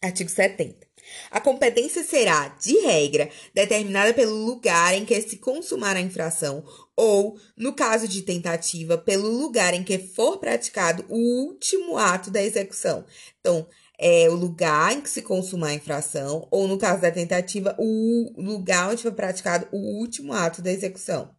[0.00, 0.86] Artigo 70.
[1.30, 6.64] A competência será, de regra, determinada pelo lugar em que se consumar a infração
[6.96, 11.16] ou, no caso de tentativa, pelo lugar em que for praticado o
[11.46, 13.04] último ato da execução.
[13.40, 13.66] Então,
[13.98, 18.32] é o lugar em que se consumar a infração ou, no caso da tentativa, o
[18.36, 21.30] lugar onde foi praticado o último ato da execução.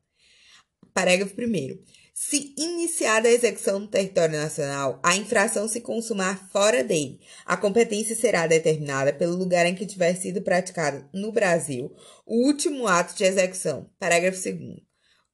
[0.94, 7.22] Parágrafo 1 se iniciada a execução no território nacional, a infração se consumar fora dele.
[7.45, 11.95] A competência será determinada pelo lugar em que tiver sido praticado no Brasil
[12.26, 13.90] o último ato de execução.
[13.98, 14.89] Parágrafo 2.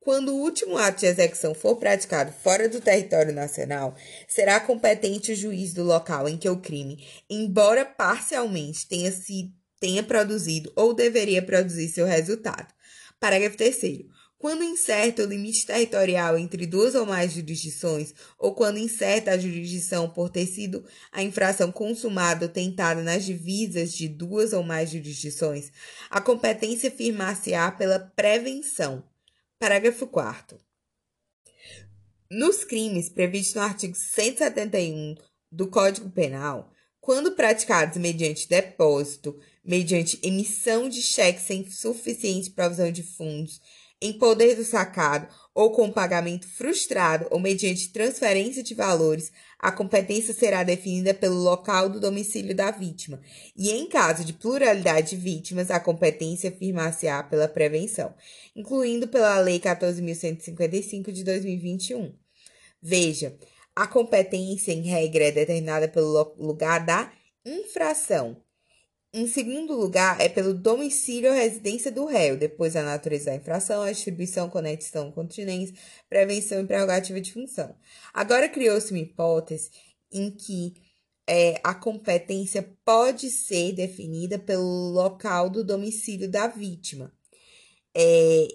[0.05, 3.95] Quando o último ato de execução for praticado fora do território nacional,
[4.27, 10.03] será competente o juiz do local em que o crime, embora parcialmente tenha, se, tenha
[10.03, 12.71] produzido ou deveria produzir seu resultado.
[13.19, 14.05] Parágrafo 3.
[14.37, 20.07] Quando incerto o limite territorial entre duas ou mais jurisdições, ou quando incerta a jurisdição
[20.07, 25.71] por ter sido a infração consumada ou tentada nas divisas de duas ou mais jurisdições,
[26.11, 29.03] a competência firmar-se-á pela prevenção.
[29.57, 30.59] Parágrafo 4.
[32.29, 35.15] Nos crimes previstos no artigo 171
[35.49, 43.01] do Código Penal, quando praticados mediante depósito, mediante emissão de cheque sem suficiente provisão de
[43.01, 43.61] fundos,
[44.01, 50.33] em poder do sacado ou com pagamento frustrado ou mediante transferência de valores, a competência
[50.33, 53.21] será definida pelo local do domicílio da vítima.
[53.55, 58.13] E em caso de pluralidade de vítimas, a competência firmar-se-á pela prevenção,
[58.53, 62.13] incluindo pela Lei 14.155 de 2021.
[62.81, 63.37] Veja,
[63.73, 67.11] a competência em regra é determinada pelo lugar da
[67.45, 68.44] infração
[69.15, 73.81] em segundo lugar, é pelo domicílio ou residência do réu, depois a natureza da infração,
[73.81, 75.73] a distribuição, conexão, continência,
[76.09, 77.73] prevenção e prerrogativa de função.
[78.13, 79.71] Agora criou-se uma hipótese
[80.11, 80.73] em que
[81.25, 87.09] é, a competência pode ser definida pelo local do domicílio da vítima.
[87.95, 88.47] É,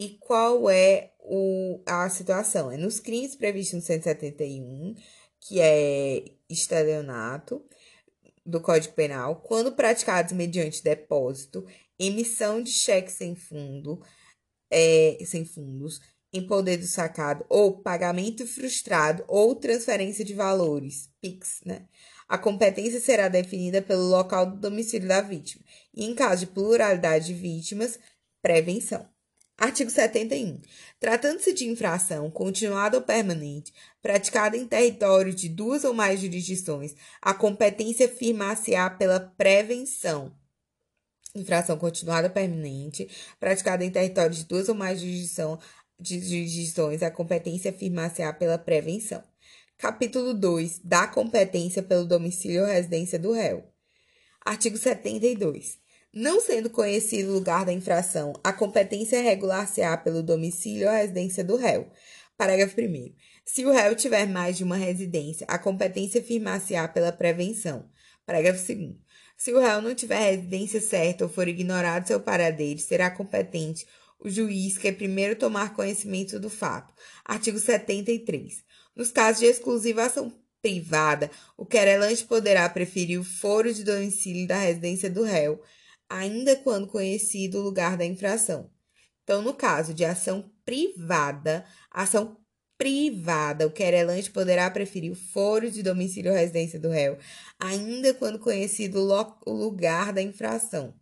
[0.00, 2.72] e qual é o, a situação?
[2.72, 4.96] É nos crimes previstos no 171,
[5.40, 7.64] que é estelionato,
[8.48, 11.66] do Código Penal, quando praticados mediante depósito,
[11.98, 14.02] emissão de cheque sem fundo,
[14.70, 16.00] é, sem fundos,
[16.32, 21.86] em poder do sacado, ou pagamento frustrado ou transferência de valores, PIX, né?
[22.26, 25.64] A competência será definida pelo local do domicílio da vítima.
[25.94, 27.98] E em caso de pluralidade de vítimas,
[28.42, 29.08] prevenção.
[29.58, 30.60] Artigo 71.
[31.00, 37.34] Tratando-se de infração continuada ou permanente, praticada em território de duas ou mais jurisdições, a
[37.34, 40.32] competência firmar-se-á pela prevenção.
[41.34, 43.08] Infração continuada permanente,
[43.40, 49.24] praticada em território de duas ou mais jurisdições, a competência firmar-se-á pela prevenção.
[49.76, 50.82] Capítulo 2.
[50.84, 53.64] Da competência pelo domicílio ou residência do réu.
[54.46, 55.80] Artigo 72.
[56.20, 61.54] Não sendo conhecido o lugar da infração, a competência regular-se-á pelo domicílio ou residência do
[61.54, 61.88] réu.
[62.36, 63.14] Parágrafo 1.
[63.44, 67.88] Se o réu tiver mais de uma residência, a competência firmar-se-á pela prevenção.
[68.26, 68.96] Parágrafo 2.
[69.36, 73.86] Se o réu não tiver residência certa ou for ignorado seu paradeiro, será competente
[74.18, 76.92] o juiz que é primeiro tomar conhecimento do fato.
[77.24, 78.64] Artigo 73.
[78.96, 84.58] Nos casos de exclusiva ação privada, o querelante poderá preferir o foro de domicílio da
[84.58, 85.62] residência do réu
[86.08, 88.70] ainda quando conhecido o lugar da infração.
[89.22, 92.36] Então, no caso de ação privada, ação
[92.78, 97.18] privada, o querelante poderá preferir o foro de domicílio ou residência do réu,
[97.58, 99.00] ainda quando conhecido
[99.44, 100.94] o lugar da infração.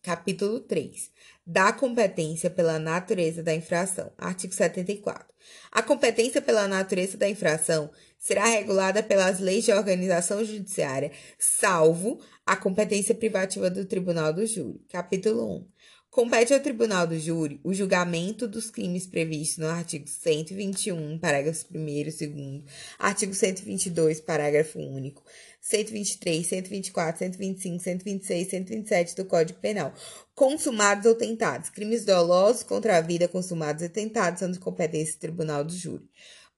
[0.00, 1.10] Capítulo 3.
[1.46, 4.12] Da competência pela natureza da infração.
[4.18, 5.26] Artigo 74.
[5.72, 12.56] A competência pela natureza da infração será regulada pelas leis de organização judiciária, salvo a
[12.56, 14.80] competência privativa do Tribunal do Júri.
[14.90, 15.68] Capítulo 1.
[16.10, 21.88] Compete ao Tribunal do Júri o julgamento dos crimes previstos no artigo 121, parágrafo 1
[21.88, 22.62] e 2,
[22.98, 25.24] artigo 122, parágrafo único,
[25.60, 29.92] 123, 124, 125, 126, 127 do Código Penal,
[30.34, 31.70] consumados ou tentados.
[31.70, 36.08] Crimes dolosos contra a vida consumados ou tentados são de competência do Tribunal do Júri.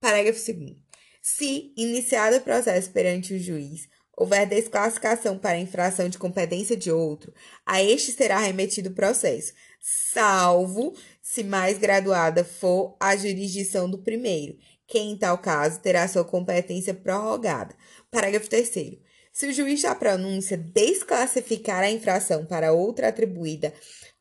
[0.01, 0.77] Parágrafo 2
[1.23, 7.33] Se, iniciado o processo perante o juiz, houver desclassificação para infração de competência de outro,
[7.65, 14.57] a este será remetido o processo, salvo se mais graduada for a jurisdição do primeiro,
[14.87, 17.75] que em tal caso terá sua competência prorrogada.
[18.11, 18.97] Parágrafo 3
[19.37, 23.71] se o juiz da pronúncia desclassificar a infração para outra atribuída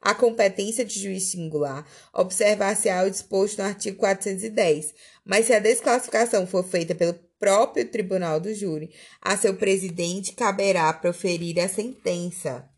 [0.02, 4.94] à competência de juiz singular, observar-se-á o disposto no artigo 410.
[5.24, 10.91] Mas se a desclassificação for feita pelo próprio tribunal do júri, a seu presidente caberá
[10.94, 12.70] proferir a sentença.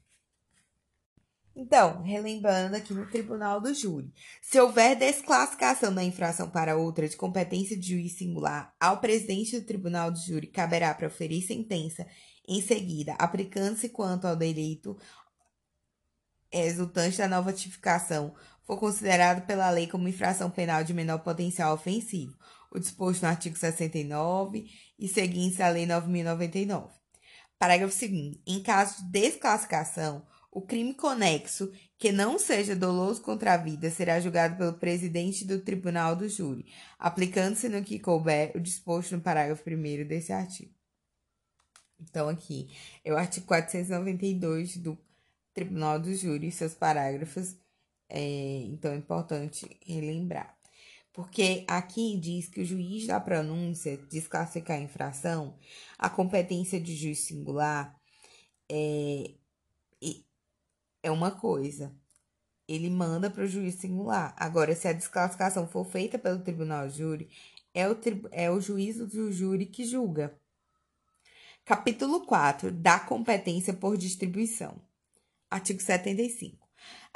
[1.59, 4.13] Então, relembrando aqui no tribunal do júri,
[4.43, 9.65] se houver desclassificação da infração para outra de competência de juiz singular, ao presidente do
[9.65, 12.05] tribunal do júri caberá proferir sentença.
[12.47, 14.95] Em seguida, aplicando-se quanto ao direito
[16.53, 22.38] resultante da nova tipificação for considerado pela lei como infração penal de menor potencial ofensivo,
[22.72, 24.65] o disposto no artigo 69
[24.98, 26.89] e seguintes à Lei 9.099.
[27.57, 28.39] Parágrafo 2.
[28.45, 34.19] Em caso de desclassificação, o crime conexo que não seja doloso contra a vida será
[34.19, 36.65] julgado pelo presidente do tribunal do júri,
[36.98, 40.73] aplicando-se no que couber o disposto no parágrafo 1 desse artigo.
[41.99, 42.69] Então, aqui
[43.03, 44.98] é o artigo 492 do
[45.53, 47.56] Tribunal do Júri, seus parágrafos.
[48.07, 50.56] É, então, é importante relembrar.
[51.18, 55.57] Porque aqui diz que o juiz da pronúncia desclassificar a infração,
[55.98, 57.99] a competência de juiz singular
[58.69, 59.31] é,
[61.02, 61.91] é uma coisa.
[62.68, 64.35] Ele manda para o juiz singular.
[64.38, 67.31] Agora, se a desclassificação for feita pelo tribunal júri,
[67.73, 67.98] é o,
[68.31, 70.39] é o juiz do júri que julga.
[71.65, 74.80] Capítulo 4 da competência por distribuição.
[75.49, 76.66] Artigo 75.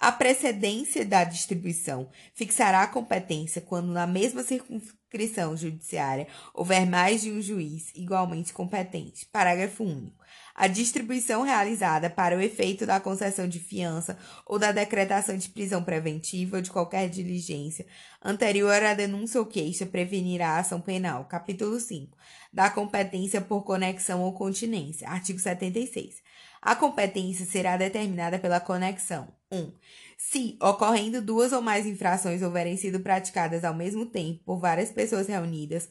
[0.01, 7.31] A precedência da distribuição fixará a competência quando, na mesma circunscrição judiciária, houver mais de
[7.31, 9.27] um juiz igualmente competente.
[9.27, 10.25] Parágrafo único.
[10.55, 15.83] A distribuição realizada para o efeito da concessão de fiança ou da decretação de prisão
[15.83, 17.85] preventiva ou de qualquer diligência
[18.23, 21.25] anterior à denúncia ou queixa prevenirá a ação penal.
[21.25, 22.17] Capítulo 5.
[22.51, 25.07] Da competência por conexão ou continência.
[25.07, 26.20] Artigo 76.
[26.61, 29.27] A competência será determinada pela conexão.
[29.51, 29.57] 1.
[29.57, 29.73] Um,
[30.17, 35.27] se, ocorrendo duas ou mais infrações houverem sido praticadas ao mesmo tempo por várias pessoas
[35.27, 35.89] reunidas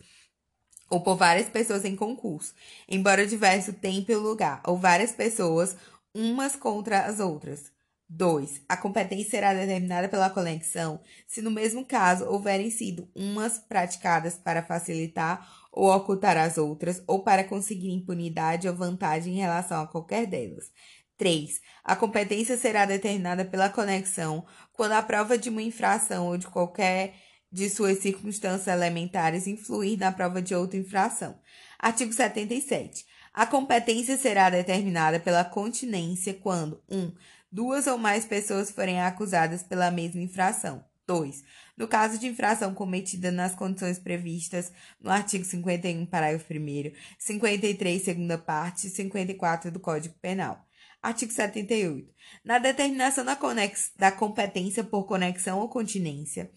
[0.88, 2.54] ou por várias pessoas em concurso,
[2.88, 5.76] embora diverso tempo e lugar, ou várias pessoas
[6.14, 7.72] umas contra as outras.
[8.08, 8.62] 2.
[8.68, 14.64] A competência será determinada pela conexão se, no mesmo caso, houverem sido umas praticadas para
[14.64, 20.26] facilitar ou ocultar as outras, ou para conseguir impunidade ou vantagem em relação a qualquer
[20.26, 20.70] delas.
[21.16, 21.60] 3.
[21.84, 27.14] A competência será determinada pela conexão quando a prova de uma infração ou de qualquer
[27.52, 31.38] de suas circunstâncias elementares influir na prova de outra infração.
[31.78, 33.04] Artigo 77.
[33.34, 36.98] A competência será determinada pela continência quando 1.
[36.98, 37.12] Um,
[37.50, 40.84] duas ou mais pessoas forem acusadas pela mesma infração.
[41.06, 41.42] 2.
[41.80, 44.70] No caso de infração cometida nas condições previstas
[45.00, 50.62] no artigo 51, parágrafo 1, 53, segunda parte e 54 do Código Penal.
[51.02, 52.06] Artigo 78.
[52.44, 53.92] Na determinação da, conex...
[53.96, 56.50] da competência por conexão ou continência,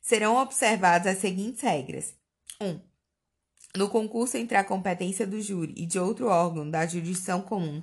[0.00, 2.14] serão observadas as seguintes regras:
[2.58, 2.66] 1.
[2.66, 2.80] Um,
[3.76, 7.82] no concurso entre a competência do júri e de outro órgão da jurisdição comum,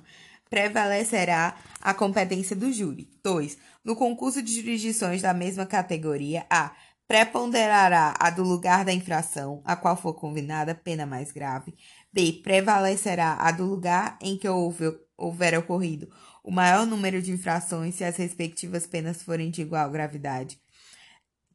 [0.50, 3.08] prevalecerá a competência do júri.
[3.22, 3.56] 2.
[3.84, 6.74] No concurso de jurisdições da mesma categoria, a
[7.08, 11.74] preponderará a do lugar da infração, a qual for combinada pena mais grave.
[12.12, 12.40] B.
[12.44, 16.08] Prevalecerá a do lugar em que houve, houver ocorrido
[16.48, 20.58] o maior número de infrações se as respectivas penas forem de igual gravidade.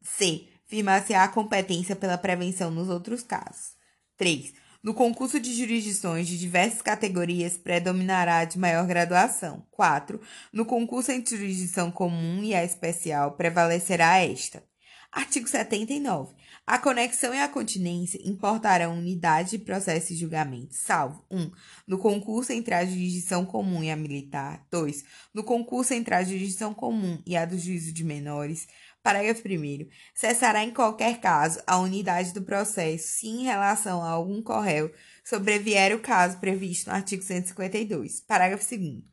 [0.00, 0.46] C.
[0.66, 3.74] Firmar-se a competência pela prevenção nos outros casos.
[4.16, 4.54] 3.
[4.84, 9.66] No concurso de jurisdições de diversas categorias, predominará de maior graduação.
[9.72, 10.20] 4.
[10.52, 14.62] No concurso entre jurisdição comum e a especial, prevalecerá esta.
[15.14, 16.34] Artigo 79.
[16.66, 21.38] A conexão e a continência importarão unidade de processo e julgamento, salvo 1.
[21.40, 21.52] Um,
[21.86, 24.66] no concurso entre a jurisdição comum e a militar.
[24.72, 25.04] 2.
[25.32, 28.66] No concurso entre a jurisdição comum e a do juízo de menores.
[29.04, 29.86] Parágrafo 1.
[30.12, 34.90] Cessará em qualquer caso a unidade do processo se em relação a algum corréu
[35.22, 38.18] sobrevier o caso previsto no artigo 152.
[38.22, 39.04] Parágrafo 2.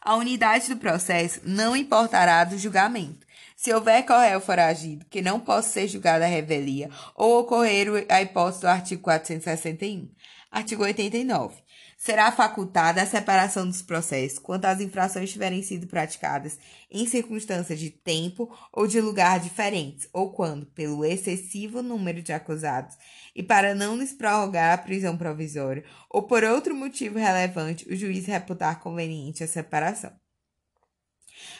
[0.00, 3.26] A unidade do processo não importará do julgamento
[3.60, 8.62] se houver correio foragido que não possa ser julgado a revelia ou ocorrer a hipótese
[8.62, 10.10] do artigo 461.
[10.50, 11.62] Artigo 89.
[11.98, 16.58] Será facultada a separação dos processos quando as infrações tiverem sido praticadas
[16.90, 22.96] em circunstâncias de tempo ou de lugar diferentes, ou quando, pelo excessivo número de acusados
[23.36, 28.24] e para não lhes prorrogar a prisão provisória, ou por outro motivo relevante, o juiz
[28.24, 30.12] reputar conveniente a separação.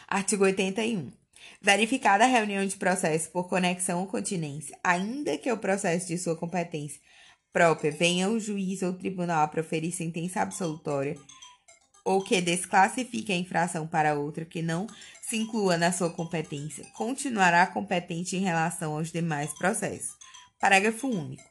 [0.07, 1.20] Artigo 81.
[1.63, 6.35] Verificada a reunião de processo por conexão ou continência, ainda que o processo de sua
[6.35, 6.99] competência
[7.53, 11.15] própria venha o juiz ou tribunal a proferir sentença absolutória
[12.03, 14.87] ou que desclassifique a infração para outra que não
[15.21, 20.17] se inclua na sua competência, continuará competente em relação aos demais processos.
[20.59, 21.43] Parágrafo único.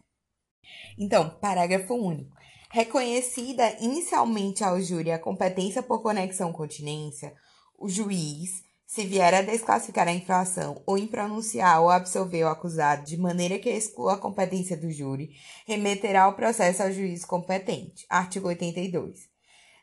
[0.99, 2.37] Então, parágrafo único.
[2.69, 7.32] Reconhecida inicialmente ao júri a competência por conexão continência,
[7.78, 13.17] o juiz se vier a desclassificar a infração ou impronunciar ou absolver o acusado de
[13.17, 15.31] maneira que exclua a competência do júri,
[15.65, 18.05] remeterá o processo ao juiz competente.
[18.11, 19.29] Artigo 82.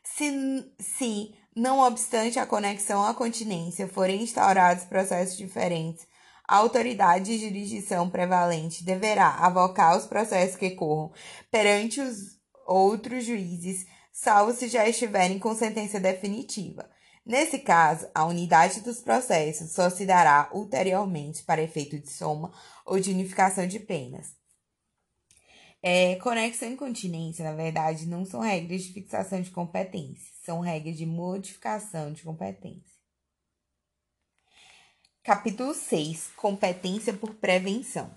[0.04, 6.06] Se, se, não obstante a conexão à continência, forem instaurados processos diferentes,
[6.46, 11.10] a autoridade de jurisdição prevalente deverá avocar os processos que corram
[11.50, 16.86] perante os outros juízes, salvo se já estiverem com sentença definitiva
[17.28, 22.50] Nesse caso, a unidade dos processos só se dará ulteriormente para efeito de soma
[22.86, 24.34] ou de unificação de penas.
[25.82, 30.96] É, conexão e continência, na verdade, não são regras de fixação de competência, são regras
[30.96, 32.96] de modificação de competência.
[35.22, 38.10] Capítulo 6 Competência por prevenção.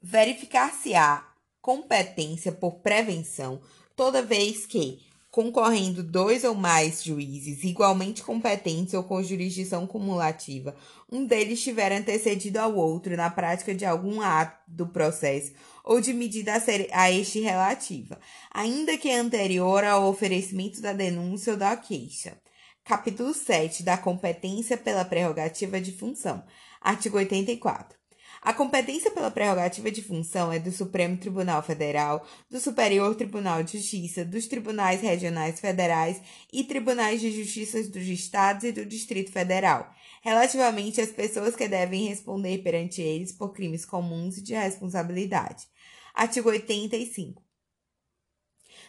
[0.00, 3.60] Verificar-se-á competência por prevenção
[3.96, 10.74] toda vez que concorrendo dois ou mais juízes igualmente competentes ou com jurisdição cumulativa,
[11.10, 15.52] um deles tiver antecedido ao outro na prática de algum ato do processo
[15.84, 18.18] ou de medida a, ser, a este relativa,
[18.50, 22.36] ainda que anterior ao oferecimento da denúncia ou da queixa.
[22.84, 26.42] Capítulo 7 da competência pela prerrogativa de função.
[26.80, 27.99] Artigo 84.
[28.42, 33.76] A competência pela prerrogativa de função é do Supremo Tribunal Federal, do Superior Tribunal de
[33.76, 39.92] Justiça, dos Tribunais Regionais Federais e Tribunais de Justiça dos Estados e do Distrito Federal,
[40.22, 45.66] relativamente às pessoas que devem responder perante eles por crimes comuns e de responsabilidade.
[46.14, 47.42] Artigo 85.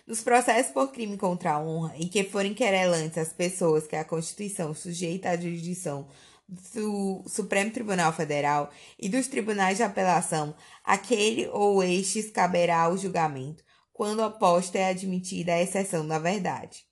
[0.08, 4.06] Nos processos por crime contra a honra em que forem querelantes as pessoas que a
[4.06, 6.08] Constituição sujeita à jurisdição
[6.52, 8.70] do Supremo Tribunal Federal
[9.00, 10.54] e dos tribunais de apelação,
[10.84, 13.64] aquele ou estes caberá o julgamento,
[13.94, 16.86] quando oposta é admitida a exceção da verdade.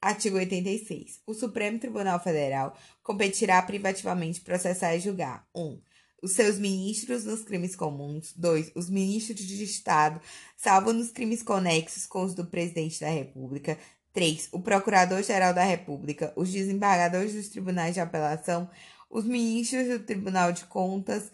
[0.00, 1.20] Artigo 86.
[1.26, 5.60] O Supremo Tribunal Federal competirá privativamente processar e julgar 1.
[5.60, 5.80] Um,
[6.22, 8.32] os seus ministros nos crimes comuns.
[8.36, 8.72] 2.
[8.76, 10.20] Os ministros de Estado,
[10.56, 13.78] salvo nos crimes conexos com os do Presidente da República.
[14.12, 14.48] 3.
[14.52, 18.68] O Procurador-Geral da República, os desembargadores dos tribunais de apelação,
[19.10, 21.30] os ministros do Tribunal de Contas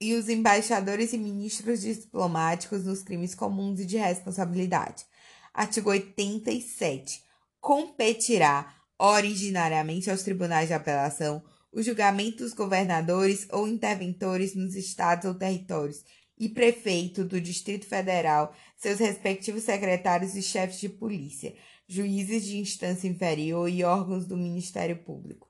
[0.00, 5.04] e os embaixadores e ministros diplomáticos nos crimes comuns e de responsabilidade.
[5.52, 7.22] Artigo 87.
[7.60, 11.42] Competirá originariamente aos tribunais de apelação
[11.72, 16.04] o julgamento dos governadores ou interventores nos estados ou territórios
[16.38, 21.54] e prefeito do Distrito Federal, seus respectivos secretários e chefes de polícia,
[21.88, 25.47] juízes de instância inferior e órgãos do Ministério Público.